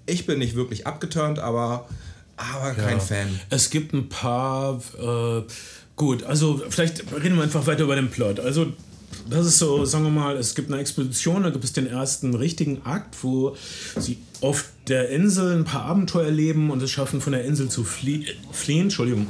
Ich 0.06 0.26
bin 0.26 0.40
nicht 0.40 0.56
wirklich 0.56 0.88
abgeturnt, 0.88 1.40
aber, 1.40 1.88
aber 2.38 2.74
kein 2.74 2.98
ja. 2.98 3.00
Fan. 3.00 3.40
Es 3.50 3.70
gibt 3.70 3.94
ein 3.94 4.10
paar. 4.10 4.82
Äh, 5.00 5.44
gut, 5.96 6.24
also 6.24 6.62
vielleicht 6.70 7.04
reden 7.12 7.36
wir 7.36 7.44
einfach 7.44 7.68
weiter 7.68 7.84
über 7.84 7.96
den 7.96 8.10
Plot. 8.10 8.40
Also 8.40 8.74
das 9.32 9.46
ist 9.46 9.58
so, 9.58 9.86
sagen 9.86 10.04
wir 10.04 10.12
mal, 10.12 10.38
es 10.38 10.56
gibt 10.56 10.72
eine 10.72 10.82
Expedition, 10.82 11.44
da 11.44 11.50
gibt 11.50 11.64
es 11.64 11.74
den 11.74 11.88
ersten 11.88 12.34
richtigen 12.36 12.82
Akt, 12.84 13.16
wo 13.24 13.56
sie 13.98 14.18
auf 14.42 14.66
der 14.88 15.10
Insel 15.10 15.58
ein 15.58 15.64
paar 15.64 15.84
Abenteuer 15.84 16.26
erleben 16.26 16.70
und 16.70 16.82
es 16.84 16.92
schaffen, 16.92 17.22
von 17.22 17.34
der 17.34 17.46
Insel 17.46 17.70
zu 17.70 17.84
flie 17.84 18.26
fliehen. 18.52 18.84
Entschuldigung. 18.84 19.28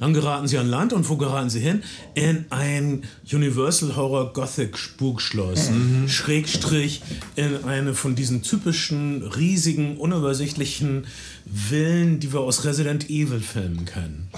Dann 0.00 0.14
geraten 0.14 0.48
sie 0.48 0.56
an 0.56 0.66
Land 0.66 0.94
und 0.94 1.06
wo 1.10 1.18
geraten 1.18 1.50
sie 1.50 1.60
hin? 1.60 1.82
In 2.14 2.46
ein 2.48 3.02
Universal 3.30 3.96
Horror 3.96 4.32
Gothic 4.32 4.78
Spukschloss. 4.78 5.68
Mhm. 5.68 6.08
Schrägstrich 6.08 7.02
in 7.36 7.64
eine 7.64 7.94
von 7.94 8.14
diesen 8.14 8.42
typischen, 8.42 9.22
riesigen, 9.22 9.98
unübersichtlichen 9.98 11.06
Villen, 11.54 12.18
die 12.18 12.32
wir 12.32 12.40
aus 12.40 12.64
Resident 12.64 13.10
Evil 13.10 13.40
Filmen 13.40 13.84
kennen. 13.84 14.28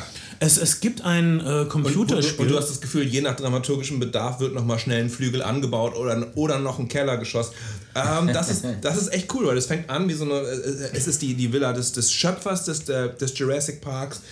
Es, 0.42 0.58
es 0.58 0.80
gibt 0.80 1.02
ein 1.02 1.38
äh, 1.38 1.66
Computerspiel. 1.66 2.16
Und, 2.16 2.30
und, 2.30 2.40
und, 2.40 2.48
du 2.50 2.56
hast 2.58 2.68
das 2.68 2.80
Gefühl, 2.80 3.06
je 3.06 3.20
nach 3.20 3.36
dramaturgischem 3.36 4.00
Bedarf 4.00 4.40
wird 4.40 4.54
nochmal 4.54 4.80
schnell 4.80 5.04
ein 5.04 5.08
Flügel 5.08 5.40
angebaut 5.40 5.94
oder, 5.94 6.32
oder 6.34 6.58
noch 6.58 6.80
ein 6.80 6.88
Kellergeschoss. 6.88 7.52
Ähm, 7.94 8.26
das, 8.32 8.50
ist, 8.50 8.64
das 8.80 8.96
ist 8.96 9.12
echt 9.12 9.32
cool, 9.34 9.46
weil 9.46 9.56
es 9.56 9.66
fängt 9.66 9.88
an 9.88 10.08
wie 10.08 10.14
so 10.14 10.24
eine. 10.24 10.34
Äh, 10.40 10.90
es 10.94 11.06
ist 11.06 11.22
die, 11.22 11.34
die 11.34 11.52
Villa 11.52 11.72
des, 11.72 11.92
des 11.92 12.10
Schöpfers 12.12 12.64
des, 12.64 12.86
des 12.86 13.38
Jurassic 13.38 13.80
Parks, 13.80 14.22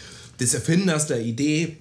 des 0.41 0.53
Erfinders 0.53 1.07
der 1.07 1.21
Idee. 1.21 1.77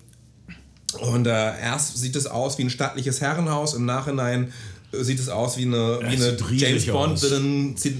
Und 0.99 1.25
äh, 1.25 1.59
erst 1.59 1.97
sieht 1.97 2.15
es 2.15 2.27
aus 2.27 2.59
wie 2.59 2.65
ein 2.65 2.69
stattliches 2.69 3.21
Herrenhaus, 3.21 3.73
im 3.73 3.85
Nachhinein 3.85 4.53
sieht 4.91 5.19
es 5.19 5.29
aus 5.29 5.57
wie 5.57 5.63
eine, 5.63 5.99
wie 6.01 6.15
eine 6.15 6.37
James 6.51 6.85
Bond 6.87 7.19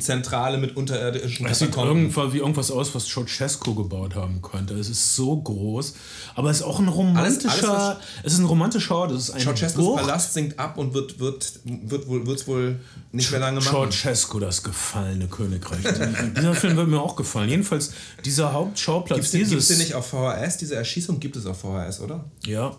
Zentrale 0.02 0.58
mit 0.58 0.76
unterirdischen 0.76 1.46
Es 1.46 1.60
sieht 1.60 1.76
irgendwann 1.76 2.34
wie 2.34 2.38
irgendwas 2.38 2.72
aus, 2.72 2.94
was 2.96 3.08
Ceausescu 3.08 3.76
gebaut 3.76 4.16
haben 4.16 4.42
könnte. 4.42 4.74
Es 4.74 4.90
ist 4.90 5.16
so 5.16 5.38
groß, 5.38 5.94
aber 6.36 6.50
es 6.50 6.58
ist 6.58 6.64
auch 6.64 6.80
ein 6.80 6.88
romantischer. 6.88 7.50
Alles, 7.50 7.66
alles, 7.66 7.98
es 8.24 8.34
ist 8.34 8.40
ein 8.40 8.46
romantischer 8.46 8.96
Ort. 8.96 9.12
Es 9.12 9.30
ist 9.30 9.32
ein 9.32 9.42
Ceausescus 9.42 10.02
Palast 10.02 10.34
sinkt 10.34 10.58
ab 10.58 10.78
und 10.78 10.94
wird 10.94 11.20
wird 11.20 11.60
wird 11.64 12.08
wohl 12.08 12.26
wird's 12.26 12.48
wohl 12.48 12.80
nicht 13.12 13.30
mehr 13.32 13.40
lange 13.40 13.60
machen. 13.60 13.92
Ceausescu, 13.92 14.40
das 14.40 14.64
gefallene 14.64 15.28
Königreich. 15.28 15.82
dieser 16.36 16.56
Film 16.56 16.76
wird 16.76 16.88
mir 16.88 17.02
auch 17.02 17.16
gefallen. 17.16 17.50
Jedenfalls 17.50 17.92
dieser 18.26 18.54
Hauptschauplatz. 18.54 19.32
Gibt 19.32 19.54
es 19.54 19.68
den 19.68 19.78
nicht 19.78 19.94
auf 19.94 20.08
VHS? 20.08 20.58
Diese 20.58 20.76
Erschießung 20.76 21.20
gibt 21.20 21.36
es 21.36 21.46
auf 21.46 21.60
VHS, 21.62 22.02
oder? 22.02 22.26
Ja. 22.46 22.76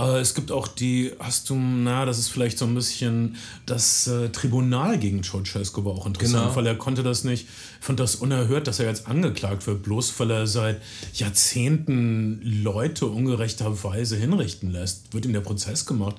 Äh, 0.00 0.20
es 0.20 0.34
gibt 0.34 0.50
auch 0.50 0.66
die, 0.66 1.12
hast 1.18 1.50
du, 1.50 1.54
na, 1.56 2.06
das 2.06 2.18
ist 2.18 2.28
vielleicht 2.28 2.58
so 2.58 2.64
ein 2.64 2.74
bisschen, 2.74 3.36
das 3.66 4.06
äh, 4.06 4.30
Tribunal 4.30 4.98
gegen 4.98 5.22
Ceausescu 5.22 5.84
war 5.84 5.92
auch 5.92 6.06
interessant, 6.06 6.44
genau. 6.44 6.56
weil 6.56 6.66
er 6.66 6.74
konnte 6.76 7.02
das 7.02 7.24
nicht, 7.24 7.46
fand 7.80 8.00
das 8.00 8.16
unerhört, 8.16 8.66
dass 8.66 8.80
er 8.80 8.86
jetzt 8.86 9.06
angeklagt 9.06 9.66
wird, 9.66 9.82
bloß 9.82 10.18
weil 10.18 10.30
er 10.30 10.46
seit 10.46 10.80
Jahrzehnten 11.12 12.40
Leute 12.42 13.06
ungerechterweise 13.06 14.16
hinrichten 14.16 14.70
lässt. 14.70 15.12
Wird 15.12 15.26
ihm 15.26 15.34
der 15.34 15.40
Prozess 15.40 15.84
gemacht. 15.84 16.16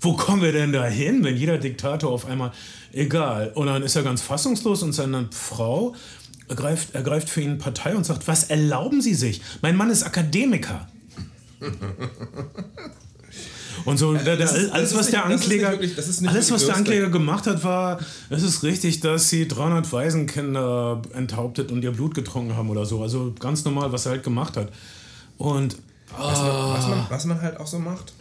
Wo 0.00 0.14
kommen 0.14 0.42
wir 0.42 0.52
denn 0.52 0.72
da 0.72 0.84
hin, 0.84 1.24
wenn 1.24 1.36
jeder 1.36 1.56
Diktator 1.56 2.10
auf 2.10 2.26
einmal, 2.26 2.52
egal. 2.92 3.52
Und 3.54 3.68
dann 3.68 3.82
ist 3.82 3.96
er 3.96 4.02
ganz 4.02 4.20
fassungslos 4.20 4.82
und 4.82 4.92
seine 4.92 5.28
Frau 5.30 5.94
ergreift, 6.48 6.94
ergreift 6.94 7.30
für 7.30 7.40
ihn 7.40 7.56
Partei 7.56 7.96
und 7.96 8.04
sagt, 8.04 8.28
was 8.28 8.44
erlauben 8.44 9.00
Sie 9.00 9.14
sich? 9.14 9.40
Mein 9.62 9.76
Mann 9.76 9.88
ist 9.88 10.02
Akademiker. 10.02 10.88
Und 13.84 13.98
so, 13.98 14.14
der, 14.14 14.36
der, 14.36 14.40
ist, 14.40 14.72
alles, 14.72 14.96
was 14.96 15.10
der 15.10 15.24
Ankläger, 15.24 15.72
wirklich, 15.72 15.96
alles, 16.28 16.50
was 16.50 16.66
der 16.66 16.76
Ankläger 16.76 17.08
gemacht 17.08 17.46
hat, 17.46 17.62
war, 17.64 17.98
es 18.30 18.42
ist 18.42 18.62
richtig, 18.62 19.00
dass 19.00 19.28
sie 19.28 19.48
300 19.48 19.90
Waisenkinder 19.92 21.02
enthauptet 21.14 21.70
und 21.70 21.82
ihr 21.82 21.92
Blut 21.92 22.14
getrunken 22.14 22.56
haben 22.56 22.70
oder 22.70 22.86
so. 22.86 23.02
Also 23.02 23.34
ganz 23.38 23.64
normal, 23.64 23.92
was 23.92 24.06
er 24.06 24.12
halt 24.12 24.22
gemacht 24.22 24.56
hat. 24.56 24.72
Und. 25.38 25.76
Was 26.16 26.38
man, 26.38 26.48
was 26.48 26.86
man, 26.86 27.06
was 27.08 27.24
man 27.24 27.42
halt 27.42 27.58
auch 27.58 27.66
so 27.66 27.78
macht. 27.78 28.12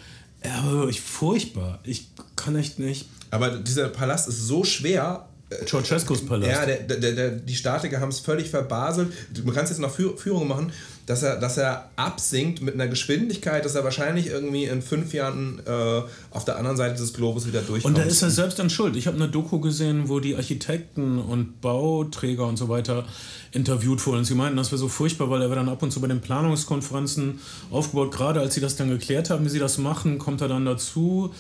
Ja, 0.43 0.87
ich, 0.87 0.99
furchtbar. 0.99 1.79
Ich 1.83 2.07
kann 2.35 2.55
echt 2.55 2.79
nicht. 2.79 3.07
Aber 3.29 3.51
dieser 3.51 3.89
Palast 3.89 4.27
ist 4.27 4.47
so 4.47 4.63
schwer, 4.63 5.27
Ceausescus 5.65 6.25
Palast. 6.25 6.51
Ja, 6.51 6.65
der, 6.65 6.77
der, 6.97 7.11
der, 7.11 7.31
die 7.31 7.55
Statiker 7.55 7.99
haben 7.99 8.09
es 8.09 8.19
völlig 8.19 8.49
verbaselt. 8.49 9.13
Man 9.43 9.53
kann 9.53 9.63
es 9.63 9.71
jetzt 9.71 9.79
noch 9.79 9.91
Führung 9.91 10.47
machen, 10.47 10.71
dass 11.05 11.23
er, 11.23 11.37
dass 11.37 11.57
er 11.57 11.89
absinkt 11.95 12.61
mit 12.61 12.75
einer 12.75 12.87
Geschwindigkeit, 12.87 13.65
dass 13.65 13.75
er 13.75 13.83
wahrscheinlich 13.83 14.27
irgendwie 14.27 14.65
in 14.65 14.81
fünf 14.81 15.13
Jahren 15.13 15.61
äh, 15.65 16.01
auf 16.31 16.45
der 16.45 16.57
anderen 16.57 16.77
Seite 16.77 16.95
des 16.95 17.13
Globus 17.13 17.45
wieder 17.45 17.61
durchkommt. 17.61 17.97
Und 17.97 18.01
da 18.01 18.07
ist 18.07 18.21
er 18.21 18.29
selbst 18.29 18.59
an 18.59 18.69
Schuld. 18.69 18.95
Ich 18.95 19.07
habe 19.07 19.17
eine 19.17 19.27
Doku 19.27 19.59
gesehen, 19.59 20.07
wo 20.07 20.19
die 20.19 20.35
Architekten 20.35 21.19
und 21.19 21.59
Bauträger 21.61 22.47
und 22.47 22.57
so 22.57 22.69
weiter 22.69 23.05
interviewt 23.51 24.05
wurden. 24.05 24.19
Und 24.19 24.25
sie 24.25 24.35
meinten, 24.35 24.57
das 24.57 24.71
wäre 24.71 24.79
so 24.79 24.87
furchtbar, 24.87 25.29
weil 25.29 25.41
er 25.41 25.49
wird 25.49 25.59
dann 25.59 25.69
ab 25.69 25.83
und 25.83 25.91
zu 25.91 25.99
bei 25.99 26.07
den 26.07 26.21
Planungskonferenzen 26.21 27.39
aufgebaut. 27.69 28.11
Gerade 28.11 28.39
als 28.39 28.55
sie 28.55 28.61
das 28.61 28.75
dann 28.77 28.89
geklärt 28.89 29.29
haben, 29.29 29.45
wie 29.45 29.49
sie 29.49 29.59
das 29.59 29.77
machen, 29.77 30.17
kommt 30.17 30.41
er 30.41 30.47
dann 30.47 30.65
dazu 30.65 31.33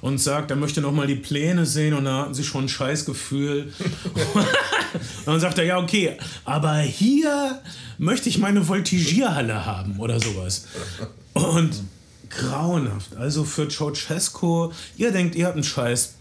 und 0.00 0.18
sagt, 0.18 0.50
er 0.50 0.56
möchte 0.56 0.80
nochmal 0.80 1.06
die 1.06 1.16
Pläne 1.16 1.66
sehen 1.66 1.94
und 1.94 2.06
da 2.06 2.22
hatten 2.22 2.34
sie 2.34 2.44
schon 2.44 2.64
ein 2.64 2.68
Scheißgefühl. 2.68 3.72
und 4.94 5.26
dann 5.26 5.40
sagt 5.40 5.58
er, 5.58 5.64
ja, 5.64 5.78
okay, 5.78 6.16
aber 6.44 6.76
hier 6.78 7.60
möchte 7.98 8.28
ich 8.28 8.38
meine 8.38 8.66
Voltigierhalle 8.66 9.66
haben 9.66 9.98
oder 9.98 10.20
sowas. 10.20 10.66
Und 11.34 11.82
grauenhaft. 12.30 13.16
Also 13.16 13.44
für 13.44 13.68
Ceausescu, 13.68 14.72
ihr 14.96 15.10
denkt, 15.10 15.34
ihr 15.34 15.46
habt 15.46 15.56
einen 15.56 15.64
Scheiß 15.64 16.14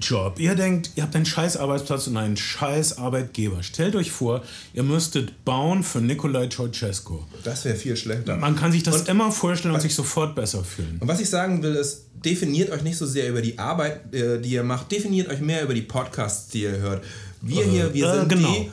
Job. 0.00 0.38
Ihr 0.38 0.54
denkt, 0.54 0.90
ihr 0.94 1.02
habt 1.02 1.16
einen 1.16 1.26
scheiß 1.26 1.56
Arbeitsplatz 1.56 2.06
und 2.06 2.16
einen 2.16 2.36
scheiß 2.36 2.98
Arbeitgeber. 2.98 3.64
Stellt 3.64 3.96
euch 3.96 4.12
vor, 4.12 4.44
ihr 4.72 4.84
müsstet 4.84 5.44
bauen 5.44 5.82
für 5.82 6.00
Nikolai 6.00 6.48
Ceausescu. 6.48 7.18
Das 7.42 7.64
wäre 7.64 7.74
viel 7.74 7.96
schlechter. 7.96 8.36
Man 8.36 8.54
kann 8.54 8.70
sich 8.70 8.84
das 8.84 9.00
und, 9.00 9.08
immer 9.08 9.32
vorstellen 9.32 9.74
und 9.74 9.80
sich 9.80 9.96
sofort 9.96 10.36
besser 10.36 10.62
fühlen. 10.62 10.98
Und 11.00 11.08
was 11.08 11.20
ich 11.20 11.28
sagen 11.28 11.64
will, 11.64 11.74
ist, 11.74 12.04
definiert 12.24 12.70
euch 12.70 12.82
nicht 12.82 12.96
so 12.96 13.06
sehr 13.06 13.28
über 13.28 13.42
die 13.42 13.58
Arbeit, 13.58 14.14
äh, 14.14 14.40
die 14.40 14.50
ihr 14.50 14.62
macht, 14.62 14.92
definiert 14.92 15.28
euch 15.28 15.40
mehr 15.40 15.64
über 15.64 15.74
die 15.74 15.82
Podcasts, 15.82 16.48
die 16.48 16.62
ihr 16.62 16.78
hört. 16.78 17.02
Wir 17.40 17.64
äh, 17.64 17.68
hier, 17.68 17.94
wir 17.94 18.06
äh, 18.06 18.18
sind 18.18 18.28
genau. 18.28 18.48
die 18.48 18.70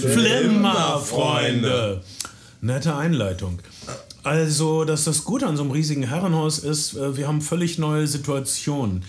Flimmerfreunde. 0.00 2.02
Nette 2.60 2.96
Einleitung. 2.96 3.60
Also, 4.22 4.84
dass 4.84 5.04
das 5.04 5.24
Gute 5.24 5.46
an 5.46 5.56
so 5.56 5.62
einem 5.62 5.70
riesigen 5.70 6.02
Herrenhaus 6.02 6.58
ist, 6.58 6.96
äh, 6.96 7.16
wir 7.16 7.28
haben 7.28 7.40
völlig 7.40 7.78
neue 7.78 8.06
Situationen. 8.06 9.04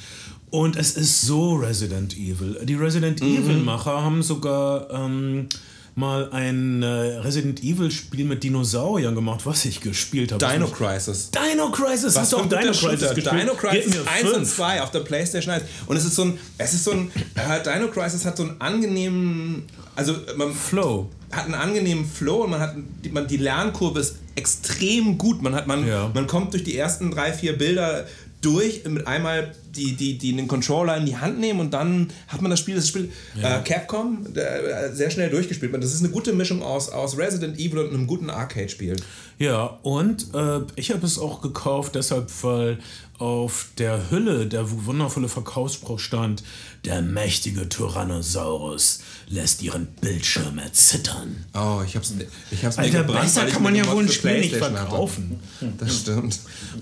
Und 0.50 0.76
es 0.76 0.96
ist 0.96 1.22
so 1.22 1.56
Resident 1.56 2.16
Evil. 2.16 2.60
Die 2.64 2.76
Resident 2.76 3.22
mhm. 3.22 3.28
Evil-Macher 3.28 4.02
haben 4.02 4.24
sogar 4.24 4.90
ähm, 4.92 5.50
mal 5.98 6.30
ein 6.32 6.84
äh, 6.84 6.86
Resident 6.86 7.64
Evil-Spiel 7.64 8.24
mit 8.24 8.44
Dinosauriern 8.44 9.16
gemacht, 9.16 9.42
was 9.46 9.66
ich 9.66 9.82
gespielt 9.82 10.32
habe. 10.32 10.46
Dino 10.46 10.68
Crisis. 10.68 11.32
Dino 11.32 11.72
Crisis, 11.72 12.14
was 12.14 12.18
hast 12.18 12.34
du 12.34 12.38
auch 12.38 12.46
Dino 12.46 12.72
Crisis 12.72 13.16
gespielt? 13.16 13.42
Dino 13.42 13.56
Crisis 13.56 13.96
1 14.06 14.32
und 14.32 14.46
2 14.46 14.84
auf 14.84 14.92
der 14.92 15.00
Playstation 15.00 15.56
1. 15.56 15.64
Und 15.88 15.98
es 15.98 16.06
ist 16.06 16.16
so 16.16 16.26
ein, 16.26 16.40
es 16.60 16.76
ist 16.76 16.84
so 16.84 16.92
ein, 16.92 17.12
äh, 17.34 17.64
Dino 17.64 17.88
Crisis 17.88 18.26
hat 18.26 18.38
so 18.38 18.44
einen 18.44 18.62
angenehmen, 18.62 19.64
also 19.96 20.16
man 20.38 20.54
Flow. 20.54 21.10
Hat 21.32 21.46
einen 21.46 21.56
angenehmen 21.56 22.06
Flow 22.06 22.44
und 22.44 22.52
man 22.52 22.60
hat, 22.60 22.76
die, 23.04 23.10
man, 23.10 23.28
die 23.28 23.38
Lernkurve 23.38 24.00
ist 24.00 24.18
extrem 24.36 25.18
gut. 25.18 25.42
Man 25.42 25.56
hat, 25.56 25.66
man, 25.66 25.86
ja. 25.86 26.12
man 26.14 26.28
kommt 26.28 26.54
durch 26.54 26.64
die 26.64 26.78
ersten 26.78 27.10
drei, 27.10 27.34
vier 27.34 27.58
Bilder 27.58 28.06
durch, 28.42 28.86
mit 28.86 29.08
einmal 29.08 29.54
die, 29.76 29.94
die, 29.94 30.18
die 30.18 30.36
den 30.36 30.48
Controller 30.48 30.98
in 30.98 31.06
die 31.06 31.18
Hand 31.18 31.40
nehmen 31.40 31.60
und 31.60 31.74
dann 31.74 32.10
hat 32.28 32.42
man 32.42 32.52
das 32.52 32.60
Spiel, 32.60 32.76
das 32.76 32.88
Spiel 32.88 33.12
ja. 33.36 33.60
äh, 33.60 33.64
Capcom 33.64 34.28
äh, 34.36 34.92
sehr 34.94 35.10
schnell 35.10 35.30
durchgespielt. 35.30 35.74
Das 35.74 35.94
ist 35.94 36.04
eine 36.04 36.10
gute 36.10 36.34
Mischung 36.34 36.62
aus, 36.62 36.90
aus 36.90 37.18
Resident 37.18 37.60
Evil 37.60 37.80
und 37.80 37.94
einem 37.94 38.08
guten 38.08 38.30
Arcade-Spiel. 38.30 38.96
Ja, 39.40 39.66
und 39.84 40.34
äh, 40.34 40.62
ich 40.76 40.92
habe 40.92 41.06
es 41.06 41.20
auch 41.20 41.42
gekauft, 41.42 41.94
deshalb, 41.96 42.32
weil 42.42 42.80
auf 43.20 43.68
der 43.78 44.10
Hülle 44.12 44.48
der 44.48 44.86
wundervolle 44.86 45.28
Verkaufsspruch 45.28 46.00
stand, 46.00 46.44
der 46.86 47.02
mächtige 47.02 47.68
Tyrannosaurus 47.68 49.00
lässt 49.28 49.62
ihren 49.62 49.88
Bildschirm 50.02 50.58
erzittern. 50.58 51.46
Oh, 51.54 51.82
ich 51.86 51.96
hab's, 51.96 52.14
ich 52.52 52.64
hab's 52.64 52.78
Alter, 52.78 53.04
gebrannt, 53.04 53.24
besser 53.24 53.46
kann 53.48 53.64
man 53.64 53.76
ja 53.76 53.88
wohl 53.92 54.04
ein 54.04 54.10
Spiel 54.10 54.40
nicht 54.40 54.56
verkaufen. 54.56 55.40
Hatte. 55.60 55.74
Das 55.80 56.00
stimmt. 56.00 56.40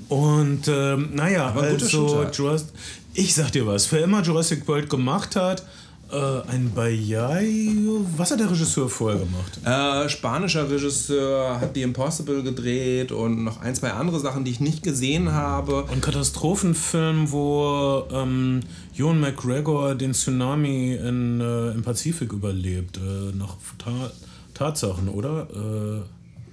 Und 0.10 0.68
ähm, 0.68 1.10
naja, 1.14 1.54
also 1.54 2.66
ich 3.14 3.34
sag 3.34 3.52
dir 3.54 3.66
was, 3.66 3.92
wer 3.92 4.04
immer 4.04 4.22
Jurassic 4.22 4.68
World 4.68 4.90
gemacht 4.90 5.36
hat, 5.36 5.64
äh, 6.12 6.42
ein 6.50 6.72
Bayayo. 6.74 8.06
Was 8.18 8.32
hat 8.32 8.40
der 8.40 8.50
Regisseur 8.50 8.90
vorher 8.90 9.20
gemacht? 9.20 9.60
Äh, 9.66 10.10
spanischer 10.10 10.70
Regisseur 10.70 11.60
hat 11.60 11.72
The 11.76 11.82
Impossible 11.82 12.44
gedreht 12.44 13.12
und 13.12 13.44
noch 13.44 13.62
ein, 13.62 13.76
zwei 13.76 13.92
andere 13.92 14.20
Sachen, 14.20 14.44
die 14.44 14.52
ich 14.52 14.60
nicht 14.60 14.84
gesehen 14.84 15.32
habe. 15.32 15.86
Ein 15.92 16.02
Katastrophenfilm, 16.02 17.32
wo 17.32 18.04
ähm, 18.12 18.62
Ewan 18.96 19.20
McGregor 19.20 19.96
den 19.96 20.14
Tsunami 20.14 20.94
in, 20.96 21.42
äh, 21.42 21.72
im 21.72 21.82
Pazifik 21.84 22.34
überlebt. 22.34 22.98
Äh, 22.98 23.36
nach 23.36 23.56
Ta 23.78 24.12
Tatsachen, 24.54 25.10
oder? 25.10 25.48
Äh, 25.52 26.02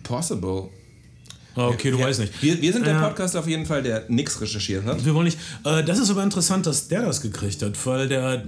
Possible. 0.02 0.68
Ah, 1.54 1.68
okay, 1.68 1.90
du 1.90 1.98
wir, 1.98 2.06
weißt 2.06 2.20
nicht. 2.20 2.42
Wir, 2.42 2.60
wir 2.60 2.72
sind 2.72 2.86
der 2.86 3.00
Podcast 3.00 3.36
auf 3.36 3.46
jeden 3.46 3.66
Fall, 3.66 3.82
der 3.82 4.04
nichts 4.08 4.40
recherchiert 4.40 4.84
hat. 4.84 5.04
Wir 5.04 5.14
wollen 5.14 5.26
nicht. 5.26 5.38
Äh, 5.64 5.84
das 5.84 5.98
ist 5.98 6.10
aber 6.10 6.22
interessant, 6.22 6.66
dass 6.66 6.88
der 6.88 7.02
das 7.02 7.20
gekriegt 7.20 7.62
hat, 7.62 7.86
weil 7.86 8.08
der, 8.08 8.44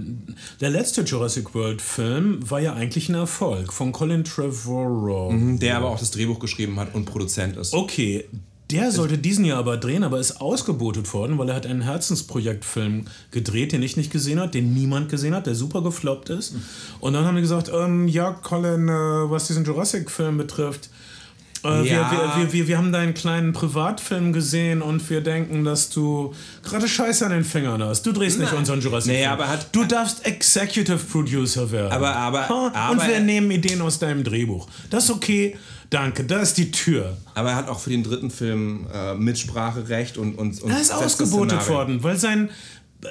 der 0.61 0.69
letzte 0.69 1.01
Jurassic 1.01 1.53
World 1.53 1.81
Film 1.81 2.39
war 2.49 2.59
ja 2.59 2.73
eigentlich 2.73 3.09
ein 3.09 3.15
Erfolg 3.15 3.71
von 3.73 3.91
Colin 3.91 4.23
Trevorrow. 4.23 5.31
Mhm, 5.31 5.59
der 5.59 5.77
aber 5.77 5.89
auch 5.89 5.99
das 5.99 6.11
Drehbuch 6.11 6.39
geschrieben 6.39 6.79
hat 6.79 6.95
und 6.95 7.05
Produzent 7.05 7.57
ist. 7.57 7.73
Okay, 7.73 8.25
der 8.71 8.91
sollte 8.91 9.19
diesen 9.19 9.45
Jahr 9.45 9.59
aber 9.59 9.77
drehen, 9.77 10.03
aber 10.03 10.19
ist 10.19 10.41
ausgebotet 10.41 11.13
worden, 11.13 11.37
weil 11.37 11.49
er 11.49 11.55
hat 11.55 11.67
einen 11.67 11.81
Herzensprojektfilm 11.81 13.05
gedreht, 13.29 13.71
den 13.71 13.83
ich 13.83 13.95
nicht 13.95 14.11
gesehen 14.11 14.39
habe, 14.39 14.49
den 14.49 14.73
niemand 14.73 15.09
gesehen 15.09 15.35
hat, 15.35 15.45
der 15.45 15.53
super 15.53 15.83
gefloppt 15.83 16.29
ist. 16.31 16.55
Und 16.99 17.13
dann 17.13 17.25
haben 17.25 17.35
die 17.35 17.41
gesagt, 17.41 17.69
ähm, 17.71 18.07
ja, 18.07 18.31
Colin, 18.31 18.89
äh, 18.89 19.29
was 19.29 19.47
diesen 19.47 19.65
Jurassic-Film 19.65 20.37
betrifft, 20.37 20.89
ja. 21.67 22.11
wir, 22.11 22.43
wir, 22.43 22.53
wir, 22.53 22.67
wir 22.67 22.77
haben 22.77 22.91
deinen 22.91 23.13
kleinen 23.13 23.53
Privatfilm 23.53 24.33
gesehen 24.33 24.81
und 24.81 25.07
wir 25.09 25.21
denken, 25.21 25.63
dass 25.63 25.89
du 25.89 26.33
gerade 26.63 26.87
Scheiße 26.87 27.25
an 27.25 27.31
den 27.31 27.43
Fingern 27.43 27.83
hast. 27.83 28.05
Du 28.05 28.11
drehst 28.11 28.39
nicht 28.39 28.53
unseren 28.53 28.81
Jurassic 28.81 29.11
nee, 29.11 29.25
aber 29.25 29.47
hat, 29.47 29.69
Du 29.71 29.83
darfst 29.83 30.25
Executive 30.25 30.97
Producer 30.97 31.71
werden. 31.71 31.91
Aber, 31.91 32.15
aber, 32.15 32.49
aber 32.49 32.91
und 32.91 33.07
wir 33.07 33.19
nehmen 33.19 33.49
Ideen 33.51 33.81
aus 33.81 33.99
deinem 33.99 34.23
Drehbuch. 34.23 34.67
Das 34.89 35.05
ist 35.05 35.11
okay. 35.11 35.57
Danke, 35.89 36.23
da 36.23 36.39
ist 36.39 36.57
die 36.57 36.71
Tür. 36.71 37.15
Aber 37.35 37.51
er 37.51 37.55
hat 37.55 37.69
auch 37.69 37.79
für 37.79 37.91
den 37.91 38.03
dritten 38.03 38.31
Film 38.31 38.87
äh, 38.91 39.13
Mitspracherecht 39.13 40.17
und, 40.17 40.35
und, 40.35 40.61
und 40.61 40.71
Er 40.71 40.81
ist 40.81 40.91
ausgebotet 40.91 41.69
worden, 41.69 42.03
weil 42.03 42.17
sein 42.17 42.49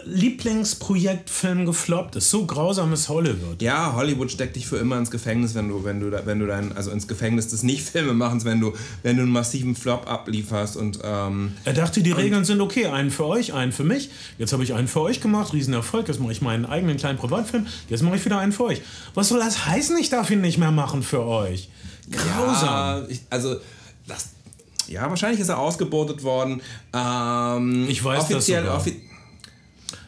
Lieblingsprojektfilm 0.05 1.67
gefloppt 1.67 2.17
ist. 2.17 2.31
So 2.31 2.47
grausam 2.47 2.93
ist 2.93 3.09
Hollywood. 3.09 3.61
Ja, 3.63 3.95
Hollywood 3.95 4.31
steckt 4.31 4.57
dich 4.57 4.67
für 4.67 4.77
immer 4.77 4.99
ins 4.99 5.11
Gefängnis, 5.11 5.55
wenn 5.55 5.69
du, 5.69 5.85
wenn 5.85 6.01
du, 6.01 6.11
wenn 6.25 6.39
du 6.39 6.47
dein, 6.47 6.77
also 6.77 6.91
ins 6.91 7.09
Gefängnis 7.09 7.49
des 7.49 7.63
Nicht-Filmemachens, 7.63 8.45
wenn 8.45 8.61
du, 8.61 8.73
wenn 9.03 9.17
du 9.17 9.23
einen 9.23 9.33
massiven 9.33 9.77
Flop 9.77 10.11
ablieferst 10.11 10.77
und. 10.77 11.01
Ähm, 11.03 11.53
er 11.65 11.73
dachte, 11.73 12.03
die 12.03 12.13
Regeln 12.13 12.45
sind 12.45 12.61
okay, 12.61 12.87
einen 12.87 13.11
für 13.11 13.27
euch, 13.27 13.53
einen 13.55 13.73
für 13.73 13.85
mich. 13.85 14.11
Jetzt 14.39 14.53
habe 14.53 14.65
ich 14.65 14.75
einen 14.75 14.89
für 14.89 15.01
euch 15.01 15.21
gemacht, 15.21 15.53
Riesenerfolg. 15.53 16.09
Jetzt 16.09 16.21
mache 16.21 16.33
ich 16.33 16.43
meinen 16.43 16.67
eigenen 16.67 16.97
kleinen 16.97 17.19
Privatfilm. 17.19 17.67
Jetzt 17.89 18.03
mache 18.03 18.17
ich 18.17 18.25
wieder 18.25 18.39
einen 18.39 18.53
für 18.53 18.65
euch. 18.65 18.83
Was 19.15 19.29
soll 19.29 19.39
das 19.39 19.67
heißen? 19.67 19.97
Ich 19.99 20.11
darf 20.11 20.31
ihn 20.31 20.41
nicht 20.41 20.59
mehr 20.59 20.71
machen 20.71 21.03
für 21.03 21.25
euch. 21.25 21.69
Grausam. 22.11 22.69
Ja, 22.69 23.03
ich, 23.09 23.21
also 23.31 23.57
das, 24.07 24.31
ja, 24.89 25.09
wahrscheinlich 25.09 25.41
ist 25.41 25.49
er 25.49 25.59
ausgebotet 25.59 26.23
worden. 26.23 26.61
Ähm, 26.93 27.87
ich 27.89 28.03
weiß 28.05 28.25
offiziell, 28.25 28.65
das 28.65 28.85
sogar. 28.85 28.97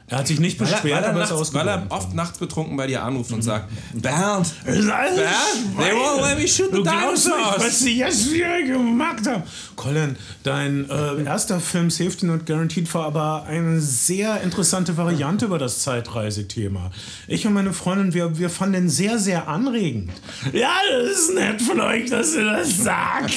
Er 0.09 0.19
hat 0.19 0.29
sich 0.29 0.39
nicht 0.39 0.57
beschwert, 0.57 0.85
weil 0.85 0.91
er, 0.93 0.93
weil 0.93 1.03
er, 1.03 1.09
aber 1.11 1.19
nachts, 1.19 1.41
ist 1.41 1.55
weil 1.55 1.67
er 1.69 1.87
oft 1.89 2.15
nachts 2.15 2.39
betrunken 2.39 2.77
bei 2.77 2.87
dir 2.87 3.03
anruft 3.03 3.33
und 3.33 3.43
sagt, 3.43 3.69
Bernd, 3.93 4.55
Bernd, 4.65 4.87
they 4.87 5.93
won't 5.93 6.23
let 6.23 6.39
me 6.39 6.47
shoot 6.47 6.71
the 6.71 6.83
dinosaurs. 6.83 7.59
was 7.59 7.81
sie 7.81 7.99
jetzt 7.99 8.33
wieder 8.33 8.63
gemacht 8.63 9.27
haben. 9.27 9.43
Colin, 9.75 10.15
dein 10.45 10.89
äh, 10.89 11.25
erster 11.25 11.59
Film 11.59 11.91
Safety 11.91 12.27
Not 12.27 12.47
Guaranteed 12.47 12.93
war 12.95 13.07
aber 13.07 13.47
eine 13.49 13.81
sehr 13.81 14.41
interessante 14.43 14.97
Variante 14.97 15.47
über 15.47 15.59
das 15.59 15.81
Zeitreisethema. 15.81 16.93
Ich 17.27 17.45
und 17.45 17.55
meine 17.55 17.73
Freundin, 17.73 18.15
wir, 18.15 18.39
wir 18.39 18.49
fanden 18.49 18.75
den 18.75 18.89
sehr, 18.89 19.19
sehr 19.19 19.49
anregend. 19.49 20.13
Ja, 20.53 20.73
das 20.89 21.19
ist 21.19 21.35
nett 21.35 21.61
von 21.61 21.81
euch, 21.81 22.09
dass 22.11 22.33
ihr 22.35 22.45
das 22.45 22.79
sagt. 22.79 23.35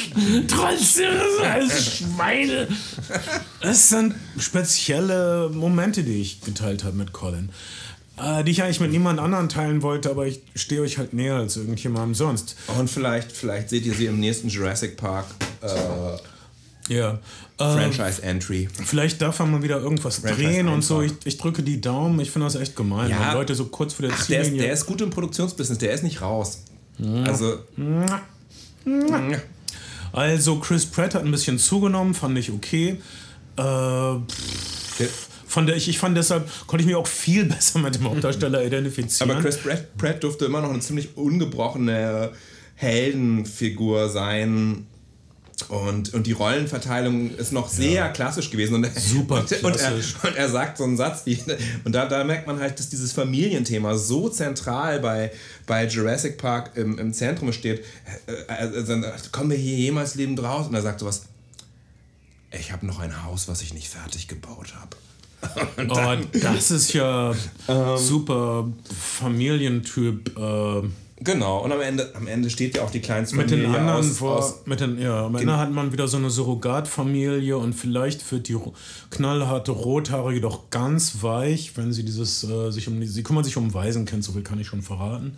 Trotzdem 0.47 1.09
ist 1.13 1.41
das 1.43 1.97
Schweine. 1.97 2.67
Es 3.61 3.89
sind 3.89 4.13
spezielle 4.37 5.49
Momente, 5.51 6.03
die 6.03 6.21
ich 6.21 6.39
geteilt 6.59 6.83
habe 6.83 6.95
mit 6.97 7.13
Colin. 7.13 7.49
Äh, 8.17 8.43
die 8.43 8.51
ich 8.51 8.61
eigentlich 8.63 8.81
mit 8.81 8.91
niemand 8.91 9.19
anderen 9.19 9.47
teilen 9.47 9.81
wollte, 9.81 10.09
aber 10.09 10.27
ich 10.27 10.41
stehe 10.55 10.81
euch 10.81 10.97
halt 10.97 11.13
näher 11.13 11.35
als 11.35 11.55
irgendjemandem 11.55 12.15
sonst. 12.15 12.57
Und 12.77 12.89
vielleicht, 12.89 13.31
vielleicht 13.31 13.69
seht 13.69 13.85
ihr 13.85 13.93
sie 13.93 14.07
im 14.07 14.19
nächsten 14.19 14.49
Jurassic 14.49 14.97
Park 14.97 15.25
äh, 15.61 16.93
Ja. 16.93 17.13
Äh, 17.13 17.17
Franchise 17.57 18.21
Entry. 18.21 18.67
vielleicht 18.85 19.21
darf 19.21 19.39
er 19.39 19.45
mal 19.45 19.63
wieder 19.63 19.79
irgendwas 19.79 20.17
Franchise 20.17 20.41
drehen 20.41 20.67
und 20.67 20.81
so. 20.81 21.01
Ich, 21.01 21.13
ich 21.23 21.37
drücke 21.37 21.63
die 21.63 21.79
Daumen. 21.79 22.19
Ich 22.19 22.31
finde 22.31 22.47
das 22.47 22.55
echt 22.55 22.75
gemein. 22.75 23.09
Ja. 23.09 23.33
Leute 23.33 23.55
so 23.55 23.65
kurz 23.65 23.93
vor 23.93 24.05
der 24.05 24.15
Ach, 24.17 24.27
der 24.27 24.41
ist, 24.41 24.51
der 24.53 24.73
ist 24.73 24.85
gut 24.85 24.99
im 25.01 25.09
Produktionsbusiness, 25.09 25.77
der 25.77 25.93
ist 25.93 26.03
nicht 26.03 26.21
raus. 26.21 26.63
Also, 27.23 27.59
also 30.11 30.59
Chris 30.59 30.85
Pratt 30.85 31.15
hat 31.15 31.23
ein 31.23 31.31
bisschen 31.31 31.57
zugenommen, 31.57 32.13
fand 32.13 32.37
ich 32.37 32.51
okay. 32.51 32.97
Äh, 33.55 33.61
der, 33.61 35.07
fand 35.49 35.69
ich, 35.71 35.89
ich 35.89 35.99
fand 35.99 36.15
deshalb, 36.15 36.47
konnte 36.67 36.81
ich 36.81 36.87
mich 36.87 36.95
auch 36.95 37.07
viel 37.07 37.45
besser 37.53 37.79
mit 37.79 37.95
dem 37.95 38.03
Hauptdarsteller 38.05 38.63
identifizieren. 38.63 39.31
aber 39.31 39.41
Chris 39.41 39.57
Pratt, 39.57 39.97
Pratt 39.97 40.23
durfte 40.23 40.45
immer 40.45 40.61
noch 40.61 40.69
eine 40.69 40.79
ziemlich 40.79 41.17
ungebrochene 41.17 42.31
Heldenfigur 42.75 44.09
sein. 44.09 44.85
Und, 45.67 46.13
und 46.13 46.25
die 46.25 46.31
Rollenverteilung 46.31 47.35
ist 47.35 47.51
noch 47.51 47.67
sehr 47.67 48.07
klassisch 48.09 48.49
gewesen. 48.49 48.75
Und, 48.75 48.85
Super 48.97 49.41
und, 49.41 49.51
und, 49.63 49.75
er, 49.75 49.89
klassisch. 49.89 50.15
und 50.23 50.35
er 50.37 50.49
sagt 50.49 50.77
so 50.77 50.85
einen 50.85 50.95
Satz, 50.95 51.25
wie, 51.25 51.37
und 51.83 51.93
da, 51.93 52.05
da 52.05 52.23
merkt 52.23 52.47
man 52.47 52.61
halt, 52.61 52.79
dass 52.79 52.87
dieses 52.87 53.11
Familienthema 53.11 53.97
so 53.97 54.29
zentral 54.29 55.01
bei, 55.01 55.31
bei 55.67 55.85
Jurassic 55.85 56.37
Park 56.37 56.77
im, 56.77 56.97
im 56.97 57.11
Zentrum 57.11 57.51
steht. 57.51 57.83
Dann, 58.87 59.05
kommen 59.33 59.49
wir 59.49 59.57
hier 59.57 59.75
jemals 59.75 60.15
lebend 60.15 60.41
raus? 60.41 60.67
Und 60.67 60.75
er 60.75 60.81
sagt 60.81 61.01
sowas, 61.01 61.23
ich 62.51 62.71
habe 62.71 62.85
noch 62.85 62.99
ein 62.99 63.25
Haus, 63.25 63.49
was 63.49 63.61
ich 63.61 63.73
nicht 63.73 63.89
fertig 63.89 64.29
gebaut 64.29 64.75
habe. 64.79 64.95
Und 65.77 65.95
dann, 65.95 66.23
oh, 66.23 66.37
das 66.41 66.71
ist 66.71 66.93
ja 66.93 67.33
super 67.97 68.67
Familientyp. 69.29 70.37
Äh, 70.37 70.81
genau, 71.23 71.59
und 71.63 71.71
am 71.71 71.79
Ende, 71.81 72.11
am 72.15 72.27
Ende 72.27 72.49
steht 72.49 72.75
ja 72.75 72.83
auch 72.83 72.91
die 72.91 72.99
kleinste 72.99 73.35
Mit 73.35 73.49
den 73.51 73.65
anderen, 73.67 73.99
aus, 73.99 74.17
vor, 74.17 74.37
aus 74.37 74.55
mit 74.65 74.79
den, 74.79 74.99
ja, 74.99 75.25
am 75.25 75.35
Ende 75.35 75.57
hat 75.57 75.71
man 75.71 75.91
wieder 75.93 76.07
so 76.07 76.17
eine 76.17 76.29
Surrogatfamilie 76.29 77.57
und 77.57 77.73
vielleicht 77.73 78.29
wird 78.31 78.47
die 78.47 78.57
knallharte 79.11 79.71
Rothaarige 79.71 80.41
doch 80.41 80.69
ganz 80.71 81.21
weich, 81.21 81.71
wenn 81.75 81.93
sie 81.93 82.03
dieses, 82.03 82.43
äh, 82.43 82.71
sich 82.71 82.87
um, 82.87 82.99
die- 82.99 83.07
sie 83.07 83.23
kümmern 83.23 83.43
sich 83.43 83.55
um 83.57 83.73
Waisenkind, 83.73 84.23
so 84.23 84.31
viel 84.33 84.43
kann 84.43 84.59
ich 84.59 84.67
schon 84.67 84.81
verraten. 84.81 85.37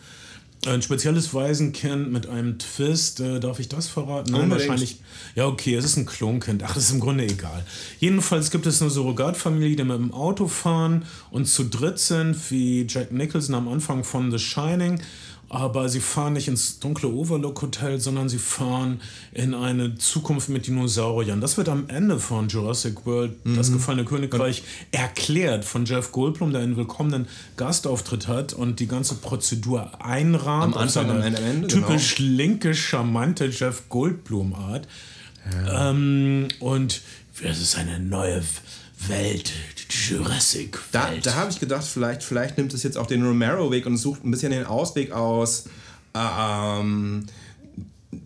Ein 0.67 0.83
spezielles 0.83 1.33
Waisenkind 1.33 2.11
mit 2.11 2.27
einem 2.27 2.59
Twist, 2.59 3.19
äh, 3.19 3.39
darf 3.39 3.59
ich 3.59 3.67
das 3.67 3.87
verraten? 3.87 4.31
Nein, 4.31 4.43
Unbedingt. 4.43 4.69
wahrscheinlich. 4.69 4.97
Ja, 5.33 5.47
okay, 5.47 5.73
es 5.73 5.85
ist 5.85 5.97
ein 5.97 6.05
Klonkind. 6.05 6.61
Ach, 6.63 6.75
das 6.75 6.83
ist 6.83 6.91
im 6.91 6.99
Grunde 6.99 7.23
egal. 7.23 7.65
Jedenfalls 7.99 8.51
gibt 8.51 8.67
es 8.67 8.79
eine 8.79 8.91
Surrogatfamilie, 8.91 9.75
die 9.75 9.83
mit 9.83 9.97
dem 9.97 10.13
Auto 10.13 10.47
fahren 10.47 11.05
und 11.31 11.47
zu 11.47 11.63
dritt 11.63 11.97
sind, 11.97 12.35
wie 12.51 12.85
Jack 12.87 13.11
Nicholson 13.11 13.55
am 13.55 13.67
Anfang 13.69 14.03
von 14.03 14.29
The 14.29 14.37
Shining. 14.37 15.01
Aber 15.53 15.89
sie 15.89 15.99
fahren 15.99 16.31
nicht 16.31 16.47
ins 16.47 16.79
dunkle 16.79 17.09
Overlook 17.09 17.61
Hotel, 17.61 17.99
sondern 17.99 18.29
sie 18.29 18.37
fahren 18.37 19.01
in 19.33 19.53
eine 19.53 19.95
Zukunft 19.95 20.47
mit 20.47 20.65
Dinosauriern. 20.65 21.41
Das 21.41 21.57
wird 21.57 21.67
am 21.67 21.89
Ende 21.89 22.19
von 22.19 22.47
Jurassic 22.47 23.05
World, 23.05 23.33
das 23.43 23.69
gefallene 23.69 24.05
Königreich, 24.05 24.63
erklärt 24.93 25.65
von 25.65 25.83
Jeff 25.83 26.13
Goldblum, 26.13 26.53
der 26.53 26.61
einen 26.61 26.77
willkommenen 26.77 27.27
Gastauftritt 27.57 28.29
hat 28.29 28.53
und 28.53 28.79
die 28.79 28.87
ganze 28.87 29.15
Prozedur 29.15 29.91
einrahmt. 30.01 30.73
Am 30.73 30.83
Anfang, 30.83 31.09
am 31.09 31.21
Ende, 31.21 31.41
Ende, 31.41 31.67
genau. 31.67 31.85
typisch 31.85 32.17
linke, 32.19 32.73
charmante 32.73 33.47
Jeff 33.47 33.89
Goldblum-Art. 33.89 34.87
Ähm, 35.69 36.47
und 36.61 37.01
es 37.43 37.59
ist 37.59 37.77
eine 37.77 37.99
neue 37.99 38.41
Welt, 39.07 39.51
die 39.77 39.93
Jurassic 39.93 40.79
Da, 40.91 41.11
Welt. 41.11 41.25
da 41.25 41.35
habe 41.35 41.51
ich 41.51 41.59
gedacht, 41.59 41.85
vielleicht, 41.85 42.23
vielleicht 42.23 42.57
nimmt 42.57 42.73
es 42.73 42.83
jetzt 42.83 42.97
auch 42.97 43.07
den 43.07 43.25
Romero-Weg 43.25 43.85
und 43.85 43.97
sucht 43.97 44.23
ein 44.23 44.31
bisschen 44.31 44.51
den 44.51 44.65
Ausweg 44.65 45.11
aus. 45.11 45.65
Ähm, 46.13 47.25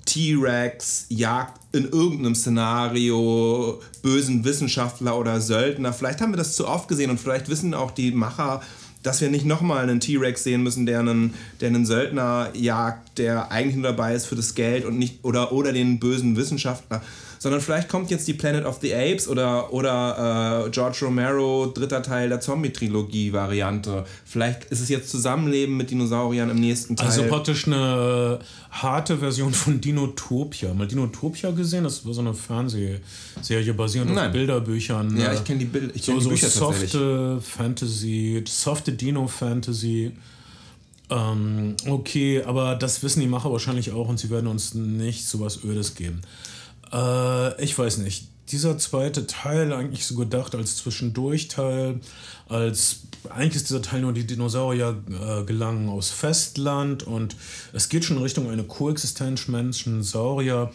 T-Rex 0.05 1.05
jagt 1.09 1.59
in 1.71 1.85
irgendeinem 1.85 2.35
Szenario 2.35 3.81
bösen 4.01 4.43
Wissenschaftler 4.43 5.17
oder 5.17 5.41
Söldner. 5.41 5.93
Vielleicht 5.93 6.21
haben 6.21 6.31
wir 6.31 6.37
das 6.37 6.55
zu 6.55 6.67
oft 6.67 6.87
gesehen 6.87 7.09
und 7.09 7.19
vielleicht 7.19 7.49
wissen 7.49 7.73
auch 7.73 7.91
die 7.91 8.11
Macher, 8.11 8.61
dass 9.03 9.21
wir 9.21 9.29
nicht 9.29 9.45
nochmal 9.45 9.83
einen 9.83 9.99
T-Rex 9.99 10.43
sehen 10.43 10.63
müssen, 10.63 10.85
der 10.85 10.99
einen, 10.99 11.33
der 11.61 11.69
einen 11.69 11.85
Söldner 11.85 12.49
jagt, 12.55 13.19
der 13.19 13.51
eigentlich 13.51 13.75
nur 13.75 13.83
dabei 13.91 14.15
ist 14.15 14.25
für 14.25 14.35
das 14.35 14.55
Geld 14.55 14.85
und 14.85 14.97
nicht 14.97 15.23
oder, 15.23 15.51
oder 15.51 15.71
den 15.71 15.99
bösen 15.99 16.35
Wissenschaftler. 16.35 17.01
Sondern 17.39 17.61
vielleicht 17.61 17.89
kommt 17.89 18.09
jetzt 18.11 18.27
die 18.27 18.33
Planet 18.33 18.65
of 18.65 18.79
the 18.81 18.93
Apes 18.93 19.27
oder, 19.27 19.71
oder 19.73 20.65
äh, 20.65 20.69
George 20.69 20.99
Romero, 21.03 21.71
dritter 21.73 22.01
Teil 22.01 22.29
der 22.29 22.39
Zombie-Trilogie-Variante. 22.39 24.05
Vielleicht 24.25 24.65
ist 24.65 24.81
es 24.81 24.89
jetzt 24.89 25.09
Zusammenleben 25.09 25.77
mit 25.77 25.91
Dinosauriern 25.91 26.49
im 26.49 26.59
nächsten 26.59 26.95
Teil. 26.95 27.07
Also 27.07 27.23
praktisch 27.23 27.67
eine 27.67 28.39
harte 28.71 29.17
Version 29.17 29.53
von 29.53 29.79
Dinotopia. 29.79 30.73
Mal 30.73 30.87
Dinotopia 30.87 31.51
gesehen? 31.51 31.83
Das 31.83 32.05
war 32.05 32.13
so 32.13 32.21
eine 32.21 32.33
Fernsehserie 32.33 33.73
basierend 33.73 34.11
auf 34.11 34.15
Nein. 34.17 34.31
Bilderbüchern. 34.31 35.17
Ja, 35.17 35.31
äh, 35.31 35.35
ich 35.35 35.43
kenn 35.43 35.59
die 35.59 35.65
Bild- 35.65 35.95
ich 35.95 36.03
so, 36.03 36.11
kenn 36.11 36.19
die 36.19 36.23
so 36.23 36.29
Bücher 36.29 36.49
tatsächlich. 36.49 36.91
softe 36.91 37.41
Fantasy, 37.41 38.43
softe 38.47 38.91
Dino-Fantasy. 38.93 40.11
Ähm, 41.09 41.75
okay, 41.87 42.43
aber 42.43 42.75
das 42.75 43.03
wissen 43.03 43.19
die 43.19 43.27
Macher 43.27 43.51
wahrscheinlich 43.51 43.91
auch 43.91 44.09
und 44.09 44.17
sie 44.19 44.29
werden 44.29 44.47
uns 44.47 44.73
nicht 44.73 45.27
sowas 45.27 45.59
Ödes 45.63 45.93
geben. 45.95 46.21
Äh, 46.91 47.63
ich 47.63 47.77
weiß 47.77 47.97
nicht. 47.97 48.29
Dieser 48.49 48.77
zweite 48.77 49.25
Teil 49.25 49.73
eigentlich 49.73 50.05
so 50.05 50.15
gedacht 50.15 50.53
als 50.53 50.77
Zwischendurchteil, 50.77 51.99
als 52.47 53.01
eigentlich 53.29 53.55
ist 53.55 53.69
dieser 53.69 53.81
Teil 53.81 54.01
nur 54.01 54.13
die 54.13 54.27
Dinosaurier 54.27 55.01
äh, 55.09 55.43
gelangen 55.45 55.89
aus 55.89 56.11
Festland 56.11 57.01
und 57.03 57.35
es 57.73 57.89
geht 57.89 58.05
schon 58.05 58.17
in 58.17 58.23
Richtung 58.23 58.51
eine 58.51 58.63
Koexistenz 58.63 59.47
Menschen-Saurier. 59.47 60.71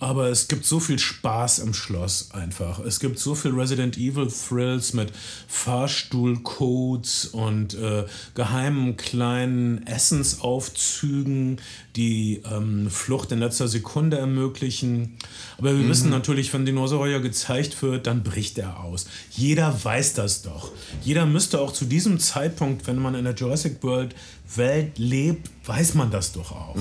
Aber 0.00 0.28
es 0.28 0.48
gibt 0.48 0.64
so 0.64 0.80
viel 0.80 0.98
Spaß 0.98 1.58
im 1.58 1.74
Schloss 1.74 2.30
einfach. 2.32 2.78
Es 2.80 3.00
gibt 3.00 3.18
so 3.18 3.34
viel 3.34 3.52
Resident 3.52 3.98
Evil 3.98 4.28
Thrills 4.28 4.94
mit 4.94 5.12
Fahrstuhlcodes 5.46 7.26
und 7.26 7.74
äh, 7.74 8.06
geheimen 8.34 8.96
kleinen 8.96 9.86
Essensaufzügen, 9.86 11.60
die 11.96 12.42
ähm, 12.50 12.88
Flucht 12.90 13.30
in 13.30 13.40
letzter 13.40 13.68
Sekunde 13.68 14.16
ermöglichen. 14.16 15.18
Aber 15.58 15.76
wir 15.76 15.86
wissen 15.86 16.08
natürlich, 16.08 16.50
wenn 16.54 16.64
Dinosaurier 16.64 17.20
gezeigt 17.20 17.82
wird, 17.82 18.06
dann 18.06 18.22
bricht 18.22 18.56
er 18.56 18.80
aus. 18.80 19.06
Jeder 19.30 19.84
weiß 19.84 20.14
das 20.14 20.40
doch. 20.40 20.72
Jeder 21.04 21.26
müsste 21.26 21.60
auch 21.60 21.74
zu 21.74 21.84
diesem 21.84 22.18
Zeitpunkt, 22.18 22.86
wenn 22.86 22.98
man 22.98 23.14
in 23.14 23.24
der 23.24 23.34
Jurassic 23.34 23.82
World 23.82 24.14
Welt 24.56 24.98
lebt, 24.98 25.50
weiß 25.66 25.94
man 25.94 26.10
das 26.10 26.32
doch 26.32 26.52
auch. 26.52 26.74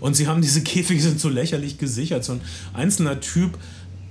Und 0.00 0.14
sie 0.14 0.26
haben 0.26 0.40
diese 0.42 0.62
Käfige 0.62 1.00
sind 1.00 1.20
so 1.20 1.28
lächerlich 1.28 1.78
gesichert. 1.78 2.24
So 2.24 2.32
ein 2.32 2.40
einzelner 2.72 3.20
Typ, 3.20 3.58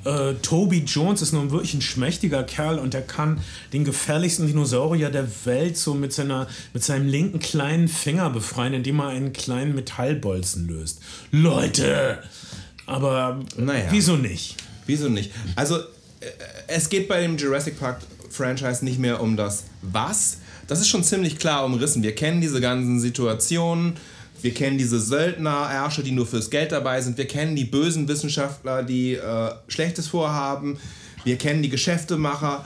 äh, 0.05 0.33
Toby 0.41 0.79
Jones 0.85 1.21
ist 1.21 1.33
nun 1.33 1.51
wirklich 1.51 1.73
ein 1.73 1.81
schmächtiger 1.81 2.43
Kerl 2.43 2.79
und 2.79 2.93
der 2.93 3.01
kann 3.01 3.41
den 3.73 3.83
gefährlichsten 3.83 4.47
Dinosaurier 4.47 5.09
der 5.09 5.27
Welt 5.45 5.77
so 5.77 5.93
mit, 5.93 6.13
seiner, 6.13 6.47
mit 6.73 6.83
seinem 6.83 7.07
linken 7.07 7.39
kleinen 7.39 7.87
Finger 7.87 8.29
befreien, 8.29 8.73
indem 8.73 8.99
er 8.99 9.09
einen 9.09 9.33
kleinen 9.33 9.75
Metallbolzen 9.75 10.67
löst. 10.67 11.01
Leute! 11.31 12.19
Aber 12.85 13.39
Naja. 13.57 13.87
wieso 13.91 14.15
nicht? 14.15 14.55
Wieso 14.87 15.09
nicht? 15.09 15.31
Also, 15.55 15.77
äh, 15.77 15.83
es 16.67 16.89
geht 16.89 17.07
bei 17.07 17.21
dem 17.21 17.37
Jurassic 17.37 17.79
Park 17.79 18.01
Franchise 18.31 18.83
nicht 18.85 18.99
mehr 18.99 19.21
um 19.21 19.35
das 19.37 19.65
Was. 19.81 20.37
Das 20.69 20.79
ist 20.79 20.87
schon 20.87 21.03
ziemlich 21.03 21.39
klar 21.39 21.65
umrissen. 21.65 22.03
Wir 22.03 22.13
kennen 22.13 22.41
diese 22.41 22.61
ganzen 22.61 22.99
Situationen. 22.99 23.93
Wir 24.41 24.53
kennen 24.53 24.77
diese 24.77 24.99
Söldner-Ärsche, 24.99 26.03
die 26.03 26.11
nur 26.11 26.27
fürs 26.27 26.51
Geld 26.51 26.71
dabei 26.71 27.01
sind. 27.01 27.17
Wir 27.17 27.27
kennen 27.27 27.55
die 27.55 27.65
bösen 27.65 28.07
Wissenschaftler, 28.07 28.83
die 28.83 29.15
äh, 29.15 29.51
Schlechtes 29.67 30.07
vorhaben. 30.07 30.77
Wir 31.23 31.37
kennen 31.37 31.63
die 31.63 31.69
Geschäftemacher. 31.69 32.63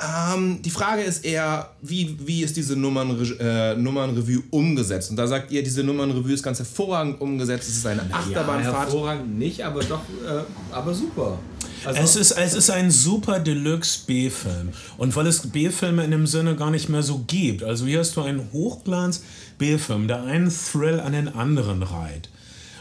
Ähm, 0.00 0.62
die 0.62 0.70
Frage 0.70 1.02
ist 1.02 1.24
eher, 1.24 1.68
wie, 1.82 2.16
wie 2.24 2.42
ist 2.42 2.56
diese 2.56 2.76
Nummernre 2.76 3.22
äh, 3.38 3.76
Nummernrevue 3.76 4.42
umgesetzt? 4.50 5.10
Und 5.10 5.16
da 5.16 5.26
sagt 5.26 5.52
ihr, 5.52 5.62
diese 5.62 5.84
Nummernrevue 5.84 6.32
ist 6.32 6.42
ganz 6.42 6.58
hervorragend 6.60 7.20
umgesetzt. 7.20 7.68
Es 7.68 7.76
ist 7.76 7.86
eine 7.86 8.02
Achterbahnfahrt. 8.10 8.74
Ja, 8.74 8.84
hervorragend 8.84 9.38
nicht, 9.38 9.62
aber 9.62 9.84
doch, 9.84 10.00
äh, 10.26 10.42
aber 10.72 10.94
super. 10.94 11.38
Also 11.84 12.00
es, 12.00 12.16
ist, 12.16 12.30
es 12.32 12.54
ist 12.54 12.70
ein 12.70 12.90
super 12.90 13.38
Deluxe 13.40 14.00
B-Film. 14.06 14.70
Und 14.98 15.14
weil 15.16 15.26
es 15.26 15.40
B-Filme 15.48 16.04
in 16.04 16.10
dem 16.10 16.26
Sinne 16.26 16.56
gar 16.56 16.70
nicht 16.70 16.88
mehr 16.88 17.02
so 17.02 17.24
gibt. 17.26 17.62
Also 17.62 17.86
hier 17.86 18.00
hast 18.00 18.16
du 18.16 18.22
einen 18.22 18.52
Hochglanz 18.52 19.22
B-Film, 19.58 20.08
der 20.08 20.22
einen 20.22 20.50
Thrill 20.50 21.00
an 21.00 21.12
den 21.12 21.28
anderen 21.28 21.82
reiht. 21.82 22.28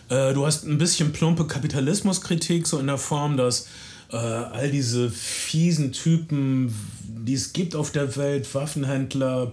Äh, 0.09 0.33
du 0.33 0.45
hast 0.45 0.65
ein 0.65 0.77
bisschen 0.77 1.13
plumpe 1.13 1.45
Kapitalismuskritik, 1.45 2.67
so 2.67 2.79
in 2.79 2.87
der 2.87 2.97
Form, 2.97 3.37
dass 3.37 3.67
äh, 4.11 4.17
all 4.17 4.69
diese 4.69 5.09
fiesen 5.09 5.93
Typen, 5.93 6.75
die 7.03 7.33
es 7.33 7.53
gibt 7.53 7.75
auf 7.75 7.91
der 7.91 8.15
Welt, 8.17 8.53
Waffenhändler 8.53 9.51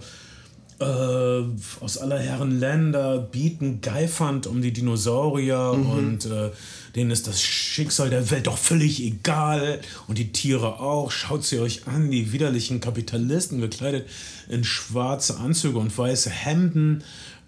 äh, 0.79 1.83
aus 1.83 1.97
aller 1.97 2.19
Herren 2.19 2.59
Länder, 2.59 3.19
bieten 3.19 3.81
Geifand 3.81 4.47
um 4.47 4.61
die 4.61 4.71
Dinosaurier 4.71 5.73
mhm. 5.73 5.89
und 5.89 6.25
äh, 6.25 6.51
denen 6.95 7.11
ist 7.11 7.27
das 7.27 7.41
Schicksal 7.41 8.09
der 8.09 8.31
Welt 8.31 8.47
doch 8.47 8.57
völlig 8.57 9.03
egal 9.03 9.79
und 10.07 10.17
die 10.17 10.31
Tiere 10.31 10.79
auch. 10.79 11.11
Schaut 11.11 11.43
sie 11.43 11.59
euch 11.59 11.87
an, 11.87 12.11
die 12.11 12.31
widerlichen 12.31 12.79
Kapitalisten 12.79 13.61
gekleidet 13.61 14.07
in 14.47 14.63
schwarze 14.63 15.37
Anzüge 15.37 15.77
und 15.77 15.95
weiße 15.95 16.29
Hemden. 16.29 17.03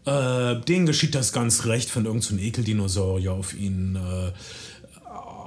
Äh, 0.06 0.56
denen 0.62 0.86
geschieht 0.86 1.16
das 1.16 1.32
ganz 1.32 1.66
recht, 1.66 1.96
wenn 1.96 2.06
irgendein 2.06 2.38
so 2.38 2.44
Ekeldinosaurier 2.44 3.34
auf 3.34 3.54
ihnen 3.54 3.96
äh, 3.96 4.32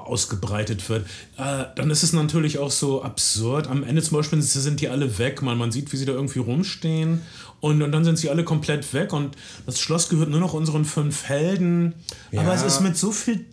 ausgebreitet 0.05 0.89
wird, 0.89 1.07
äh, 1.37 1.65
dann 1.75 1.91
ist 1.91 2.03
es 2.03 2.13
natürlich 2.13 2.59
auch 2.59 2.71
so 2.71 3.03
absurd. 3.03 3.67
Am 3.67 3.83
Ende 3.83 4.03
zum 4.03 4.19
Beispiel 4.19 4.41
sind 4.43 4.81
die 4.81 4.89
alle 4.89 5.19
weg, 5.19 5.43
man, 5.43 5.59
man 5.59 5.73
sieht, 5.73 5.93
wie 5.93 5.97
sie 5.97 6.05
da 6.05 6.13
irgendwie 6.13 6.41
rumstehen 6.41 7.23
und, 7.61 7.83
und 7.83 7.93
dann 7.93 8.05
sind 8.05 8.19
sie 8.19 8.31
alle 8.31 8.45
komplett 8.45 8.93
weg 8.93 9.13
und 9.13 9.37
das 9.67 9.81
Schloss 9.81 10.09
gehört 10.09 10.29
nur 10.29 10.41
noch 10.41 10.53
unseren 10.53 10.85
fünf 10.85 11.25
Helden. 11.25 11.95
Ja. 12.31 12.43
Aber 12.43 12.55
es 12.55 12.63
ist 12.63 12.81
mit 12.81 12.97
so 12.97 13.11
viel 13.11 13.45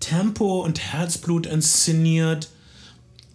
Tempo 0.00 0.60
und 0.62 0.80
Herzblut 0.80 1.46
inszeniert. 1.46 2.48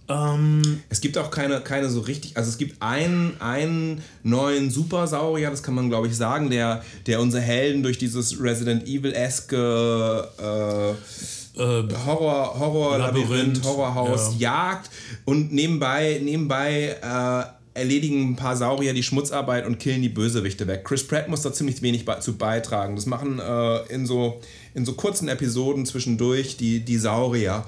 Ähm 0.10 0.82
es 0.90 1.02
gibt 1.02 1.18
auch 1.18 1.32
keine, 1.32 1.62
keine 1.62 1.90
so 1.90 2.02
richtig, 2.02 2.38
also 2.38 2.50
es 2.50 2.58
gibt 2.58 2.82
einen, 2.82 3.40
einen 3.40 4.02
neuen 4.24 4.70
Supersaurier, 4.70 5.50
das 5.50 5.64
kann 5.64 5.74
man 5.74 5.90
glaube 5.90 6.08
ich 6.08 6.16
sagen, 6.16 6.50
der, 6.50 6.84
der 7.08 7.22
unsere 7.22 7.42
Helden 7.42 7.82
durch 7.82 7.98
dieses 7.98 8.42
Resident 8.42 8.88
Evil-eske 8.88 10.28
äh, 10.38 10.96
äh, 11.58 11.84
Horror, 12.06 12.60
Horror 12.60 12.98
Labyrinth, 12.98 13.64
Horrorhaus 13.64 14.36
ja. 14.38 14.52
jagt 14.52 14.90
und 15.24 15.54
nebenbei, 15.54 16.20
nebenbei 16.22 16.98
äh, 17.02 17.55
erledigen 17.76 18.32
ein 18.32 18.36
paar 18.36 18.56
Saurier 18.56 18.94
die 18.94 19.04
Schmutzarbeit 19.04 19.66
und 19.66 19.80
killen 19.80 20.02
die 20.02 20.10
Bösewichte 20.10 20.66
weg. 20.66 20.84
Chris 20.86 21.06
Pratt 21.06 21.28
muss 21.28 21.42
da 21.42 21.54
ziemlich 21.54 21.82
wenig 21.82 22.06
zu 22.22 22.38
beitragen. 22.38 22.96
Das 22.96 23.06
machen 23.06 23.40
äh, 23.40 23.94
in, 23.94 24.08
so, 24.08 24.42
in 24.74 24.86
so 24.86 24.94
kurzen 24.94 25.28
Episoden 25.28 25.86
zwischendurch 25.86 26.58
die, 26.58 26.80
die 26.80 26.98
Saurier. 26.98 27.66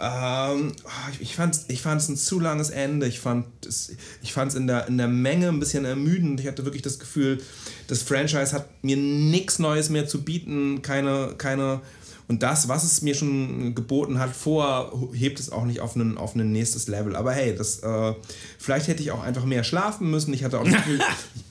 Ähm, 0.00 0.72
ah, 0.84 1.10
ich 1.18 1.34
fand 1.34 1.56
es 1.56 1.64
ich 1.66 1.82
fand's 1.82 2.08
ein 2.08 2.16
zu 2.16 2.38
langes 2.38 2.70
Ende. 2.70 3.08
Ich 3.08 3.18
fand 3.18 3.46
es 3.66 3.96
ich 4.22 4.32
fand's 4.32 4.54
in, 4.54 4.68
der, 4.68 4.86
in 4.86 4.96
der 4.96 5.08
Menge 5.08 5.48
ein 5.48 5.58
bisschen 5.58 5.84
ermüdend. 5.84 6.38
Ich 6.38 6.46
hatte 6.46 6.64
wirklich 6.64 6.82
das 6.82 7.00
Gefühl, 7.00 7.42
das 7.88 8.02
Franchise 8.02 8.52
hat 8.52 8.68
mir 8.82 8.96
nichts 8.96 9.58
Neues 9.58 9.90
mehr 9.90 10.06
zu 10.06 10.22
bieten. 10.22 10.82
Keine, 10.82 11.34
keine. 11.36 11.80
Und 12.28 12.42
das, 12.42 12.68
was 12.68 12.84
es 12.84 13.00
mir 13.00 13.14
schon 13.14 13.74
geboten 13.74 14.18
hat, 14.18 14.36
vor, 14.36 14.92
hebt 15.12 15.40
es 15.40 15.50
auch 15.50 15.64
nicht 15.64 15.80
auf 15.80 15.96
ein 15.96 16.18
auf 16.18 16.34
ein 16.34 16.52
nächstes 16.52 16.86
Level. 16.86 17.16
Aber 17.16 17.32
hey, 17.32 17.56
das, 17.56 17.80
äh, 17.80 18.14
vielleicht 18.58 18.86
hätte 18.88 19.02
ich 19.02 19.10
auch 19.10 19.22
einfach 19.22 19.46
mehr 19.46 19.64
schlafen 19.64 20.10
müssen. 20.10 20.34
Ich 20.34 20.44
hatte 20.44 20.60
auch 20.60 20.64
das 20.64 20.74
Gefühl, 20.84 21.00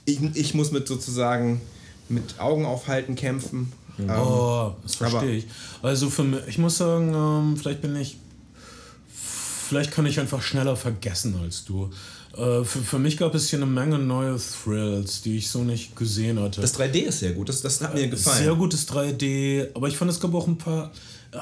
ich, 0.05 0.19
ich 0.35 0.53
muss 0.53 0.71
mit 0.71 0.87
sozusagen 0.87 1.61
mit 2.09 2.39
Augen 2.39 2.65
aufhalten 2.65 3.15
kämpfen. 3.15 3.73
Mhm. 3.97 4.09
Oh, 4.11 4.75
das 4.83 4.95
verstehe 4.95 5.37
ich. 5.37 5.47
Also 5.81 6.11
für 6.11 6.23
mich, 6.23 6.41
ich 6.47 6.59
muss 6.59 6.77
sagen, 6.77 7.13
ähm, 7.13 7.57
vielleicht 7.57 7.81
bin 7.81 7.95
ich 7.95 8.17
vielleicht 9.67 9.91
kann 9.91 10.05
ich 10.05 10.19
einfach 10.19 10.41
schneller 10.41 10.75
vergessen 10.75 11.35
als 11.41 11.65
du. 11.65 11.91
Äh, 12.37 12.63
für, 12.63 12.79
für 12.79 12.99
mich 12.99 13.17
gab 13.17 13.33
es 13.35 13.49
hier 13.49 13.59
eine 13.59 13.65
Menge 13.65 13.97
neue 13.97 14.37
Thrills, 14.37 15.21
die 15.21 15.37
ich 15.37 15.49
so 15.49 15.63
nicht 15.63 15.95
gesehen 15.95 16.39
hatte. 16.39 16.61
Das 16.61 16.77
3D 16.77 16.99
ist 16.99 17.19
sehr 17.19 17.33
gut, 17.33 17.49
das, 17.49 17.61
das 17.61 17.81
hat 17.81 17.93
mir 17.93 18.07
gefallen. 18.07 18.43
Sehr 18.43 18.55
gutes 18.55 18.87
3D, 18.87 19.69
aber 19.73 19.87
ich 19.87 19.97
fand, 19.97 20.11
es 20.11 20.19
gab 20.19 20.33
auch 20.33 20.47
ein 20.47 20.57
paar 20.57 20.91
äh, 21.31 21.37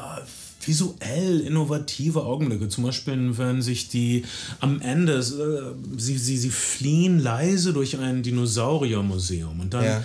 visuell 0.66 1.42
innovative 1.42 2.24
Augenblicke. 2.24 2.70
Zum 2.70 2.86
Beispiel, 2.86 3.38
wenn 3.38 3.62
sich 3.62 3.90
die 3.90 4.24
am 4.62 4.82
Ende, 4.82 5.18
äh, 5.20 6.00
sie, 6.00 6.18
sie, 6.18 6.38
sie 6.38 6.50
fliehen 6.50 7.20
leise 7.20 7.74
durch 7.74 7.98
ein 7.98 8.24
Dinosauriermuseum 8.24 9.60
und 9.60 9.74
dann. 9.74 9.84
Ja 9.84 10.04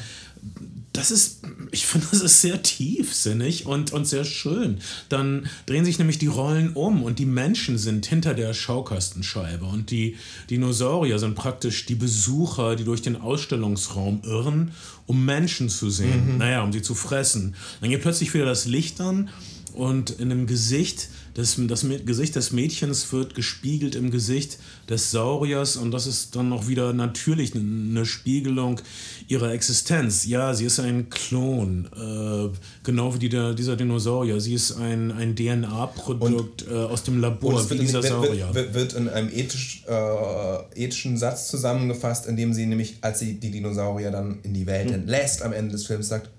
das 1.00 1.10
ist, 1.10 1.40
ich 1.70 1.86
finde, 1.86 2.06
das 2.10 2.20
ist 2.20 2.40
sehr 2.40 2.62
tiefsinnig 2.62 3.66
und, 3.66 3.92
und 3.92 4.06
sehr 4.06 4.24
schön. 4.24 4.78
Dann 5.08 5.48
drehen 5.66 5.84
sich 5.84 5.98
nämlich 5.98 6.18
die 6.18 6.26
Rollen 6.26 6.74
um 6.74 7.02
und 7.02 7.18
die 7.18 7.26
Menschen 7.26 7.78
sind 7.78 8.06
hinter 8.06 8.34
der 8.34 8.54
Schaukastenscheibe 8.54 9.64
und 9.64 9.90
die 9.90 10.16
Dinosaurier 10.50 11.18
sind 11.18 11.34
praktisch 11.34 11.86
die 11.86 11.94
Besucher, 11.94 12.76
die 12.76 12.84
durch 12.84 13.02
den 13.02 13.16
Ausstellungsraum 13.16 14.20
irren, 14.24 14.72
um 15.06 15.24
Menschen 15.24 15.68
zu 15.68 15.90
sehen, 15.90 16.32
mhm. 16.32 16.38
naja, 16.38 16.62
um 16.62 16.72
sie 16.72 16.82
zu 16.82 16.94
fressen. 16.94 17.54
Dann 17.80 17.90
geht 17.90 18.02
plötzlich 18.02 18.32
wieder 18.34 18.44
das 18.44 18.66
Licht 18.66 19.00
an 19.00 19.30
und 19.72 20.10
in 20.10 20.28
dem 20.28 20.46
Gesicht 20.46 21.08
das, 21.34 21.56
das 21.58 21.86
Gesicht 22.04 22.36
des 22.36 22.52
Mädchens 22.52 23.12
wird 23.12 23.34
gespiegelt 23.34 23.94
im 23.94 24.10
Gesicht 24.10 24.58
des 24.88 25.10
Sauriers 25.10 25.76
und 25.76 25.90
das 25.92 26.06
ist 26.06 26.34
dann 26.34 26.48
noch 26.48 26.66
wieder 26.66 26.92
natürlich 26.92 27.54
eine 27.54 28.04
Spiegelung 28.04 28.80
ihrer 29.28 29.52
Existenz. 29.52 30.26
Ja, 30.26 30.54
sie 30.54 30.64
ist 30.64 30.80
ein 30.80 31.08
Klon, 31.08 31.88
äh, 31.96 32.56
genau 32.82 33.14
wie 33.14 33.18
die, 33.18 33.28
der, 33.28 33.54
dieser 33.54 33.76
Dinosaurier. 33.76 34.40
Sie 34.40 34.54
ist 34.54 34.72
ein, 34.72 35.12
ein 35.12 35.36
DNA-Produkt 35.36 36.66
äh, 36.68 36.74
aus 36.74 37.04
dem 37.04 37.20
Labor, 37.20 37.70
wie 37.70 37.78
dieser 37.78 38.02
Saurier. 38.02 38.52
Wird, 38.52 38.74
wird 38.74 38.92
in 38.94 39.08
einem 39.08 39.30
ethisch, 39.32 39.84
äh, 39.86 40.84
ethischen 40.84 41.16
Satz 41.16 41.48
zusammengefasst, 41.48 42.26
in 42.26 42.36
dem 42.36 42.52
sie 42.52 42.66
nämlich, 42.66 42.98
als 43.02 43.20
sie 43.20 43.34
die 43.38 43.50
Dinosaurier 43.50 44.10
dann 44.10 44.40
in 44.42 44.52
die 44.52 44.66
Welt 44.66 44.88
hm. 44.88 44.94
entlässt, 44.94 45.42
am 45.42 45.52
Ende 45.52 45.72
des 45.72 45.86
Films 45.86 46.08
sagt, 46.08 46.30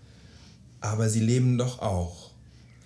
aber 0.82 1.10
sie 1.10 1.22
leben 1.22 1.58
doch 1.58 1.80
auch. 1.80 2.21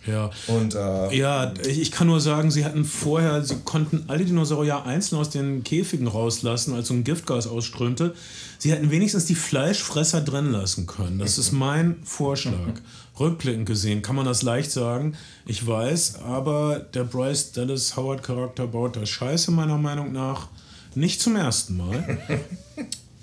Ja. 0.06 0.30
Und, 0.47 0.76
äh, 0.76 1.16
ja, 1.16 1.53
ich 1.66 1.91
kann 1.91 2.08
nur 2.08 2.22
sagen, 2.22 2.51
sie 2.51 2.66
hatten 2.66 2.86
vorher, 2.86 3.43
sie 3.43 3.58
konnten 3.64 4.06
alle 4.08 4.26
Dinosaurier 4.26 4.86
einzeln 4.86 5.20
aus 5.20 5.30
den 5.30 5.64
Käfigen 5.64 6.08
rauslassen, 6.08 6.74
als 6.74 6.89
so 6.89 6.93
ein 6.93 7.03
Giftgas 7.03 7.47
ausströmte. 7.47 8.14
Sie 8.58 8.72
hätten 8.72 8.91
wenigstens 8.91 9.26
die 9.26 9.36
Fleischfresser 9.36 10.22
drin 10.22 10.51
lassen 10.51 10.88
können. 10.88 11.20
Das 11.20 11.38
ist 11.38 11.51
mein 11.51 11.97
Vorschlag. 12.03 12.53
Rückblickend 13.20 13.66
gesehen 13.66 14.01
kann 14.01 14.16
man 14.16 14.26
das 14.26 14.41
leicht 14.41 14.72
sagen. 14.72 15.16
Ich 15.45 15.66
weiß, 15.66 16.20
aber 16.24 16.80
der 16.80 17.06
Bryce 17.06 17.53
Dallas 17.53 17.95
Howard 17.95 18.24
Charakter 18.24 18.68
baut 18.68 18.97
da 18.97 19.06
Scheiße 19.06 19.51
meiner 19.51 19.78
Meinung 19.78 20.12
nach 20.12 20.49
nicht 20.95 21.22
zum 21.22 21.36
ersten 21.36 21.78
Mal. 21.78 22.20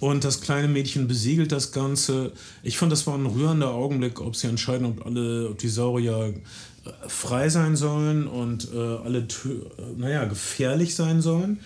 Und 0.02 0.24
das 0.24 0.40
kleine 0.40 0.66
Mädchen 0.66 1.06
besiegelt 1.06 1.52
das 1.52 1.70
Ganze. 1.70 2.32
Ich 2.64 2.76
fand, 2.76 2.90
das 2.90 3.06
war 3.06 3.14
ein 3.14 3.24
rührender 3.24 3.70
Augenblick, 3.70 4.20
ob 4.20 4.34
sie 4.34 4.48
entscheiden, 4.48 4.84
ob 4.84 5.06
alle, 5.06 5.48
ob 5.48 5.58
die 5.58 5.68
Saurier 5.68 6.34
frei 7.06 7.48
sein 7.48 7.76
sollen 7.76 8.26
und 8.26 8.68
äh, 8.74 8.78
alle, 8.78 9.26
naja, 9.96 10.24
gefährlich 10.24 10.94
sein 10.94 11.20
sollen 11.20 11.60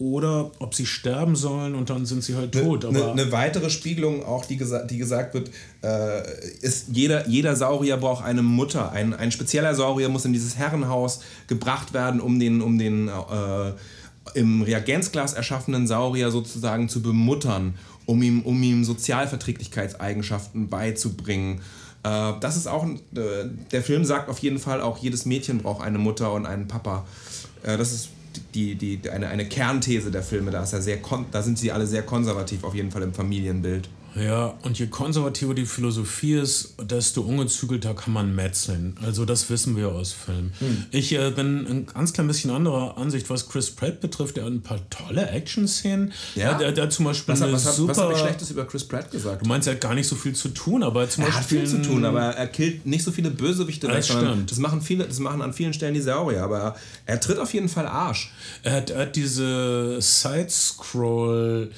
oder 0.00 0.50
ob 0.60 0.74
sie 0.74 0.86
sterben 0.86 1.36
sollen 1.36 1.74
und 1.74 1.90
dann 1.90 2.06
sind 2.06 2.24
sie 2.24 2.34
halt 2.34 2.52
tot. 2.52 2.86
Eine 2.86 3.14
ne, 3.14 3.32
weitere 3.32 3.68
Spiegelung 3.68 4.24
auch, 4.24 4.46
die, 4.46 4.56
gesa 4.56 4.82
die 4.84 4.96
gesagt 4.96 5.34
wird, 5.34 5.50
äh, 5.82 6.22
ist, 6.62 6.86
jeder, 6.92 7.28
jeder 7.28 7.54
Saurier 7.54 7.98
braucht 7.98 8.24
eine 8.24 8.40
Mutter. 8.40 8.92
Ein, 8.92 9.12
ein 9.12 9.30
spezieller 9.30 9.74
Saurier 9.74 10.08
muss 10.08 10.24
in 10.24 10.32
dieses 10.32 10.56
Herrenhaus 10.56 11.20
gebracht 11.48 11.92
werden, 11.92 12.22
um 12.22 12.40
den, 12.40 12.62
um 12.62 12.78
den 12.78 13.08
äh, 13.08 13.72
im 14.34 14.62
Reagenzglas 14.62 15.34
erschaffenen 15.34 15.86
Saurier 15.86 16.30
sozusagen 16.30 16.88
zu 16.88 17.02
bemuttern, 17.02 17.74
um 18.06 18.22
ihm, 18.22 18.40
um 18.40 18.62
ihm 18.62 18.84
Sozialverträglichkeitseigenschaften 18.84 20.70
beizubringen 20.70 21.60
äh, 22.02 22.32
das 22.40 22.56
ist 22.56 22.66
auch, 22.66 22.86
äh, 22.86 22.96
der 23.72 23.82
Film 23.82 24.04
sagt 24.04 24.28
auf 24.28 24.38
jeden 24.38 24.58
Fall 24.58 24.80
auch, 24.80 24.98
jedes 24.98 25.26
Mädchen 25.26 25.58
braucht 25.58 25.82
eine 25.82 25.98
Mutter 25.98 26.32
und 26.32 26.46
einen 26.46 26.68
Papa. 26.68 27.06
Äh, 27.62 27.76
das 27.76 27.92
ist 27.92 28.08
die, 28.54 28.74
die, 28.74 29.10
eine, 29.10 29.28
eine 29.28 29.46
Kernthese 29.46 30.10
der 30.10 30.22
Filme. 30.22 30.50
Da, 30.50 30.62
ist 30.62 30.72
er 30.72 30.82
sehr 30.82 30.98
da 31.30 31.42
sind 31.42 31.58
sie 31.58 31.72
alle 31.72 31.86
sehr 31.86 32.02
konservativ, 32.02 32.64
auf 32.64 32.74
jeden 32.74 32.90
Fall 32.90 33.02
im 33.02 33.12
Familienbild. 33.12 33.88
Ja, 34.14 34.58
und 34.62 34.78
je 34.78 34.88
konservativer 34.88 35.54
die 35.54 35.66
Philosophie 35.66 36.34
ist, 36.34 36.74
desto 36.82 37.22
ungezügelter 37.22 37.94
kann 37.94 38.12
man 38.12 38.34
metzeln. 38.34 38.96
Also 39.02 39.24
das 39.24 39.48
wissen 39.50 39.76
wir 39.76 39.88
aus 39.88 40.12
Filmen. 40.12 40.52
Hm. 40.58 40.84
Ich 40.90 41.12
äh, 41.12 41.30
bin 41.30 41.66
ein 41.66 41.86
ganz 41.86 42.12
klein 42.12 42.26
bisschen 42.26 42.50
anderer 42.50 42.98
Ansicht, 42.98 43.30
was 43.30 43.48
Chris 43.48 43.70
Pratt 43.70 44.00
betrifft. 44.00 44.36
Er 44.38 44.44
hat 44.44 44.52
ein 44.52 44.62
paar 44.62 44.80
tolle 44.90 45.28
Action-Szenen. 45.28 46.12
Ja. 46.34 46.60
Er, 46.60 46.76
er, 46.76 46.82
hat 46.82 46.92
zum 46.92 47.04
Beispiel 47.04 47.34
was, 47.34 47.40
was, 47.40 47.76
super, 47.76 47.92
was 47.92 47.98
habe 47.98 48.12
ich 48.14 48.18
Schlechtes 48.18 48.50
über 48.50 48.64
Chris 48.64 48.84
Pratt 48.84 49.10
gesagt? 49.10 49.42
Du 49.44 49.48
meinst, 49.48 49.68
er 49.68 49.74
hat 49.74 49.80
gar 49.80 49.94
nicht 49.94 50.08
so 50.08 50.16
viel 50.16 50.34
zu 50.34 50.48
tun, 50.48 50.82
aber 50.82 51.08
zum 51.08 51.24
er 51.24 51.30
Beispiel... 51.30 51.60
hat 51.60 51.68
viel 51.68 51.82
zu 51.82 51.82
tun, 51.82 52.04
aber 52.04 52.20
er 52.20 52.46
killt 52.48 52.86
nicht 52.86 53.04
so 53.04 53.12
viele 53.12 53.30
Bösewichte. 53.30 53.86
Das 53.86 54.08
stimmt. 54.08 54.50
Das 54.50 54.58
machen, 54.58 54.82
viele, 54.82 55.04
das 55.04 55.20
machen 55.20 55.40
an 55.40 55.52
vielen 55.52 55.72
Stellen 55.72 55.94
die 55.94 56.00
Saurier, 56.00 56.42
aber 56.42 56.58
er, 56.58 56.76
er 57.06 57.20
tritt 57.20 57.38
auf 57.38 57.54
jeden 57.54 57.68
Fall 57.68 57.86
Arsch. 57.86 58.32
Er 58.62 58.72
hat, 58.72 58.90
er 58.90 59.02
hat 59.02 59.16
diese 59.16 60.00
Side-Scroll... 60.00 61.70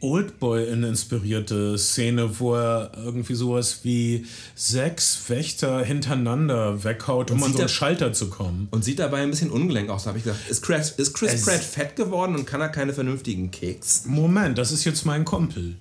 Oldboy 0.00 0.64
inspirierte 0.68 1.76
Szene, 1.76 2.38
wo 2.38 2.54
er 2.54 2.92
irgendwie 2.96 3.34
sowas 3.34 3.80
wie 3.82 4.26
sechs 4.54 5.28
Wächter 5.28 5.84
hintereinander 5.84 6.84
weghaut, 6.84 7.30
um 7.30 7.42
an 7.42 7.52
so 7.52 7.58
einen 7.58 7.68
Schalter 7.68 8.12
zu 8.12 8.30
kommen. 8.30 8.68
Und 8.70 8.84
sieht 8.84 8.98
dabei 8.98 9.22
ein 9.22 9.30
bisschen 9.30 9.50
ungelenk 9.50 9.90
aus, 9.90 10.06
habe 10.06 10.18
ich 10.18 10.24
gedacht. 10.24 10.40
Ist 10.48 10.62
Chris, 10.62 10.90
ist 10.90 11.14
Chris 11.14 11.44
Pratt 11.44 11.60
fett 11.60 11.96
geworden 11.96 12.36
und 12.36 12.46
kann 12.46 12.60
er 12.60 12.68
keine 12.68 12.92
vernünftigen 12.92 13.50
Keks? 13.50 14.04
Moment, 14.06 14.58
das 14.58 14.70
ist 14.70 14.84
jetzt 14.84 15.04
mein 15.04 15.24
Kumpel. 15.24 15.74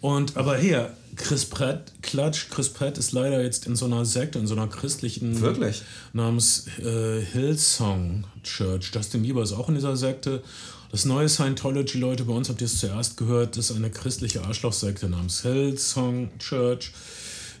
Und 0.00 0.36
aber 0.36 0.56
hier, 0.56 0.92
Chris 1.16 1.44
Pratt, 1.44 1.92
Klatsch, 2.02 2.48
Chris 2.50 2.68
Pratt 2.70 2.96
ist 2.96 3.12
leider 3.12 3.42
jetzt 3.42 3.66
in 3.66 3.76
so 3.76 3.84
einer 3.86 4.04
Sekte, 4.04 4.38
in 4.38 4.46
so 4.46 4.54
einer 4.54 4.68
christlichen. 4.68 5.40
Wirklich? 5.40 5.82
Namens 6.12 6.66
äh, 6.78 7.20
Hillsong 7.20 8.24
Church. 8.42 8.90
Justin 8.94 9.22
Bieber 9.22 9.42
ist 9.42 9.52
auch 9.52 9.68
in 9.68 9.74
dieser 9.74 9.96
Sekte. 9.96 10.42
Das 10.90 11.04
neue 11.04 11.28
Scientology, 11.28 11.98
Leute, 11.98 12.24
bei 12.24 12.32
uns 12.32 12.48
habt 12.48 12.62
ihr 12.62 12.64
es 12.64 12.80
zuerst 12.80 13.18
gehört, 13.18 13.58
ist 13.58 13.70
eine 13.72 13.90
christliche 13.90 14.44
Arschlochsekte 14.44 15.10
namens 15.10 15.42
Hillsong 15.42 16.30
Church. 16.38 16.92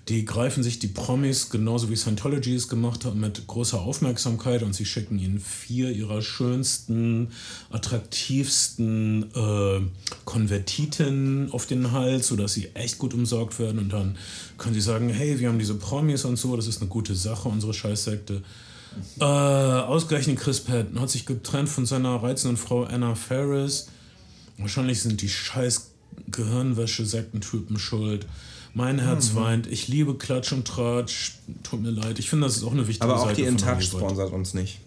Die 0.08 0.24
greifen 0.24 0.62
sich 0.62 0.78
die 0.78 0.86
Promis, 0.86 1.50
genauso 1.50 1.90
wie 1.90 1.96
Scientology 1.96 2.54
es 2.54 2.68
gemacht 2.68 3.04
hat, 3.04 3.14
mit 3.14 3.46
großer 3.46 3.82
Aufmerksamkeit 3.82 4.62
und 4.62 4.74
sie 4.74 4.86
schicken 4.86 5.18
ihnen 5.18 5.40
vier 5.40 5.90
ihrer 5.90 6.22
schönsten, 6.22 7.28
attraktivsten 7.70 9.24
äh, 9.34 9.80
Konvertiten 10.24 11.52
auf 11.52 11.66
den 11.66 11.92
Hals, 11.92 12.28
sodass 12.28 12.54
sie 12.54 12.70
echt 12.72 12.96
gut 12.96 13.12
umsorgt 13.12 13.58
werden. 13.58 13.78
Und 13.78 13.92
dann 13.92 14.16
können 14.56 14.72
sie 14.72 14.80
sagen, 14.80 15.10
hey, 15.10 15.38
wir 15.38 15.48
haben 15.48 15.58
diese 15.58 15.74
Promis 15.74 16.24
und 16.24 16.36
so, 16.36 16.56
das 16.56 16.66
ist 16.66 16.80
eine 16.80 16.88
gute 16.88 17.14
Sache, 17.14 17.50
unsere 17.50 17.74
Scheißsekte. 17.74 18.42
Äh, 19.20 19.24
ausgerechnet 19.24 20.38
Chris 20.38 20.60
Patton 20.60 21.00
hat 21.00 21.10
sich 21.10 21.26
getrennt 21.26 21.68
von 21.68 21.86
seiner 21.86 22.22
reizenden 22.22 22.56
Frau 22.56 22.84
Anna 22.84 23.14
Ferris. 23.14 23.88
Wahrscheinlich 24.58 25.00
sind 25.00 25.22
die 25.22 25.28
scheiß 25.28 25.90
Gehirnwäsche-Sektentypen 26.30 27.78
schuld. 27.78 28.26
Mein 28.74 28.98
Herz 28.98 29.32
mhm. 29.32 29.36
weint. 29.36 29.66
Ich 29.66 29.88
liebe 29.88 30.14
Klatsch 30.14 30.52
und 30.52 30.66
Tratsch. 30.66 31.32
Tut 31.62 31.82
mir 31.82 31.90
leid. 31.90 32.18
Ich 32.18 32.28
finde, 32.28 32.46
das 32.46 32.56
ist 32.56 32.64
auch 32.64 32.72
eine 32.72 32.86
wichtige 32.86 33.10
Aber 33.10 33.20
auch 33.20 33.26
Seite 33.26 33.42
die 33.42 33.48
InTouch 33.48 33.82
sponsert 33.82 34.32
uns 34.32 34.54
nicht. 34.54 34.80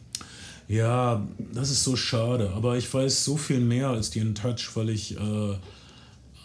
Ja, 0.68 1.28
das 1.54 1.72
ist 1.72 1.84
so 1.84 1.96
schade. 1.96 2.52
Aber 2.56 2.78
ich 2.78 2.94
weiß 2.94 3.26
so 3.26 3.38
viel 3.38 3.60
mehr 3.60 3.90
als 3.90 4.10
die 4.10 4.20
InTouch, 4.20 4.76
weil 4.76 4.90
ich 4.90 5.18
äh, 5.18 5.56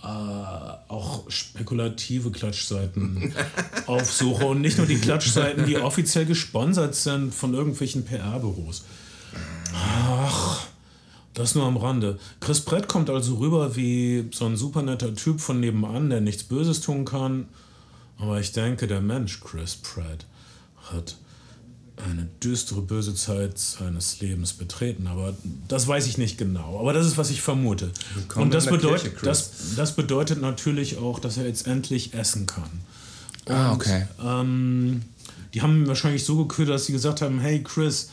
äh, 0.07 0.93
auch 0.93 1.29
spekulative 1.29 2.31
Klatschseiten 2.31 3.35
aufsuche 3.87 4.47
und 4.47 4.61
nicht 4.61 4.79
nur 4.79 4.87
die 4.87 4.99
Klatschseiten, 4.99 5.67
die 5.67 5.79
offiziell 5.79 6.27
gesponsert 6.27 6.95
sind 6.95 7.35
von 7.35 7.55
irgendwelchen 7.55 8.05
PR-Büros. 8.05 8.85
Ach, 9.75 10.65
das 11.35 11.57
nur 11.57 11.65
am 11.65 11.77
Rande. 11.77 12.21
Chris 12.41 12.61
Pratt 12.61 12.87
kommt 12.89 13.11
also 13.11 13.37
rüber 13.37 13.75
wie 13.75 14.29
so 14.33 14.47
ein 14.47 14.57
super 14.57 14.83
netter 14.83 15.15
Typ 15.15 15.41
von 15.41 15.59
nebenan, 15.59 16.09
der 16.09 16.21
nichts 16.21 16.45
Böses 16.45 16.81
tun 16.81 17.05
kann. 17.05 17.49
Aber 18.19 18.39
ich 18.39 18.53
denke, 18.53 18.87
der 18.87 19.01
Mensch 19.01 19.41
Chris 19.41 19.75
Pratt 19.77 20.25
hat 20.93 21.17
eine 22.05 22.28
düstere, 22.42 22.82
böse 22.82 23.14
Zeit 23.14 23.59
seines 23.59 24.20
Lebens 24.20 24.53
betreten. 24.53 25.07
Aber 25.07 25.34
das 25.68 25.86
weiß 25.86 26.07
ich 26.07 26.18
nicht 26.18 26.36
genau. 26.38 26.78
Aber 26.78 26.92
das 26.92 27.07
ist, 27.07 27.16
was 27.16 27.30
ich 27.30 27.40
vermute. 27.40 27.90
Und 28.34 28.53
das, 28.53 28.66
bedeutet, 28.66 29.12
Kirche, 29.12 29.24
das, 29.24 29.74
das 29.76 29.97
bedeutet 29.97 30.40
natürlich 30.40 30.99
auch, 30.99 31.18
dass 31.18 31.36
er 31.38 31.47
jetzt 31.47 31.66
endlich 31.66 32.14
essen 32.14 32.47
kann. 32.47 32.70
Ah, 33.47 33.51
Und, 33.51 33.55
ah, 33.55 33.72
okay. 33.72 34.07
Ähm, 34.22 35.03
die 35.55 35.62
haben 35.62 35.86
wahrscheinlich 35.86 36.24
so 36.24 36.36
geködert, 36.36 36.74
dass 36.74 36.86
sie 36.86 36.92
gesagt 36.92 37.22
haben: 37.22 37.38
Hey, 37.40 37.62
Chris, 37.62 38.11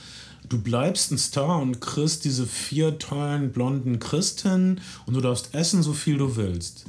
du 0.48 0.62
bleibst 0.62 1.12
ein 1.12 1.18
Star 1.18 1.60
und 1.60 1.82
kriegst 1.82 2.24
diese 2.24 2.48
vier 2.48 2.98
tollen 3.00 3.52
blonden 3.52 4.00
Christen 4.00 4.80
und 5.06 5.14
du 5.14 5.22
darfst 5.22 5.54
essen, 5.54 5.84
so 5.84 5.94
viel 5.94 6.18
du 6.18 6.36
willst. 6.36 6.86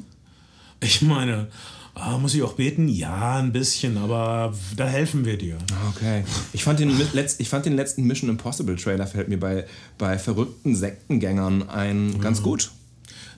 Ich 0.80 1.02
meine, 1.02 1.48
Ah, 1.94 2.18
muss 2.18 2.34
ich 2.34 2.42
auch 2.42 2.54
beten? 2.54 2.88
Ja, 2.88 3.36
ein 3.36 3.52
bisschen, 3.52 3.96
aber 3.98 4.52
da 4.76 4.86
helfen 4.86 5.24
wir 5.24 5.38
dir. 5.38 5.56
Okay. 5.94 6.24
Ich 6.52 6.64
fand 6.64 6.80
den, 6.80 6.92
ich 7.38 7.48
fand 7.48 7.66
den 7.66 7.76
letzten 7.76 8.04
Mission 8.04 8.28
Impossible 8.30 8.74
Trailer, 8.74 9.06
fällt 9.06 9.28
mir 9.28 9.38
bei, 9.38 9.64
bei 9.96 10.18
verrückten 10.18 10.74
Sektengängern 10.74 11.68
ein, 11.68 12.20
ganz 12.20 12.40
mhm. 12.40 12.44
gut. 12.44 12.70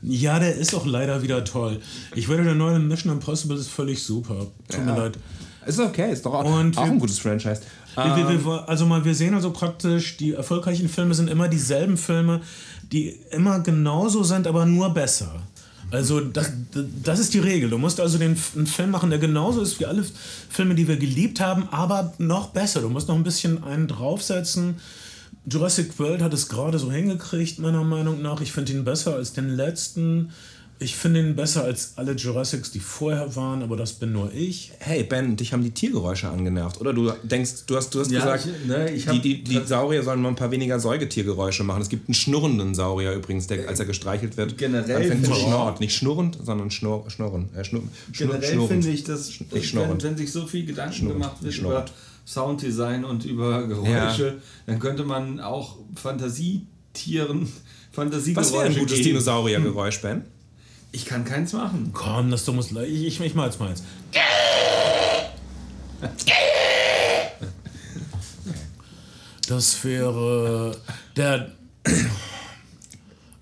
Ja, 0.02 0.38
der 0.38 0.54
ist 0.54 0.74
auch 0.74 0.86
leider 0.86 1.22
wieder 1.22 1.44
toll. 1.44 1.80
Ich 2.14 2.28
würde 2.28 2.44
der 2.44 2.54
neue 2.54 2.78
Mission 2.78 3.12
Impossible 3.12 3.56
ist 3.56 3.68
völlig 3.68 4.02
super. 4.02 4.46
Tut 4.68 4.78
ja. 4.78 4.84
mir 4.84 4.98
leid. 4.98 5.18
Ist 5.66 5.80
okay, 5.80 6.12
ist 6.12 6.24
doch 6.24 6.32
auch, 6.32 6.44
auch 6.44 6.84
ein 6.84 6.98
gutes 6.98 7.18
Franchise. 7.18 7.60
Wir, 7.94 8.16
wir, 8.16 8.28
wir, 8.28 8.52
ähm. 8.52 8.64
also 8.66 8.86
mal, 8.86 9.04
wir 9.04 9.14
sehen 9.14 9.34
also 9.34 9.50
praktisch, 9.50 10.16
die 10.16 10.32
erfolgreichen 10.32 10.88
Filme 10.88 11.14
sind 11.14 11.28
immer 11.28 11.48
dieselben 11.48 11.96
Filme, 11.96 12.40
die 12.92 13.18
immer 13.30 13.60
genauso 13.60 14.22
sind, 14.22 14.46
aber 14.46 14.64
nur 14.64 14.90
besser. 14.90 15.42
Also 15.90 16.20
das, 16.20 16.50
das 17.02 17.18
ist 17.18 17.34
die 17.34 17.38
Regel. 17.38 17.70
Du 17.70 17.78
musst 17.78 18.00
also 18.00 18.18
den, 18.18 18.36
einen 18.54 18.66
Film 18.66 18.90
machen, 18.90 19.10
der 19.10 19.18
genauso 19.18 19.62
ist 19.62 19.78
wie 19.78 19.86
alle 19.86 20.04
Filme, 20.48 20.74
die 20.74 20.88
wir 20.88 20.96
geliebt 20.96 21.40
haben, 21.40 21.68
aber 21.70 22.12
noch 22.18 22.48
besser. 22.48 22.80
Du 22.80 22.88
musst 22.88 23.08
noch 23.08 23.14
ein 23.14 23.22
bisschen 23.22 23.62
einen 23.62 23.86
draufsetzen. 23.86 24.76
Jurassic 25.48 25.98
World 25.98 26.22
hat 26.22 26.34
es 26.34 26.48
gerade 26.48 26.78
so 26.78 26.90
hingekriegt, 26.90 27.60
meiner 27.60 27.84
Meinung 27.84 28.20
nach. 28.20 28.40
Ich 28.40 28.52
finde 28.52 28.72
ihn 28.72 28.84
besser 28.84 29.14
als 29.14 29.32
den 29.32 29.48
letzten. 29.48 30.32
Ich 30.78 30.94
finde 30.94 31.20
ihn 31.20 31.34
besser 31.34 31.64
als 31.64 31.94
alle 31.96 32.12
Jurassics, 32.12 32.70
die 32.70 32.80
vorher 32.80 33.34
waren, 33.34 33.62
aber 33.62 33.76
das 33.76 33.94
bin 33.94 34.12
nur 34.12 34.32
ich. 34.34 34.72
Hey 34.78 35.04
Ben, 35.04 35.36
dich 35.36 35.54
haben 35.54 35.62
die 35.62 35.70
Tiergeräusche 35.70 36.28
angenervt, 36.28 36.80
oder? 36.80 36.92
Du 36.92 37.10
denkst, 37.22 37.64
du 37.66 37.76
hast, 37.76 37.94
du 37.94 38.00
hast 38.00 38.10
ja, 38.10 38.20
gesagt, 38.20 38.46
ich, 38.46 38.68
ne, 38.68 38.90
ich 38.90 39.06
die, 39.06 39.20
die, 39.20 39.42
die 39.42 39.60
Saurier 39.64 40.02
sollen 40.02 40.20
mal 40.20 40.28
ein 40.28 40.36
paar 40.36 40.50
weniger 40.50 40.78
Säugetiergeräusche 40.78 41.64
machen. 41.64 41.80
Es 41.80 41.88
gibt 41.88 42.08
einen 42.08 42.14
schnurrenden 42.14 42.74
Saurier 42.74 43.14
übrigens, 43.14 43.46
der, 43.46 43.68
als 43.68 43.80
er 43.80 43.86
gestreichelt 43.86 44.36
wird, 44.36 44.58
generell 44.58 44.96
anfängt 44.96 45.24
zu 45.24 45.34
schnurrt. 45.34 45.80
Nicht 45.80 45.96
schnurrend, 45.96 46.38
sondern 46.44 46.70
schnur, 46.70 47.08
schnurren. 47.08 47.48
Äh, 47.54 47.64
schnur, 47.64 47.82
generell 48.12 48.66
finde 48.66 48.90
ich, 48.90 49.04
dass 49.04 49.40
wenn, 49.50 50.02
wenn, 50.02 50.16
sich 50.18 50.30
so 50.30 50.46
viel 50.46 50.66
Gedanken 50.66 50.94
schnurrend, 50.94 51.22
gemacht 51.22 51.42
wird 51.42 51.56
über 51.56 51.86
Sounddesign 52.26 53.04
und 53.04 53.24
über 53.24 53.66
Geräusche, 53.66 54.26
ja. 54.26 54.34
dann 54.66 54.78
könnte 54.78 55.04
man 55.04 55.40
auch 55.40 55.78
Fantasietieren 55.94 57.48
Fantasiegeräusche 57.92 58.36
Was 58.36 58.52
wäre 58.52 58.64
ein 58.64 58.78
gutes 58.78 59.00
Dinosauriergeräusch, 59.00 60.02
Ben? 60.02 60.35
Ich 60.96 61.04
kann 61.04 61.26
keins 61.26 61.52
machen. 61.52 61.90
Komm, 61.92 62.30
das 62.30 62.46
du 62.46 62.54
musst. 62.54 62.72
Ich, 62.72 63.04
ich, 63.04 63.20
ich 63.20 63.34
mal 63.34 63.44
jetzt 63.44 63.60
mal 63.60 63.68
jetzt. 63.68 63.84
Das 69.46 69.84
wäre 69.84 70.80
der. 71.14 71.52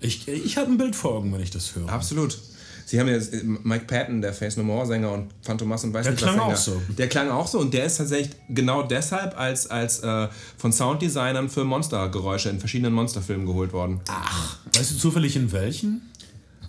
Ich, 0.01 0.27
ich 0.27 0.57
habe 0.57 0.67
ein 0.67 0.77
Bild 0.77 0.95
vor 0.95 1.15
Augen, 1.15 1.33
wenn 1.33 1.41
ich 1.41 1.49
das 1.49 1.75
höre. 1.75 1.89
Absolut. 1.89 2.37
Sie 2.85 2.99
haben 2.99 3.07
ja 3.07 3.17
Mike 3.63 3.85
Patton, 3.85 4.21
der 4.21 4.33
Face 4.33 4.55
No 4.55 4.63
More 4.63 4.85
Sänger 4.85 5.11
und 5.11 5.31
Phantomas 5.41 5.83
und 5.83 5.93
weiß 5.93 6.03
der 6.03 6.11
nicht 6.11 6.23
was 6.23 6.31
Sänger. 6.31 6.45
Auch 6.45 6.55
so. 6.55 6.79
Der 6.95 7.09
klang 7.09 7.31
auch 7.31 7.47
so 7.47 7.57
und 7.57 7.73
der 7.73 7.85
ist 7.85 7.97
tatsächlich 7.97 8.35
genau 8.49 8.83
deshalb 8.83 9.35
als, 9.39 9.65
als 9.65 10.01
äh, 10.01 10.27
von 10.57 10.71
Sounddesignern 10.71 11.49
für 11.49 11.63
Monstergeräusche 11.63 12.49
in 12.49 12.59
verschiedenen 12.59 12.93
Monsterfilmen 12.93 13.47
geholt 13.47 13.73
worden. 13.73 14.01
Ach, 14.07 14.59
weißt 14.73 14.91
du 14.91 14.97
zufällig 14.97 15.35
in 15.35 15.51
welchen? 15.51 16.03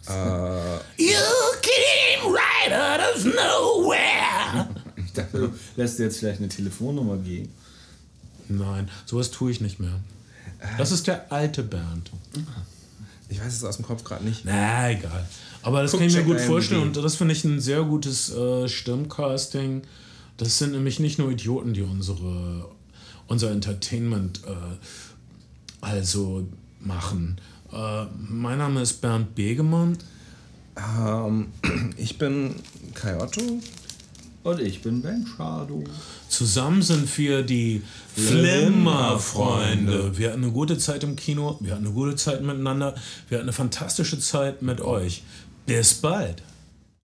Uh, 0.08 0.78
you 0.96 1.16
came 1.62 2.32
right 2.32 2.72
out 2.72 3.00
of 3.00 3.24
nowhere. 3.24 4.68
Ich 4.96 5.12
dachte, 5.22 5.38
du 5.38 5.52
lässt 5.76 5.98
dir 5.98 6.04
jetzt 6.04 6.18
vielleicht 6.18 6.40
eine 6.40 6.48
Telefonnummer 6.50 7.16
gehen. 7.16 7.48
Nein, 8.48 8.90
sowas 9.06 9.30
tue 9.30 9.50
ich 9.50 9.62
nicht 9.62 9.80
mehr. 9.80 10.00
Das 10.76 10.92
ist 10.92 11.06
der 11.06 11.32
alte 11.32 11.62
Bernd. 11.62 12.10
Ich 13.30 13.40
weiß 13.40 13.54
es 13.54 13.64
aus 13.64 13.76
dem 13.76 13.86
Kopf 13.86 14.04
gerade 14.04 14.24
nicht. 14.24 14.42
Na, 14.44 14.90
egal. 14.90 15.26
Aber 15.62 15.82
das 15.82 15.92
Guck, 15.92 16.00
kann 16.00 16.08
ich 16.08 16.14
mir 16.16 16.22
gut 16.24 16.40
vorstellen 16.40 16.82
und 16.82 16.96
das 16.96 17.16
finde 17.16 17.32
ich 17.34 17.44
ein 17.44 17.60
sehr 17.60 17.82
gutes 17.82 18.30
äh, 18.30 18.68
Stimmcasting. 18.68 19.82
Das 20.36 20.58
sind 20.58 20.72
nämlich 20.72 21.00
nicht 21.00 21.18
nur 21.18 21.30
Idioten, 21.30 21.72
die 21.72 21.82
unsere, 21.82 22.68
unser 23.26 23.50
Entertainment 23.50 24.42
äh, 24.46 24.76
also 25.80 26.46
machen. 26.80 27.40
Äh, 27.76 28.06
mein 28.28 28.58
Name 28.58 28.80
ist 28.80 29.02
Bernd 29.02 29.34
Begemann. 29.34 29.98
Ähm, 30.76 31.48
ich 31.96 32.16
bin 32.16 32.54
Kai 32.94 33.20
Otto. 33.20 33.42
Und 34.44 34.60
ich 34.60 34.80
bin 34.80 35.02
Ben 35.02 35.26
Schado. 35.26 35.82
Zusammen 36.28 36.80
sind 36.80 37.18
wir 37.18 37.42
die 37.42 37.82
Flimmerfreunde. 38.14 40.16
Wir 40.16 40.30
hatten 40.30 40.44
eine 40.44 40.52
gute 40.52 40.78
Zeit 40.78 41.02
im 41.02 41.16
Kino, 41.16 41.58
wir 41.60 41.72
hatten 41.72 41.84
eine 41.84 41.92
gute 41.92 42.14
Zeit 42.14 42.42
miteinander, 42.42 42.94
wir 43.28 43.38
hatten 43.38 43.46
eine 43.46 43.52
fantastische 43.52 44.20
Zeit 44.20 44.62
mit 44.62 44.80
euch. 44.80 45.24
Bis 45.66 45.94
bald. 45.94 46.42